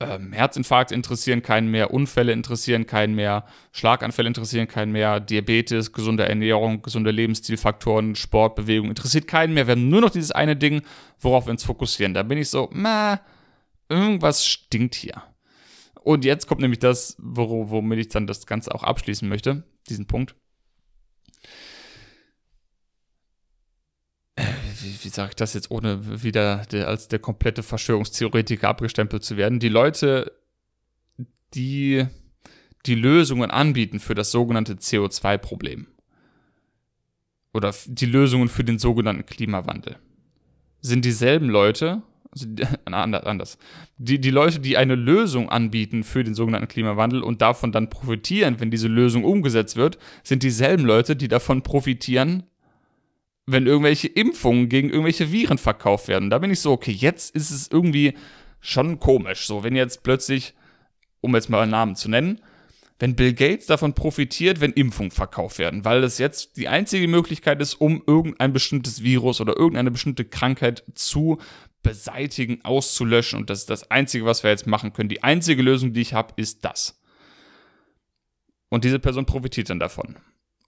ähm, 0.00 0.32
Herzinfarkt 0.32 0.92
interessieren 0.92 1.42
keinen 1.42 1.70
mehr, 1.70 1.92
Unfälle 1.92 2.32
interessieren 2.32 2.86
keinen 2.86 3.14
mehr, 3.14 3.44
Schlaganfälle 3.72 4.28
interessieren 4.28 4.68
keinen 4.68 4.92
mehr, 4.92 5.20
Diabetes, 5.20 5.92
gesunde 5.92 6.28
Ernährung, 6.28 6.82
gesunde 6.82 7.10
Lebensstilfaktoren, 7.10 8.14
Sport, 8.14 8.56
Bewegung 8.56 8.88
interessiert 8.88 9.26
keinen 9.26 9.54
mehr. 9.54 9.66
Wir 9.66 9.72
haben 9.72 9.88
nur 9.88 10.00
noch 10.00 10.10
dieses 10.10 10.32
eine 10.32 10.56
Ding, 10.56 10.82
worauf 11.20 11.46
wir 11.46 11.50
uns 11.50 11.64
fokussieren. 11.64 12.14
Da 12.14 12.22
bin 12.22 12.38
ich 12.38 12.48
so, 12.48 12.68
ma, 12.72 13.20
irgendwas 13.88 14.46
stinkt 14.46 14.94
hier. 14.94 15.22
Und 16.02 16.24
jetzt 16.24 16.46
kommt 16.46 16.60
nämlich 16.60 16.78
das, 16.78 17.16
womit 17.18 17.98
ich 17.98 18.08
dann 18.08 18.26
das 18.26 18.46
Ganze 18.46 18.74
auch 18.74 18.82
abschließen 18.82 19.28
möchte, 19.28 19.64
diesen 19.88 20.06
Punkt. 20.06 20.36
Wie, 24.86 25.04
wie 25.04 25.08
sage 25.08 25.30
ich 25.30 25.36
das 25.36 25.54
jetzt, 25.54 25.70
ohne 25.70 26.22
wieder 26.22 26.64
der, 26.70 26.88
als 26.88 27.08
der 27.08 27.18
komplette 27.18 27.62
Verschwörungstheoretiker 27.62 28.68
abgestempelt 28.68 29.24
zu 29.24 29.36
werden, 29.36 29.58
die 29.58 29.68
Leute, 29.68 30.32
die 31.54 32.06
die 32.86 32.94
Lösungen 32.94 33.50
anbieten 33.50 33.98
für 33.98 34.14
das 34.14 34.30
sogenannte 34.30 34.74
CO2-Problem 34.74 35.88
oder 37.52 37.74
die 37.86 38.06
Lösungen 38.06 38.48
für 38.48 38.64
den 38.64 38.78
sogenannten 38.78 39.26
Klimawandel, 39.26 39.96
sind 40.80 41.04
dieselben 41.04 41.48
Leute, 41.48 42.02
also 42.30 42.46
anders, 42.84 43.58
die, 43.98 44.20
die 44.20 44.30
Leute, 44.30 44.60
die 44.60 44.76
eine 44.76 44.94
Lösung 44.94 45.48
anbieten 45.48 46.04
für 46.04 46.22
den 46.22 46.34
sogenannten 46.34 46.68
Klimawandel 46.68 47.22
und 47.22 47.42
davon 47.42 47.72
dann 47.72 47.90
profitieren, 47.90 48.60
wenn 48.60 48.70
diese 48.70 48.88
Lösung 48.88 49.24
umgesetzt 49.24 49.76
wird, 49.76 49.98
sind 50.22 50.42
dieselben 50.42 50.84
Leute, 50.84 51.16
die 51.16 51.28
davon 51.28 51.62
profitieren, 51.62 52.44
wenn 53.46 53.66
irgendwelche 53.66 54.08
Impfungen 54.08 54.68
gegen 54.68 54.90
irgendwelche 54.90 55.30
Viren 55.30 55.58
verkauft 55.58 56.08
werden. 56.08 56.30
Da 56.30 56.38
bin 56.38 56.50
ich 56.50 56.60
so, 56.60 56.72
okay, 56.72 56.90
jetzt 56.90 57.34
ist 57.34 57.50
es 57.50 57.68
irgendwie 57.68 58.14
schon 58.60 58.98
komisch. 58.98 59.46
So, 59.46 59.62
wenn 59.62 59.76
jetzt 59.76 60.02
plötzlich, 60.02 60.54
um 61.20 61.34
jetzt 61.34 61.48
mal 61.48 61.62
einen 61.62 61.70
Namen 61.70 61.94
zu 61.96 62.10
nennen, 62.10 62.40
wenn 62.98 63.14
Bill 63.14 63.34
Gates 63.34 63.66
davon 63.66 63.94
profitiert, 63.94 64.60
wenn 64.60 64.72
Impfungen 64.72 65.10
verkauft 65.10 65.58
werden, 65.58 65.84
weil 65.84 66.00
das 66.00 66.18
jetzt 66.18 66.56
die 66.56 66.66
einzige 66.66 67.06
Möglichkeit 67.08 67.60
ist, 67.60 67.74
um 67.74 68.02
irgendein 68.06 68.52
bestimmtes 68.52 69.02
Virus 69.02 69.40
oder 69.40 69.56
irgendeine 69.56 69.90
bestimmte 69.90 70.24
Krankheit 70.24 70.82
zu 70.94 71.38
beseitigen, 71.82 72.64
auszulöschen. 72.64 73.38
Und 73.40 73.50
das 73.50 73.60
ist 73.60 73.70
das 73.70 73.90
Einzige, 73.90 74.24
was 74.24 74.42
wir 74.42 74.50
jetzt 74.50 74.66
machen 74.66 74.92
können. 74.92 75.10
Die 75.10 75.22
einzige 75.22 75.62
Lösung, 75.62 75.92
die 75.92 76.00
ich 76.00 76.14
habe, 76.14 76.32
ist 76.36 76.64
das. 76.64 77.00
Und 78.70 78.82
diese 78.84 78.98
Person 78.98 79.26
profitiert 79.26 79.70
dann 79.70 79.78
davon. 79.78 80.16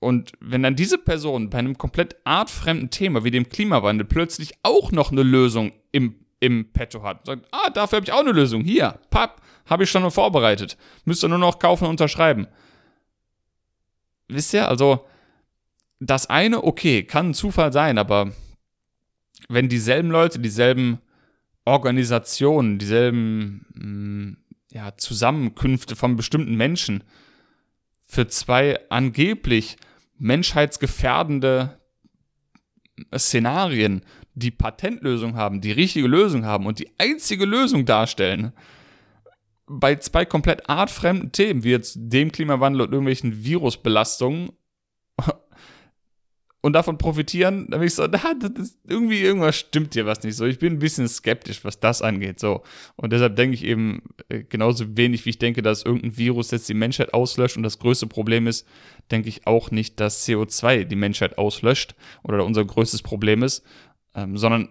Und 0.01 0.33
wenn 0.41 0.63
dann 0.63 0.77
diese 0.77 0.99
Person 0.99 1.51
bei 1.51 1.59
einem 1.59 1.77
komplett 1.77 2.17
artfremden 2.25 2.91
Thema 2.91 3.25
wie 3.25 3.33
dem 3.33 3.49
Klimawandel 3.49 4.07
plötzlich 4.07 4.53
auch 4.63 4.93
noch 4.93 5.11
eine 5.11 5.23
Lösung 5.23 5.73
im, 5.91 6.15
im 6.39 6.73
Petto 6.73 7.03
hat, 7.03 7.27
sagt, 7.27 7.47
ah, 7.51 7.71
dafür 7.71 7.97
habe 7.97 8.05
ich 8.05 8.13
auch 8.13 8.21
eine 8.21 8.33
Lösung, 8.33 8.63
hier, 8.63 9.01
papp, 9.11 9.43
habe 9.67 9.85
ich 9.85 9.91
schon 9.91 10.09
vorbereitet, 10.11 10.77
müsst 11.05 11.25
ihr 11.25 11.29
nur 11.29 11.39
noch 11.39 11.59
kaufen 11.59 11.85
und 11.85 11.91
unterschreiben. 11.91 12.47
Wisst 14.29 14.55
ihr, 14.55 14.69
also 14.69 15.05
das 16.01 16.31
eine, 16.31 16.63
okay, 16.63 17.03
kann 17.03 17.31
ein 17.31 17.35
Zufall 17.35 17.73
sein, 17.73 17.99
aber 17.99 18.33
wenn 19.49 19.69
dieselben 19.69 20.11
Leute, 20.11 20.39
dieselben 20.39 20.99
Organisationen, 21.65 22.79
dieselben 22.79 23.67
mm, 23.75 24.37
ja, 24.71 24.97
Zusammenkünfte 24.97 25.97
von 25.97 26.17
bestimmten 26.17 26.55
Menschen 26.57 27.03
für 28.05 28.29
zwei 28.29 28.79
angeblich 28.91 29.77
menschheitsgefährdende 30.19 31.79
Szenarien 33.17 34.03
die 34.35 34.51
Patentlösung 34.51 35.37
haben, 35.37 35.61
die 35.61 35.73
richtige 35.73 36.09
Lösung 36.09 36.45
haben 36.45 36.67
und 36.67 36.79
die 36.79 36.91
einzige 36.99 37.45
Lösung 37.45 37.85
darstellen, 37.85 38.53
bei 39.67 39.97
zwei 39.97 40.25
komplett 40.25 40.69
artfremden 40.69 41.33
Themen, 41.33 41.63
wie 41.63 41.71
jetzt 41.71 41.97
dem 41.99 42.33
Klimawandel 42.33 42.83
und 42.83 42.93
irgendwelchen 42.93 43.45
Virusbelastungen, 43.45 44.51
und 46.69 46.75
davon 46.75 46.99
profitieren, 46.99 47.67
dann 47.71 47.81
bin 47.81 47.87
ich 47.87 47.95
so, 47.95 48.05
ist 48.05 48.79
irgendwie 48.87 49.23
irgendwas 49.23 49.57
stimmt 49.57 49.95
hier 49.95 50.05
was 50.05 50.23
nicht 50.23 50.37
so. 50.37 50.45
Ich 50.45 50.59
bin 50.59 50.75
ein 50.75 50.79
bisschen 50.79 51.09
skeptisch, 51.09 51.65
was 51.65 51.81
das 51.81 52.03
angeht, 52.03 52.39
so. 52.39 52.63
Und 52.97 53.15
deshalb 53.15 53.37
denke 53.37 53.55
ich 53.55 53.65
eben 53.65 54.03
äh, 54.29 54.45
genauso 54.45 54.99
wenig, 54.99 55.25
wie 55.25 55.31
ich 55.31 55.39
denke, 55.39 55.63
dass 55.63 55.83
irgendein 55.83 56.19
Virus 56.19 56.51
jetzt 56.51 56.69
die 56.69 56.75
Menschheit 56.75 57.15
auslöscht 57.15 57.57
und 57.57 57.63
das 57.63 57.79
größte 57.79 58.07
Problem 58.07 58.47
ist, 58.47 58.69
denke 59.11 59.31
ich 59.31 59.47
auch 59.47 59.71
nicht, 59.71 59.99
dass 59.99 60.29
CO2 60.29 60.85
die 60.85 60.95
Menschheit 60.95 61.39
auslöscht 61.39 61.95
oder 62.23 62.45
unser 62.45 62.67
größtes 62.67 63.01
Problem 63.01 63.43
ist, 63.43 63.65
ähm, 64.15 64.37
sondern 64.37 64.69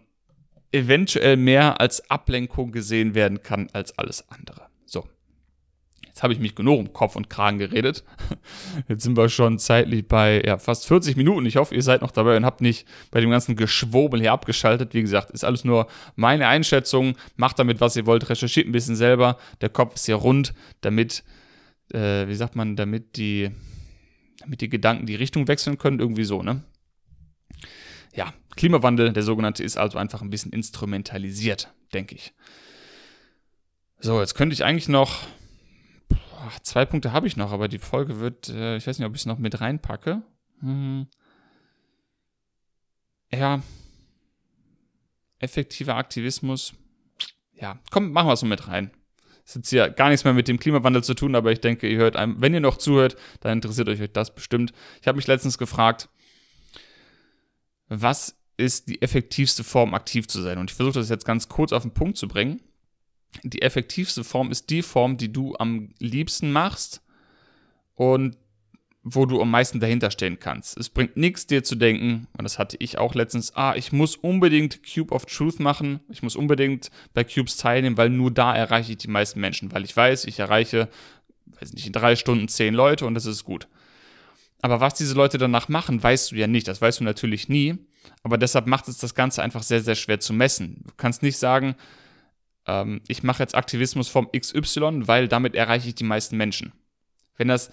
eventuell 0.72 1.36
mehr 1.36 1.82
als 1.82 2.12
Ablenkung 2.12 2.72
gesehen 2.72 3.16
werden 3.16 3.42
kann 3.42 3.70
als 3.74 3.98
alles 3.98 4.30
andere. 4.30 4.67
Jetzt 6.18 6.24
habe 6.24 6.34
ich 6.34 6.40
mich 6.40 6.56
genug 6.56 6.80
um 6.80 6.94
Kopf 6.94 7.16
und 7.16 7.30
Kragen 7.30 7.60
geredet. 7.60 8.04
Jetzt 8.88 9.04
sind 9.04 9.16
wir 9.16 9.30
schon 9.30 9.60
zeitlich 9.60 10.08
bei 10.08 10.42
ja, 10.44 10.58
fast 10.58 10.88
40 10.88 11.16
Minuten. 11.16 11.46
Ich 11.46 11.58
hoffe, 11.58 11.76
ihr 11.76 11.84
seid 11.84 12.02
noch 12.02 12.10
dabei 12.10 12.36
und 12.36 12.44
habt 12.44 12.60
nicht 12.60 12.88
bei 13.12 13.22
dem 13.22 13.30
ganzen 13.30 13.56
Geschwobel 13.56 14.20
hier 14.20 14.32
abgeschaltet. 14.32 14.96
Wie 14.96 15.02
gesagt, 15.02 15.30
ist 15.30 15.44
alles 15.44 15.64
nur 15.64 15.86
meine 16.16 16.48
Einschätzung. 16.48 17.16
Macht 17.36 17.60
damit, 17.60 17.82
was 17.82 17.96
ihr 17.96 18.08
wollt. 18.08 18.28
Recherchiert 18.32 18.66
ein 18.66 18.72
bisschen 18.72 18.96
selber. 18.96 19.38
Der 19.62 19.70
Kopf 19.70 19.94
ist 19.94 20.08
hier 20.08 20.16
rund, 20.16 20.56
damit, 20.82 21.24
äh, 21.94 22.28
wie 22.28 22.34
sagt 22.34 22.56
man, 22.56 22.76
damit 22.76 23.18
die, 23.18 23.52
damit 24.40 24.62
die 24.62 24.70
Gedanken 24.70 25.06
die 25.06 25.14
Richtung 25.14 25.48
wechseln 25.48 25.78
können. 25.78 26.00
Irgendwie 26.00 26.24
so, 26.24 26.42
ne? 26.42 26.64
Ja, 28.16 28.34
Klimawandel, 28.56 29.14
der 29.14 29.22
sogenannte, 29.22 29.64
ist 29.64 29.78
also 29.78 30.00
einfach 30.00 30.24
ein 30.24 30.32
bisschen 30.32 30.52
instrumentalisiert, 30.52 31.72
denke 31.94 32.16
ich. 32.16 32.34
So, 34.00 34.20
jetzt 34.20 34.34
könnte 34.34 34.56
ich 34.56 34.64
eigentlich 34.64 34.90
noch 34.90 35.28
Ach, 36.48 36.60
zwei 36.60 36.86
Punkte 36.86 37.12
habe 37.12 37.28
ich 37.28 37.36
noch, 37.36 37.52
aber 37.52 37.68
die 37.68 37.78
Folge 37.78 38.20
wird, 38.20 38.48
äh, 38.48 38.78
ich 38.78 38.88
weiß 38.88 39.00
nicht, 39.00 39.08
ob 39.08 39.14
ich 39.16 39.22
es 39.22 39.26
noch 39.26 39.38
mit 39.38 39.60
reinpacke. 39.60 40.22
Hm. 40.62 41.08
Ja. 43.34 43.62
Effektiver 45.40 45.96
Aktivismus. 45.96 46.74
Ja, 47.54 47.80
komm, 47.92 48.12
machen 48.14 48.28
wir 48.28 48.34
es 48.34 48.40
so 48.40 48.46
mit 48.46 48.68
rein. 48.68 48.92
Das 49.46 49.56
hat 49.56 49.72
ja 49.72 49.88
gar 49.88 50.10
nichts 50.10 50.24
mehr 50.24 50.34
mit 50.34 50.48
dem 50.48 50.60
Klimawandel 50.60 51.04
zu 51.04 51.16
tun, 51.16 51.36
aber 51.36 51.52
ich 51.52 51.60
denke, 51.60 51.88
ihr 51.90 51.98
hört 51.98 52.16
einem, 52.16 52.40
wenn 52.42 52.54
ihr 52.54 52.60
noch 52.62 52.78
zuhört, 52.78 53.18
dann 53.42 53.54
interessiert 53.54 53.90
euch 53.90 54.00
das 54.14 54.34
bestimmt. 54.34 54.72
Ich 55.02 55.08
habe 55.08 55.18
mich 55.18 55.28
letztens 55.28 55.58
gefragt, 55.58 56.08
was 57.90 58.38
ist 58.56 58.88
die 58.88 59.02
effektivste 59.02 59.64
Form, 59.64 59.94
aktiv 59.94 60.28
zu 60.28 60.42
sein? 60.42 60.58
Und 60.58 60.72
ich 60.72 60.76
versuche 60.76 61.00
das 61.00 61.10
jetzt 61.10 61.26
ganz 61.26 61.50
kurz 61.50 61.74
auf 61.74 61.84
den 61.84 61.94
Punkt 61.94 62.18
zu 62.18 62.28
bringen 62.28 62.62
die 63.44 63.62
effektivste 63.62 64.24
Form 64.24 64.52
ist 64.52 64.70
die 64.70 64.82
Form, 64.82 65.18
die 65.18 65.32
du 65.32 65.56
am 65.58 65.90
liebsten 66.00 66.52
machst 66.52 67.02
und 67.96 68.38
wo 69.04 69.26
du 69.26 69.42
am 69.42 69.50
meisten 69.50 69.80
dahinter 69.80 70.12
stehen 70.12 70.40
kannst. 70.40 70.78
Es 70.78 70.90
bringt 70.90 71.16
nichts, 71.16 71.48
dir 71.48 71.64
zu 71.64 71.76
denken, 71.76 72.28
und 72.38 72.44
das 72.44 72.60
hatte 72.60 72.76
ich 72.80 72.98
auch 72.98 73.16
letztens, 73.16 73.56
ah, 73.56 73.74
ich 73.76 73.94
muss 73.94 74.18
unbedingt 74.18 74.82
Cube 74.84 75.14
of 75.14 75.26
Truth 75.26 75.60
machen, 75.60 76.02
ich 76.10 76.24
muss 76.24 76.36
unbedingt 76.36 76.90
bei 77.14 77.24
Cubes 77.24 77.58
teilnehmen, 77.58 77.98
weil 77.98 78.10
nur 78.10 78.32
da 78.32 78.54
erreiche 78.56 78.92
ich 78.92 78.98
die 78.98 79.08
meisten 79.08 79.40
Menschen, 79.40 79.72
weil 79.72 79.86
ich 79.86 79.96
weiß, 79.96 80.26
ich 80.26 80.40
erreiche, 80.40 80.90
weiß 81.60 81.74
nicht, 81.74 81.88
in 81.88 81.94
drei 81.94 82.16
Stunden 82.16 82.50
zehn 82.50 82.74
Leute 82.74 83.06
und 83.06 83.14
das 83.14 83.26
ist 83.26 83.46
gut. 83.46 83.68
Aber 84.62 84.80
was 84.80 84.96
diese 84.96 85.14
Leute 85.14 85.38
danach 85.38 85.70
machen, 85.70 86.02
weißt 86.02 86.32
du 86.32 86.36
ja 86.36 86.48
nicht. 86.48 86.68
Das 86.68 86.82
weißt 86.82 87.00
du 87.00 87.04
natürlich 87.04 87.48
nie. 87.48 87.78
Aber 88.24 88.38
deshalb 88.38 88.68
macht 88.68 88.88
es 88.88 88.98
das 88.98 89.14
Ganze 89.14 89.44
einfach 89.44 89.64
sehr, 89.64 89.82
sehr 89.82 89.96
schwer 89.96 90.20
zu 90.20 90.34
messen. 90.34 90.84
Du 90.86 90.94
kannst 90.98 91.22
nicht 91.22 91.38
sagen, 91.38 91.76
ähm, 92.68 93.02
ich 93.08 93.24
mache 93.24 93.44
jetzt 93.44 93.56
Aktivismus 93.56 94.08
vom 94.08 94.30
XY, 94.32 95.08
weil 95.08 95.28
damit 95.28 95.56
erreiche 95.56 95.88
ich 95.88 95.96
die 95.96 96.04
meisten 96.04 96.38
Menschen. 96.38 96.74
Wenn 97.38 97.48
das 97.48 97.72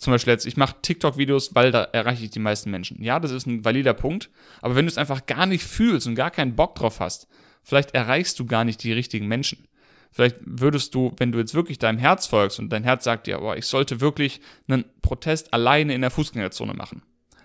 zum 0.00 0.12
Beispiel 0.12 0.32
jetzt, 0.32 0.46
ich 0.46 0.56
mache 0.56 0.76
TikTok-Videos, 0.80 1.54
weil 1.54 1.72
da 1.72 1.82
erreiche 1.84 2.24
ich 2.24 2.30
die 2.30 2.38
meisten 2.38 2.70
Menschen. 2.70 3.02
Ja, 3.02 3.20
das 3.20 3.32
ist 3.32 3.46
ein 3.46 3.64
valider 3.66 3.92
Punkt, 3.92 4.30
aber 4.62 4.74
wenn 4.74 4.86
du 4.86 4.90
es 4.90 4.98
einfach 4.98 5.26
gar 5.26 5.44
nicht 5.44 5.62
fühlst 5.62 6.06
und 6.06 6.14
gar 6.14 6.30
keinen 6.30 6.56
Bock 6.56 6.74
drauf 6.74 7.00
hast, 7.00 7.28
vielleicht 7.62 7.94
erreichst 7.94 8.38
du 8.38 8.46
gar 8.46 8.64
nicht 8.64 8.82
die 8.82 8.92
richtigen 8.92 9.28
Menschen. 9.28 9.68
Vielleicht 10.10 10.36
würdest 10.42 10.94
du, 10.94 11.12
wenn 11.18 11.32
du 11.32 11.38
jetzt 11.38 11.54
wirklich 11.54 11.78
deinem 11.78 11.98
Herz 11.98 12.26
folgst 12.26 12.58
und 12.58 12.70
dein 12.70 12.82
Herz 12.82 13.04
sagt 13.04 13.26
dir, 13.26 13.38
boah, 13.38 13.56
ich 13.56 13.66
sollte 13.66 14.00
wirklich 14.00 14.40
einen 14.66 14.84
Protest 15.02 15.52
alleine 15.52 15.94
in 15.94 16.00
der 16.00 16.10
Fußgängerzone 16.10 16.74
machen, 16.74 17.02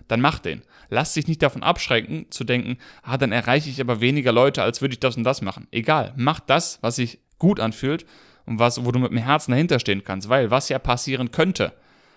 dann 0.08 0.20
mach 0.20 0.38
den. 0.38 0.62
Lass 0.88 1.14
dich 1.14 1.26
nicht 1.26 1.42
davon 1.42 1.62
abschrecken, 1.62 2.26
zu 2.30 2.44
denken, 2.44 2.78
ah, 3.02 3.16
dann 3.16 3.32
erreiche 3.32 3.68
ich 3.68 3.80
aber 3.80 4.00
weniger 4.00 4.32
Leute, 4.32 4.62
als 4.62 4.80
würde 4.80 4.94
ich 4.94 5.00
das 5.00 5.16
und 5.16 5.24
das 5.24 5.42
machen. 5.42 5.66
Egal, 5.70 6.12
mach 6.16 6.40
das, 6.40 6.78
was 6.82 6.96
sich 6.96 7.18
gut 7.38 7.60
anfühlt 7.60 8.06
und 8.44 8.58
was, 8.58 8.84
wo 8.84 8.92
du 8.92 8.98
mit 8.98 9.10
dem 9.10 9.18
Herzen 9.18 9.50
dahinter 9.50 9.80
stehen 9.80 10.04
kannst. 10.04 10.28
Weil 10.28 10.50
was 10.50 10.68
ja 10.68 10.78
passieren 10.78 11.30
könnte, 11.32 11.72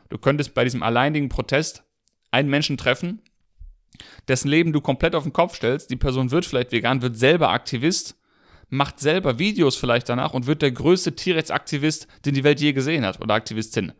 du 0.09 0.17
könntest 0.17 0.53
bei 0.53 0.63
diesem 0.63 0.83
alleinigen 0.83 1.29
Protest 1.29 1.83
einen 2.31 2.49
Menschen 2.49 2.77
treffen, 2.77 3.21
dessen 4.27 4.49
Leben 4.49 4.71
du 4.71 4.81
komplett 4.81 5.15
auf 5.15 5.23
den 5.23 5.33
Kopf 5.33 5.55
stellst. 5.55 5.89
Die 5.89 5.95
Person 5.95 6.31
wird 6.31 6.45
vielleicht 6.45 6.71
vegan, 6.71 7.01
wird 7.01 7.17
selber 7.17 7.49
Aktivist, 7.49 8.15
macht 8.69 8.99
selber 8.99 9.39
Videos 9.39 9.75
vielleicht 9.75 10.09
danach 10.09 10.33
und 10.33 10.45
wird 10.45 10.61
der 10.61 10.71
größte 10.71 11.15
Tierrechtsaktivist, 11.15 12.07
den 12.25 12.35
die 12.35 12.43
Welt 12.43 12.61
je 12.61 12.73
gesehen 12.73 13.05
hat 13.05 13.19
oder 13.19 13.33
Aktivistin 13.33 13.93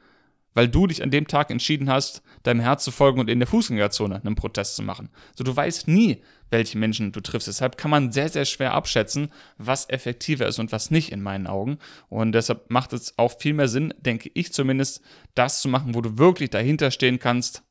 weil 0.53 0.67
du 0.67 0.87
dich 0.87 1.03
an 1.03 1.11
dem 1.11 1.27
Tag 1.27 1.51
entschieden 1.51 1.89
hast, 1.89 2.21
deinem 2.43 2.59
Herz 2.59 2.83
zu 2.83 2.91
folgen 2.91 3.19
und 3.19 3.29
in 3.29 3.39
der 3.39 3.47
Fußgängerzone 3.47 4.21
einen 4.23 4.35
Protest 4.35 4.75
zu 4.75 4.83
machen. 4.83 5.09
So, 5.35 5.43
du 5.43 5.55
weißt 5.55 5.87
nie, 5.87 6.21
welche 6.49 6.77
Menschen 6.77 7.11
du 7.11 7.21
triffst. 7.21 7.47
Deshalb 7.47 7.77
kann 7.77 7.91
man 7.91 8.11
sehr, 8.11 8.29
sehr 8.29 8.45
schwer 8.45 8.73
abschätzen, 8.73 9.31
was 9.57 9.89
effektiver 9.89 10.47
ist 10.47 10.59
und 10.59 10.71
was 10.71 10.91
nicht 10.91 11.11
in 11.11 11.21
meinen 11.21 11.47
Augen. 11.47 11.77
Und 12.07 12.31
deshalb 12.31 12.69
macht 12.69 12.93
es 12.93 13.17
auch 13.17 13.39
viel 13.39 13.53
mehr 13.53 13.67
Sinn, 13.67 13.93
denke 13.99 14.31
ich 14.33 14.53
zumindest, 14.53 15.01
das 15.35 15.61
zu 15.61 15.67
machen, 15.67 15.95
wo 15.95 16.01
du 16.01 16.17
wirklich 16.17 16.49
dahinter 16.49 16.91
stehen 16.91 17.19
kannst, 17.19 17.63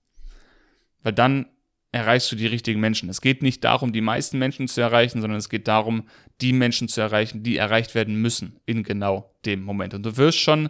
weil 1.03 1.12
dann 1.12 1.47
erreichst 1.91 2.31
du 2.31 2.37
die 2.37 2.47
richtigen 2.47 2.81
Menschen. 2.81 3.09
Es 3.09 3.20
geht 3.20 3.43
nicht 3.43 3.64
darum, 3.64 3.93
die 3.93 4.01
meisten 4.01 4.39
Menschen 4.39 4.68
zu 4.68 4.81
erreichen, 4.81 5.20
sondern 5.20 5.39
es 5.39 5.49
geht 5.49 5.68
darum, 5.68 6.07
die 6.41 6.53
Menschen 6.53 6.89
zu 6.89 7.01
erreichen, 7.01 7.43
die 7.43 7.57
erreicht 7.57 7.95
werden 7.95 8.20
müssen 8.20 8.61
in 8.66 8.83
genau 8.83 9.35
dem 9.47 9.62
Moment. 9.62 9.95
Und 9.95 10.05
du 10.05 10.16
wirst 10.16 10.39
schon 10.39 10.68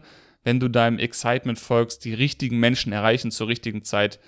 wenn 0.48 0.60
du 0.60 0.68
deinem 0.68 0.98
Excitement 0.98 1.58
folgst, 1.58 2.06
die 2.06 2.14
richtigen 2.14 2.58
Menschen 2.58 2.90
erreichen 2.90 3.30
zur 3.30 3.48
richtigen 3.48 3.84
Zeit 3.84 4.18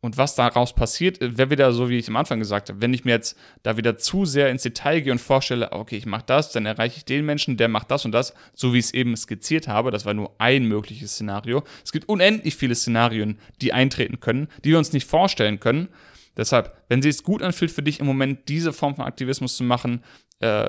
Und 0.00 0.18
was 0.18 0.34
daraus 0.34 0.74
passiert, 0.74 1.20
wäre 1.20 1.48
wieder 1.48 1.72
so, 1.72 1.88
wie 1.88 1.96
ich 1.96 2.06
am 2.08 2.16
Anfang 2.16 2.38
gesagt 2.38 2.68
habe, 2.68 2.82
wenn 2.82 2.92
ich 2.92 3.06
mir 3.06 3.12
jetzt 3.12 3.34
da 3.62 3.78
wieder 3.78 3.96
zu 3.96 4.26
sehr 4.26 4.50
ins 4.50 4.62
Detail 4.62 5.00
gehe 5.00 5.10
und 5.10 5.20
vorstelle, 5.20 5.72
okay, 5.72 5.96
ich 5.96 6.04
mache 6.04 6.24
das, 6.26 6.52
dann 6.52 6.66
erreiche 6.66 6.98
ich 6.98 7.06
den 7.06 7.24
Menschen, 7.24 7.56
der 7.56 7.68
macht 7.68 7.90
das 7.90 8.04
und 8.04 8.12
das, 8.12 8.34
so 8.52 8.74
wie 8.74 8.78
ich 8.78 8.84
es 8.84 8.94
eben 8.94 9.16
skizziert 9.16 9.68
habe, 9.68 9.90
das 9.90 10.04
war 10.04 10.12
nur 10.12 10.36
ein 10.38 10.66
mögliches 10.66 11.14
Szenario. 11.14 11.64
Es 11.82 11.92
gibt 11.92 12.10
unendlich 12.10 12.54
viele 12.54 12.74
Szenarien, 12.74 13.40
die 13.62 13.72
eintreten 13.72 14.20
können, 14.20 14.48
die 14.64 14.70
wir 14.70 14.78
uns 14.78 14.92
nicht 14.92 15.08
vorstellen 15.08 15.60
können. 15.60 15.88
Deshalb, 16.36 16.76
wenn 16.90 17.02
es 17.02 17.22
gut 17.22 17.42
anfühlt 17.42 17.72
für 17.72 17.82
dich 17.82 18.00
im 18.00 18.06
Moment, 18.06 18.50
diese 18.50 18.74
Form 18.74 18.96
von 18.96 19.06
Aktivismus 19.06 19.56
zu 19.56 19.64
machen, 19.64 20.04
äh, 20.40 20.68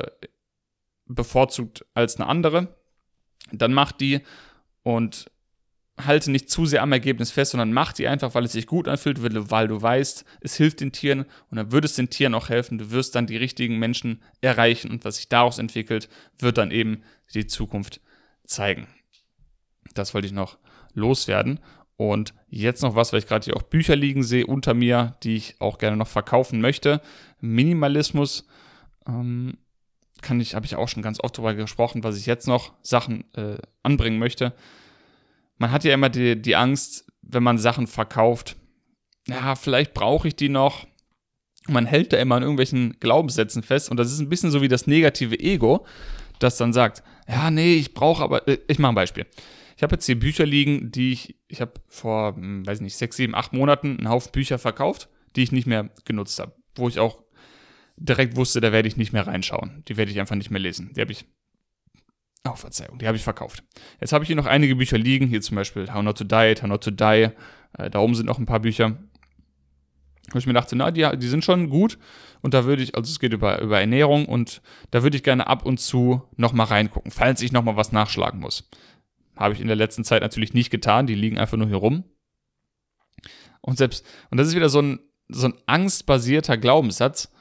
bevorzugt 1.05 1.85
als 1.93 2.15
eine 2.15 2.27
andere, 2.27 2.79
dann 3.51 3.73
mach 3.73 3.91
die 3.91 4.21
und 4.83 5.31
halte 6.05 6.31
nicht 6.31 6.49
zu 6.49 6.65
sehr 6.65 6.81
am 6.81 6.91
Ergebnis 6.91 7.31
fest, 7.31 7.51
sondern 7.51 7.73
mach 7.73 7.93
die 7.93 8.07
einfach, 8.07 8.33
weil 8.33 8.45
es 8.45 8.53
sich 8.53 8.67
gut 8.67 8.87
anfühlt, 8.87 9.21
weil 9.21 9.67
du 9.67 9.81
weißt, 9.81 10.25
es 10.41 10.55
hilft 10.55 10.79
den 10.79 10.91
Tieren 10.91 11.25
und 11.49 11.57
dann 11.57 11.71
wird 11.71 11.85
es 11.85 11.95
den 11.95 12.09
Tieren 12.09 12.33
auch 12.35 12.49
helfen. 12.49 12.77
Du 12.77 12.91
wirst 12.91 13.15
dann 13.15 13.27
die 13.27 13.37
richtigen 13.37 13.77
Menschen 13.77 14.21
erreichen 14.41 14.91
und 14.91 15.05
was 15.05 15.17
sich 15.17 15.29
daraus 15.29 15.57
entwickelt, 15.57 16.09
wird 16.37 16.57
dann 16.57 16.71
eben 16.71 17.03
die 17.33 17.47
Zukunft 17.47 18.01
zeigen. 18.45 18.87
Das 19.93 20.13
wollte 20.13 20.27
ich 20.27 20.33
noch 20.33 20.57
loswerden. 20.93 21.59
Und 21.97 22.33
jetzt 22.47 22.81
noch 22.81 22.95
was, 22.95 23.11
weil 23.11 23.19
ich 23.19 23.27
gerade 23.27 23.43
hier 23.43 23.57
auch 23.57 23.63
Bücher 23.63 23.95
liegen 23.95 24.23
sehe 24.23 24.47
unter 24.47 24.73
mir, 24.73 25.17
die 25.23 25.35
ich 25.35 25.55
auch 25.59 25.77
gerne 25.77 25.97
noch 25.97 26.07
verkaufen 26.07 26.61
möchte. 26.61 27.01
Minimalismus 27.41 28.47
ähm, 29.05 29.57
kann 30.21 30.39
ich, 30.39 30.55
habe 30.55 30.65
ich 30.65 30.75
auch 30.75 30.87
schon 30.87 31.03
ganz 31.03 31.19
oft 31.21 31.37
darüber 31.37 31.55
gesprochen, 31.55 32.03
was 32.03 32.17
ich 32.17 32.25
jetzt 32.25 32.47
noch 32.47 32.73
Sachen 32.81 33.25
äh, 33.35 33.57
anbringen 33.83 34.19
möchte 34.19 34.53
man 35.59 35.71
hat 35.71 35.83
ja 35.83 35.93
immer 35.93 36.09
die, 36.09 36.41
die 36.41 36.55
Angst, 36.55 37.05
wenn 37.21 37.43
man 37.43 37.59
Sachen 37.59 37.85
verkauft, 37.85 38.55
ja, 39.27 39.53
vielleicht 39.55 39.93
brauche 39.93 40.27
ich 40.27 40.35
die 40.35 40.49
noch. 40.49 40.87
Man 41.67 41.85
hält 41.85 42.13
da 42.13 42.17
immer 42.17 42.35
an 42.35 42.41
irgendwelchen 42.41 42.99
Glaubenssätzen 42.99 43.61
fest 43.61 43.91
und 43.91 43.97
das 43.97 44.11
ist 44.11 44.19
ein 44.19 44.29
bisschen 44.29 44.49
so 44.49 44.63
wie 44.63 44.67
das 44.67 44.87
negative 44.87 45.39
Ego, 45.39 45.85
das 46.39 46.57
dann 46.57 46.73
sagt, 46.73 47.03
ja, 47.27 47.51
nee, 47.51 47.75
ich 47.75 47.93
brauche 47.93 48.23
aber, 48.23 48.47
äh, 48.47 48.57
ich 48.67 48.79
mache 48.79 48.93
ein 48.93 48.95
Beispiel. 48.95 49.27
Ich 49.77 49.83
habe 49.83 49.95
jetzt 49.95 50.05
hier 50.05 50.19
Bücher 50.19 50.45
liegen, 50.45 50.91
die 50.91 51.11
ich, 51.11 51.35
ich 51.47 51.61
habe 51.61 51.73
vor, 51.87 52.35
hm, 52.35 52.65
weiß 52.65 52.81
nicht, 52.81 52.95
sechs, 52.95 53.17
sieben, 53.17 53.35
acht 53.35 53.53
Monaten 53.53 53.97
einen 53.97 54.09
Haufen 54.09 54.31
Bücher 54.31 54.57
verkauft, 54.57 55.09
die 55.35 55.43
ich 55.43 55.51
nicht 55.51 55.67
mehr 55.67 55.89
genutzt 56.05 56.39
habe, 56.39 56.53
wo 56.75 56.87
ich 56.87 56.99
auch 56.99 57.21
direkt 57.99 58.35
wusste, 58.35 58.61
da 58.61 58.71
werde 58.71 58.87
ich 58.87 58.97
nicht 58.97 59.13
mehr 59.13 59.27
reinschauen. 59.27 59.83
Die 59.87 59.97
werde 59.97 60.11
ich 60.11 60.19
einfach 60.19 60.35
nicht 60.35 60.51
mehr 60.51 60.61
lesen. 60.61 60.93
Die 60.95 61.01
habe 61.01 61.11
ich 61.11 61.25
Oh, 62.47 62.55
Verzeihung, 62.55 62.99
die 62.99 63.07
habe 63.07 63.17
ich 63.17 63.23
verkauft. 63.23 63.63
Jetzt 63.99 64.13
habe 64.13 64.23
ich 64.23 64.27
hier 64.27 64.35
noch 64.37 64.45
einige 64.45 64.77
Bücher 64.77 64.97
liegen, 64.97 65.27
hier 65.27 65.41
zum 65.41 65.55
Beispiel 65.55 65.93
How 65.93 66.01
Not 66.01 66.19
to 66.19 66.23
Diet, 66.23 66.61
How 66.61 66.69
Not 66.69 66.83
to 66.83 66.91
Die. 66.91 67.31
Äh, 67.77 67.89
da 67.91 67.99
oben 67.99 68.15
sind 68.15 68.27
noch 68.27 68.39
ein 68.39 68.45
paar 68.45 68.61
Bücher. 68.61 68.97
Wo 70.31 70.39
ich 70.39 70.45
mir 70.45 70.53
dachte, 70.53 70.75
na, 70.75 70.91
die, 70.91 71.05
die 71.17 71.27
sind 71.27 71.43
schon 71.43 71.69
gut. 71.69 71.97
Und 72.41 72.53
da 72.53 72.63
würde 72.63 72.81
ich, 72.81 72.95
also 72.95 73.09
es 73.09 73.19
geht 73.19 73.33
über, 73.33 73.61
über 73.61 73.81
Ernährung 73.81 74.25
und 74.25 74.61
da 74.91 75.03
würde 75.03 75.17
ich 75.17 75.23
gerne 75.23 75.47
ab 75.47 75.65
und 75.65 75.79
zu 75.79 76.21
nochmal 76.37 76.67
reingucken, 76.67 77.11
falls 77.11 77.41
ich 77.41 77.51
nochmal 77.51 77.75
was 77.75 77.91
nachschlagen 77.91 78.39
muss. 78.39 78.69
Habe 79.35 79.53
ich 79.53 79.59
in 79.59 79.67
der 79.67 79.75
letzten 79.75 80.05
Zeit 80.05 80.21
natürlich 80.21 80.53
nicht 80.53 80.69
getan, 80.69 81.07
die 81.07 81.15
liegen 81.15 81.37
einfach 81.37 81.57
nur 81.57 81.67
hier 81.67 81.77
rum. 81.77 82.05
Und 83.61 83.77
selbst, 83.77 84.05
und 84.29 84.37
das 84.37 84.47
ist 84.47 84.55
wieder 84.55 84.69
so 84.69 84.81
ein, 84.81 84.99
so 85.27 85.47
ein 85.47 85.55
angstbasierter 85.65 86.57
Glaubenssatz, 86.57 87.31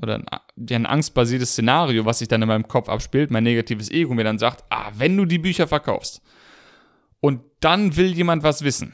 oder 0.00 0.16
ein, 0.16 0.26
ein 0.70 0.86
angstbasiertes 0.86 1.52
Szenario, 1.52 2.04
was 2.04 2.18
sich 2.18 2.28
dann 2.28 2.42
in 2.42 2.48
meinem 2.48 2.68
Kopf 2.68 2.88
abspielt, 2.88 3.30
mein 3.30 3.44
negatives 3.44 3.90
Ego 3.90 4.14
mir 4.14 4.24
dann 4.24 4.38
sagt, 4.38 4.64
ah, 4.70 4.90
wenn 4.96 5.16
du 5.16 5.24
die 5.24 5.38
Bücher 5.38 5.66
verkaufst 5.66 6.22
und 7.20 7.40
dann 7.60 7.96
will 7.96 8.12
jemand 8.12 8.42
was 8.42 8.62
wissen 8.62 8.92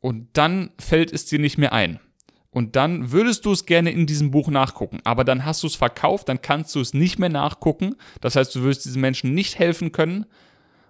und 0.00 0.28
dann 0.34 0.70
fällt 0.78 1.12
es 1.12 1.26
dir 1.26 1.38
nicht 1.38 1.58
mehr 1.58 1.72
ein 1.72 2.00
und 2.50 2.76
dann 2.76 3.10
würdest 3.10 3.44
du 3.44 3.52
es 3.52 3.66
gerne 3.66 3.90
in 3.90 4.06
diesem 4.06 4.30
Buch 4.30 4.48
nachgucken, 4.48 5.00
aber 5.04 5.24
dann 5.24 5.44
hast 5.44 5.62
du 5.62 5.66
es 5.66 5.74
verkauft, 5.74 6.28
dann 6.28 6.40
kannst 6.40 6.74
du 6.74 6.80
es 6.80 6.94
nicht 6.94 7.18
mehr 7.18 7.28
nachgucken, 7.28 7.96
das 8.20 8.36
heißt, 8.36 8.54
du 8.54 8.62
wirst 8.62 8.84
diesen 8.84 9.00
Menschen 9.00 9.34
nicht 9.34 9.58
helfen 9.58 9.92
können, 9.92 10.26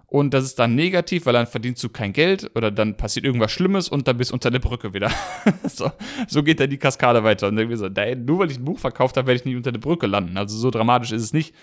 und 0.07 0.33
das 0.33 0.45
ist 0.45 0.59
dann 0.59 0.75
negativ, 0.75 1.25
weil 1.25 1.33
dann 1.33 1.47
verdienst 1.47 1.83
du 1.83 1.89
kein 1.89 2.13
Geld 2.13 2.51
oder 2.55 2.71
dann 2.71 2.95
passiert 2.95 3.25
irgendwas 3.25 3.51
Schlimmes 3.51 3.89
und 3.89 4.07
dann 4.07 4.17
bist 4.17 4.31
du 4.31 4.35
unter 4.35 4.51
der 4.51 4.59
Brücke 4.59 4.93
wieder. 4.93 5.11
so, 5.63 5.91
so, 6.27 6.43
geht 6.43 6.59
dann 6.59 6.69
die 6.69 6.77
Kaskade 6.77 7.23
weiter. 7.23 7.47
Und 7.47 7.55
dann 7.55 7.75
so, 7.75 7.87
nur 7.87 8.39
weil 8.39 8.51
ich 8.51 8.57
ein 8.57 8.65
Buch 8.65 8.79
verkauft 8.79 9.17
habe, 9.17 9.27
werde 9.27 9.39
ich 9.39 9.45
nicht 9.45 9.55
unter 9.55 9.71
der 9.71 9.79
Brücke 9.79 10.05
landen. 10.05 10.37
Also 10.37 10.57
so 10.57 10.69
dramatisch 10.69 11.11
ist 11.11 11.23
es 11.23 11.33
nicht. 11.33 11.55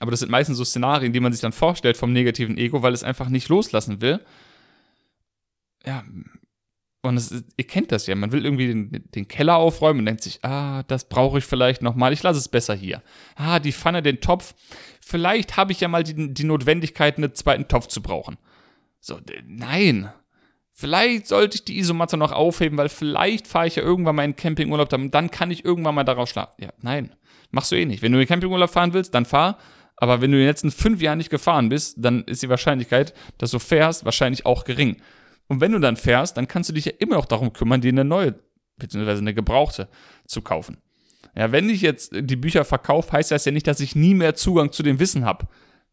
Aber 0.00 0.10
das 0.10 0.20
sind 0.20 0.30
meistens 0.30 0.56
so 0.56 0.64
Szenarien, 0.64 1.12
die 1.12 1.20
man 1.20 1.32
sich 1.32 1.40
dann 1.40 1.52
vorstellt 1.52 1.96
vom 1.96 2.12
negativen 2.12 2.56
Ego, 2.56 2.82
weil 2.82 2.94
es 2.94 3.04
einfach 3.04 3.28
nicht 3.28 3.48
loslassen 3.48 4.00
will. 4.00 4.20
Ja, 5.84 6.04
und 7.02 7.16
es, 7.16 7.44
ihr 7.56 7.66
kennt 7.66 7.92
das 7.92 8.06
ja, 8.06 8.14
man 8.16 8.32
will 8.32 8.44
irgendwie 8.44 8.66
den, 8.66 9.04
den, 9.14 9.28
Keller 9.28 9.56
aufräumen 9.56 10.00
und 10.00 10.06
denkt 10.06 10.22
sich, 10.22 10.44
ah, 10.44 10.82
das 10.84 11.08
brauche 11.08 11.38
ich 11.38 11.44
vielleicht 11.44 11.80
nochmal, 11.80 12.12
ich 12.12 12.22
lasse 12.22 12.40
es 12.40 12.48
besser 12.48 12.74
hier. 12.74 13.02
Ah, 13.36 13.60
die 13.60 13.72
Pfanne, 13.72 14.02
den 14.02 14.20
Topf, 14.20 14.54
vielleicht 15.08 15.56
habe 15.56 15.72
ich 15.72 15.80
ja 15.80 15.88
mal 15.88 16.04
die, 16.04 16.34
die 16.34 16.44
Notwendigkeit, 16.44 17.16
einen 17.16 17.34
zweiten 17.34 17.66
Topf 17.66 17.86
zu 17.86 18.02
brauchen. 18.02 18.36
So, 19.00 19.18
nein. 19.46 20.12
Vielleicht 20.74 21.26
sollte 21.26 21.56
ich 21.56 21.64
die 21.64 21.78
Isomatte 21.78 22.16
noch 22.16 22.30
aufheben, 22.30 22.78
weil 22.78 22.88
vielleicht 22.88 23.48
fahre 23.48 23.66
ich 23.66 23.76
ja 23.76 23.82
irgendwann 23.82 24.14
mal 24.14 24.24
in 24.24 24.36
Campingurlaub, 24.36 24.88
dann 24.90 25.30
kann 25.30 25.50
ich 25.50 25.64
irgendwann 25.64 25.94
mal 25.94 26.04
darauf 26.04 26.28
schlafen. 26.28 26.62
Ja, 26.62 26.72
nein, 26.82 27.14
machst 27.50 27.72
du 27.72 27.76
eh 27.76 27.86
nicht. 27.86 28.02
Wenn 28.02 28.12
du 28.12 28.20
in 28.20 28.28
Campingurlaub 28.28 28.70
fahren 28.70 28.92
willst, 28.92 29.14
dann 29.14 29.24
fahr. 29.24 29.58
Aber 29.96 30.20
wenn 30.20 30.30
du 30.30 30.36
in 30.36 30.42
den 30.42 30.48
letzten 30.48 30.70
fünf 30.70 31.00
Jahren 31.00 31.18
nicht 31.18 31.30
gefahren 31.30 31.70
bist, 31.70 31.96
dann 31.98 32.22
ist 32.24 32.42
die 32.42 32.48
Wahrscheinlichkeit, 32.48 33.14
dass 33.38 33.50
du 33.50 33.58
fährst, 33.58 34.04
wahrscheinlich 34.04 34.46
auch 34.46 34.64
gering. 34.64 35.00
Und 35.48 35.60
wenn 35.60 35.72
du 35.72 35.80
dann 35.80 35.96
fährst, 35.96 36.36
dann 36.36 36.46
kannst 36.46 36.68
du 36.68 36.74
dich 36.74 36.84
ja 36.84 36.92
immer 36.98 37.16
noch 37.16 37.26
darum 37.26 37.52
kümmern, 37.52 37.80
dir 37.80 37.88
eine 37.88 38.04
neue, 38.04 38.38
beziehungsweise 38.76 39.22
eine 39.22 39.34
gebrauchte 39.34 39.88
zu 40.26 40.42
kaufen. 40.42 40.78
Ja, 41.38 41.52
wenn 41.52 41.70
ich 41.70 41.82
jetzt 41.82 42.10
die 42.12 42.34
Bücher 42.34 42.64
verkaufe, 42.64 43.12
heißt 43.12 43.30
das 43.30 43.44
ja 43.44 43.52
nicht, 43.52 43.68
dass 43.68 43.78
ich 43.78 43.94
nie 43.94 44.12
mehr 44.12 44.34
Zugang 44.34 44.72
zu 44.72 44.82
dem 44.82 44.98
Wissen 44.98 45.24
habe. 45.24 45.46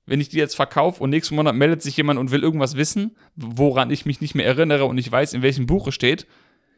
Wenn 0.08 0.20
ich 0.20 0.30
die 0.30 0.38
jetzt 0.38 0.56
verkaufe 0.56 1.04
und 1.04 1.12
nächsten 1.12 1.36
Monat 1.36 1.54
meldet 1.54 1.84
sich 1.84 1.96
jemand 1.98 2.20
und 2.20 2.32
will 2.32 2.42
irgendwas 2.42 2.76
wissen, 2.76 3.16
woran 3.36 3.92
ich 3.92 4.08
mich 4.08 4.22
nicht 4.22 4.34
mehr 4.34 4.48
erinnere 4.48 4.86
und 4.86 4.98
ich 4.98 5.12
weiß, 5.12 5.34
in 5.36 5.44
welchem 5.44 5.68
Buch 5.68 5.88
es 5.88 5.94
steht, 5.94 6.26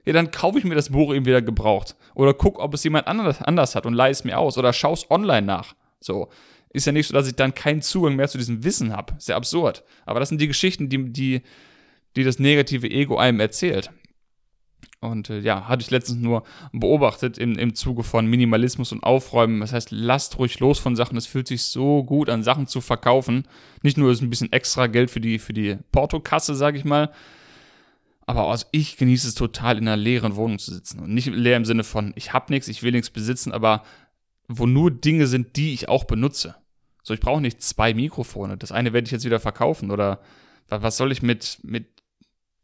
ja, 0.03 0.11
dann 0.11 0.31
kaufe 0.31 0.59
ich 0.59 0.65
mir 0.65 0.75
das 0.75 0.89
Buch 0.89 1.13
eben 1.13 1.25
wieder 1.25 1.41
gebraucht. 1.41 1.95
Oder 2.13 2.33
guck, 2.33 2.59
ob 2.59 2.73
es 2.73 2.83
jemand 2.83 3.07
anders, 3.07 3.41
anders 3.41 3.73
hat 3.73 3.85
und 3.85 3.93
leih 3.93 4.09
es 4.09 4.25
mir 4.25 4.37
aus. 4.37 4.57
Oder 4.57 4.73
schaue 4.73 4.95
es 4.95 5.09
online 5.09 5.47
nach. 5.47 5.73
So. 6.01 6.27
Ist 6.69 6.85
ja 6.85 6.91
nicht 6.91 7.07
so, 7.07 7.13
dass 7.13 7.27
ich 7.27 7.35
dann 7.35 7.55
keinen 7.55 7.81
Zugang 7.81 8.17
mehr 8.17 8.27
zu 8.27 8.37
diesem 8.37 8.65
Wissen 8.65 8.91
habe. 8.91 9.13
Ist 9.17 9.29
ja 9.29 9.37
absurd. 9.37 9.85
Aber 10.05 10.19
das 10.19 10.27
sind 10.27 10.41
die 10.41 10.47
Geschichten, 10.47 10.89
die, 10.89 11.13
die, 11.13 11.41
die 12.17 12.25
das 12.25 12.37
negative 12.37 12.89
Ego 12.89 13.15
einem 13.15 13.39
erzählt. 13.39 13.91
Und 14.99 15.29
äh, 15.29 15.39
ja, 15.39 15.67
hatte 15.67 15.83
ich 15.83 15.91
letztens 15.91 16.19
nur 16.19 16.43
beobachtet 16.71 17.37
im, 17.37 17.57
im 17.57 17.75
Zuge 17.75 18.03
von 18.03 18.25
Minimalismus 18.25 18.91
und 18.91 19.03
Aufräumen. 19.03 19.59
Das 19.59 19.71
heißt, 19.71 19.91
lasst 19.91 20.39
ruhig 20.39 20.59
los 20.59 20.79
von 20.79 20.95
Sachen. 20.95 21.17
Es 21.17 21.27
fühlt 21.27 21.47
sich 21.47 21.63
so 21.63 22.03
gut 22.03 22.29
an, 22.29 22.41
Sachen 22.41 22.65
zu 22.65 22.81
verkaufen. 22.81 23.47
Nicht 23.83 23.97
nur 23.97 24.11
ist 24.11 24.21
ein 24.21 24.29
bisschen 24.29 24.51
extra 24.51 24.87
Geld 24.87 25.11
für 25.11 25.21
die, 25.21 25.37
für 25.37 25.53
die 25.53 25.77
Portokasse, 25.91 26.55
sage 26.55 26.77
ich 26.77 26.85
mal. 26.85 27.11
Aber 28.25 28.49
also 28.49 28.65
ich 28.71 28.97
genieße 28.97 29.27
es 29.27 29.35
total, 29.35 29.77
in 29.77 29.87
einer 29.87 29.97
leeren 29.97 30.35
Wohnung 30.35 30.57
zu 30.57 30.73
sitzen. 30.73 30.99
Und 30.99 31.13
nicht 31.13 31.27
leer 31.27 31.57
im 31.57 31.65
Sinne 31.65 31.83
von, 31.83 32.11
ich 32.15 32.33
habe 32.33 32.51
nichts, 32.51 32.67
ich 32.67 32.81
will 32.81 32.91
nichts 32.91 33.09
besitzen, 33.09 33.51
aber 33.51 33.83
wo 34.47 34.65
nur 34.65 34.91
Dinge 34.91 35.27
sind, 35.27 35.55
die 35.57 35.73
ich 35.73 35.89
auch 35.89 36.05
benutze. 36.05 36.55
So, 37.03 37.13
ich 37.13 37.19
brauche 37.19 37.39
nicht 37.39 37.61
zwei 37.61 37.93
Mikrofone. 37.93 38.57
Das 38.57 38.71
eine 38.71 38.93
werde 38.93 39.05
ich 39.05 39.11
jetzt 39.11 39.25
wieder 39.25 39.39
verkaufen. 39.39 39.91
Oder 39.91 40.19
was 40.67 40.97
soll 40.97 41.11
ich 41.11 41.21
mit, 41.21 41.59
mit 41.63 41.85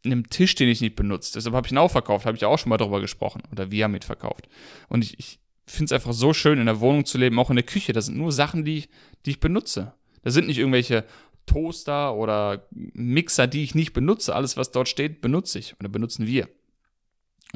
einem 0.04 0.28
Tisch, 0.28 0.54
den 0.54 0.68
ich 0.68 0.80
nicht 0.80 0.96
benutze. 0.96 1.32
Deshalb 1.34 1.54
habe 1.54 1.66
ich 1.66 1.72
ihn 1.72 1.78
auch 1.78 1.90
verkauft, 1.90 2.26
habe 2.26 2.36
ich 2.36 2.44
auch 2.44 2.58
schon 2.58 2.70
mal 2.70 2.76
darüber 2.76 3.00
gesprochen. 3.00 3.42
Oder 3.52 3.70
wir 3.70 3.84
haben 3.84 3.94
ihn 3.94 4.02
verkauft. 4.02 4.48
Und 4.88 5.04
ich, 5.04 5.18
ich 5.18 5.38
finde 5.66 5.86
es 5.86 5.92
einfach 5.92 6.12
so 6.12 6.32
schön, 6.32 6.58
in 6.58 6.66
der 6.66 6.80
Wohnung 6.80 7.04
zu 7.04 7.18
leben, 7.18 7.38
auch 7.38 7.50
in 7.50 7.56
der 7.56 7.64
Küche. 7.64 7.92
Das 7.92 8.06
sind 8.06 8.16
nur 8.16 8.32
Sachen, 8.32 8.64
die, 8.64 8.84
die 9.24 9.30
ich 9.30 9.40
benutze. 9.40 9.94
Das 10.22 10.34
sind 10.34 10.46
nicht 10.46 10.58
irgendwelche 10.58 11.04
Toaster 11.46 12.14
oder 12.14 12.66
Mixer, 12.70 13.46
die 13.46 13.62
ich 13.62 13.74
nicht 13.74 13.92
benutze. 13.92 14.34
Alles, 14.34 14.56
was 14.56 14.70
dort 14.70 14.88
steht, 14.88 15.20
benutze 15.20 15.58
ich 15.58 15.74
oder 15.78 15.88
benutzen 15.88 16.26
wir. 16.26 16.48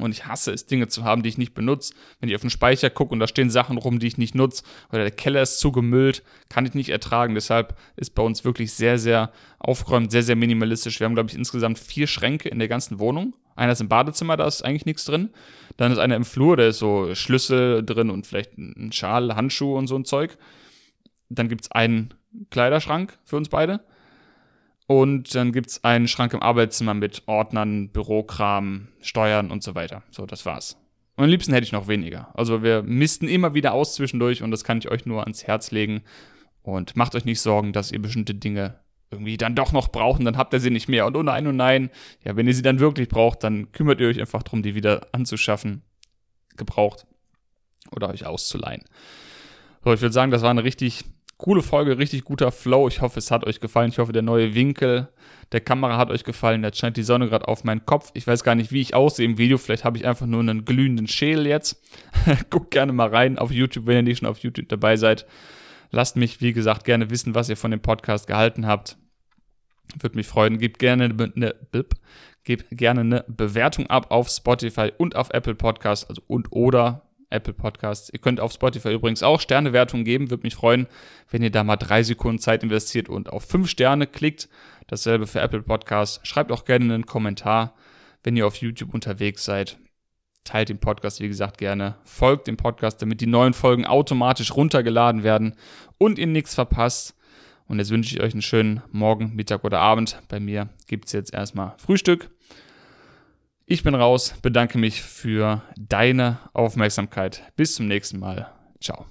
Und 0.03 0.11
ich 0.11 0.25
hasse 0.25 0.51
es, 0.51 0.65
Dinge 0.65 0.87
zu 0.87 1.03
haben, 1.03 1.23
die 1.23 1.29
ich 1.29 1.37
nicht 1.37 1.53
benutze. 1.53 1.93
Wenn 2.19 2.29
ich 2.29 2.35
auf 2.35 2.41
den 2.41 2.49
Speicher 2.49 2.89
gucke 2.89 3.13
und 3.13 3.19
da 3.19 3.27
stehen 3.27 3.49
Sachen 3.49 3.77
rum, 3.77 3.99
die 3.99 4.07
ich 4.07 4.17
nicht 4.17 4.35
nutze, 4.35 4.63
oder 4.91 5.01
der 5.01 5.11
Keller 5.11 5.41
ist 5.41 5.59
zugemüllt, 5.59 6.23
kann 6.49 6.65
ich 6.65 6.73
nicht 6.73 6.89
ertragen. 6.89 7.35
Deshalb 7.35 7.77
ist 7.95 8.15
bei 8.15 8.23
uns 8.23 8.43
wirklich 8.43 8.73
sehr, 8.73 8.97
sehr 8.97 9.31
aufgeräumt, 9.59 10.11
sehr, 10.11 10.23
sehr 10.23 10.35
minimalistisch. 10.35 10.99
Wir 10.99 11.05
haben, 11.05 11.15
glaube 11.15 11.29
ich, 11.29 11.35
insgesamt 11.35 11.79
vier 11.79 12.07
Schränke 12.07 12.49
in 12.49 12.59
der 12.59 12.67
ganzen 12.67 12.99
Wohnung. 12.99 13.35
Einer 13.55 13.73
ist 13.73 13.81
im 13.81 13.89
Badezimmer, 13.89 14.37
da 14.37 14.47
ist 14.47 14.63
eigentlich 14.63 14.85
nichts 14.85 15.03
drin. 15.03 15.29
Dann 15.75 15.91
ist 15.91 15.97
einer 15.97 16.15
im 16.15 16.23
Flur, 16.23 16.55
da 16.55 16.67
ist 16.67 16.79
so 16.79 17.13
Schlüssel 17.13 17.85
drin 17.85 18.09
und 18.09 18.25
vielleicht 18.25 18.57
ein 18.57 18.91
Schal, 18.93 19.35
Handschuhe 19.35 19.77
und 19.77 19.87
so 19.87 19.97
ein 19.97 20.05
Zeug. 20.05 20.37
Dann 21.29 21.49
gibt 21.49 21.65
es 21.65 21.71
einen 21.71 22.13
Kleiderschrank 22.51 23.17
für 23.25 23.35
uns 23.35 23.49
beide. 23.49 23.81
Und 24.89 25.35
dann 25.35 25.51
gibt 25.51 25.69
es 25.69 25.83
einen 25.83 26.07
Schrank 26.07 26.33
im 26.33 26.41
Arbeitszimmer 26.41 26.95
mit 26.95 27.21
Ordnern, 27.27 27.89
Bürokram, 27.89 28.87
Steuern 29.01 29.51
und 29.51 29.61
so 29.61 29.75
weiter. 29.75 30.01
So, 30.09 30.25
das 30.25 30.47
war's. 30.47 30.77
Und 31.15 31.25
am 31.25 31.29
liebsten 31.29 31.53
hätte 31.53 31.63
ich 31.63 31.71
noch 31.71 31.87
weniger. 31.87 32.29
Also 32.33 32.63
wir 32.63 32.81
missten 32.81 33.27
immer 33.27 33.53
wieder 33.53 33.73
aus 33.73 33.93
zwischendurch 33.93 34.41
und 34.41 34.49
das 34.49 34.63
kann 34.63 34.79
ich 34.79 34.89
euch 34.89 35.05
nur 35.05 35.21
ans 35.21 35.43
Herz 35.45 35.69
legen. 35.69 36.01
Und 36.63 36.95
macht 36.95 37.13
euch 37.13 37.23
nicht 37.23 37.39
Sorgen, 37.39 37.71
dass 37.71 37.91
ihr 37.91 38.01
bestimmte 38.01 38.33
Dinge 38.33 38.79
irgendwie 39.11 39.37
dann 39.37 39.53
doch 39.53 39.73
noch 39.73 39.89
brauchen, 39.89 40.25
dann 40.25 40.37
habt 40.37 40.53
ihr 40.53 40.59
sie 40.59 40.71
nicht 40.71 40.89
mehr. 40.89 41.05
Und 41.05 41.15
oh 41.15 41.21
nein, 41.21 41.45
oh 41.45 41.51
nein. 41.51 41.91
Ja, 42.25 42.35
wenn 42.35 42.47
ihr 42.47 42.55
sie 42.55 42.63
dann 42.63 42.79
wirklich 42.79 43.09
braucht, 43.09 43.43
dann 43.43 43.71
kümmert 43.71 44.01
ihr 44.01 44.07
euch 44.07 44.19
einfach 44.19 44.41
darum, 44.41 44.63
die 44.63 44.73
wieder 44.73 45.05
anzuschaffen, 45.11 45.83
gebraucht 46.57 47.05
oder 47.91 48.09
euch 48.09 48.25
auszuleihen. 48.25 48.85
So, 49.83 49.93
ich 49.93 50.01
würde 50.01 50.13
sagen, 50.13 50.31
das 50.31 50.41
war 50.41 50.49
eine 50.49 50.63
richtig 50.63 51.05
coole 51.39 51.63
Folge, 51.63 51.97
richtig 51.97 52.25
guter 52.25 52.51
Flow. 52.51 52.87
Ich 52.87 53.01
hoffe, 53.01 53.17
es 53.17 53.31
hat 53.31 53.47
euch 53.47 53.59
gefallen. 53.59 53.89
Ich 53.89 53.97
hoffe, 53.97 54.11
der 54.11 54.21
neue 54.21 54.53
Winkel 54.53 55.07
der 55.51 55.61
Kamera 55.61 55.97
hat 55.97 56.11
euch 56.11 56.23
gefallen. 56.23 56.63
Jetzt 56.63 56.77
scheint 56.77 56.97
die 56.97 57.03
Sonne 57.03 57.27
gerade 57.27 57.47
auf 57.47 57.63
meinen 57.63 57.85
Kopf. 57.85 58.11
Ich 58.13 58.27
weiß 58.27 58.43
gar 58.43 58.55
nicht, 58.55 58.71
wie 58.71 58.81
ich 58.81 58.93
aussehe 58.93 59.25
im 59.25 59.37
Video. 59.37 59.57
Vielleicht 59.57 59.83
habe 59.83 59.97
ich 59.97 60.05
einfach 60.05 60.27
nur 60.27 60.41
einen 60.41 60.65
glühenden 60.65 61.07
Schädel 61.07 61.47
jetzt. 61.47 61.81
Guckt 62.49 62.71
gerne 62.71 62.91
mal 62.91 63.07
rein 63.07 63.39
auf 63.39 63.51
YouTube, 63.51 63.87
wenn 63.87 63.95
ihr 63.95 64.03
nicht 64.03 64.19
schon 64.19 64.27
auf 64.27 64.39
YouTube 64.39 64.69
dabei 64.69 64.97
seid. 64.97 65.25
Lasst 65.91 66.17
mich, 66.17 66.39
wie 66.41 66.53
gesagt, 66.53 66.83
gerne 66.83 67.09
wissen, 67.09 67.33
was 67.33 67.49
ihr 67.49 67.57
von 67.57 67.71
dem 67.71 67.79
Podcast 67.79 68.27
gehalten 68.27 68.67
habt. 68.67 68.97
Würde 69.99 70.17
mich 70.17 70.27
freuen. 70.27 70.59
Gebt 70.59 70.77
gerne 70.77 71.05
eine, 71.05 71.55
gebt 72.43 72.65
gerne 72.69 72.99
eine 72.99 73.25
Bewertung 73.27 73.87
ab 73.87 74.11
auf 74.11 74.29
Spotify 74.29 74.91
und 74.97 75.15
auf 75.15 75.31
Apple 75.31 75.55
Podcasts, 75.55 76.07
also 76.07 76.21
und 76.27 76.51
oder 76.51 77.08
Apple 77.29 77.53
Podcasts. 77.53 78.09
Ihr 78.11 78.19
könnt 78.19 78.39
auf 78.39 78.51
Spotify 78.51 78.93
übrigens 78.93 79.23
auch 79.23 79.39
Sternewertungen 79.39 80.05
geben. 80.05 80.29
Würde 80.29 80.43
mich 80.43 80.55
freuen, 80.55 80.87
wenn 81.29 81.43
ihr 81.43 81.51
da 81.51 81.63
mal 81.63 81.77
drei 81.77 82.03
Sekunden 82.03 82.39
Zeit 82.39 82.63
investiert 82.63 83.09
und 83.09 83.29
auf 83.29 83.45
fünf 83.45 83.69
Sterne 83.69 84.07
klickt. 84.07 84.49
Dasselbe 84.87 85.27
für 85.27 85.39
Apple 85.39 85.61
Podcasts. 85.61 86.19
Schreibt 86.27 86.51
auch 86.51 86.65
gerne 86.65 86.93
einen 86.93 87.05
Kommentar, 87.05 87.75
wenn 88.23 88.35
ihr 88.35 88.47
auf 88.47 88.55
YouTube 88.55 88.93
unterwegs 88.93 89.45
seid. 89.45 89.77
Teilt 90.43 90.69
den 90.69 90.79
Podcast, 90.79 91.19
wie 91.19 91.27
gesagt, 91.27 91.57
gerne. 91.59 91.95
Folgt 92.03 92.47
dem 92.47 92.57
Podcast, 92.57 93.01
damit 93.01 93.21
die 93.21 93.27
neuen 93.27 93.53
Folgen 93.53 93.85
automatisch 93.85 94.55
runtergeladen 94.55 95.23
werden 95.23 95.55
und 95.97 96.17
ihr 96.17 96.27
nichts 96.27 96.55
verpasst. 96.55 97.15
Und 97.67 97.77
jetzt 97.77 97.91
wünsche 97.91 98.15
ich 98.15 98.21
euch 98.23 98.33
einen 98.33 98.41
schönen 98.41 98.81
Morgen, 98.91 99.35
Mittag 99.35 99.63
oder 99.63 99.79
Abend. 99.79 100.19
Bei 100.27 100.39
mir 100.39 100.69
gibt 100.87 101.05
es 101.05 101.11
jetzt 101.11 101.33
erstmal 101.35 101.75
Frühstück. 101.77 102.31
Ich 103.71 103.83
bin 103.83 103.93
raus, 103.93 104.33
bedanke 104.41 104.79
mich 104.79 105.03
für 105.03 105.61
deine 105.77 106.39
Aufmerksamkeit. 106.53 107.43
Bis 107.55 107.75
zum 107.75 107.87
nächsten 107.87 108.17
Mal. 108.17 108.51
Ciao. 108.81 109.05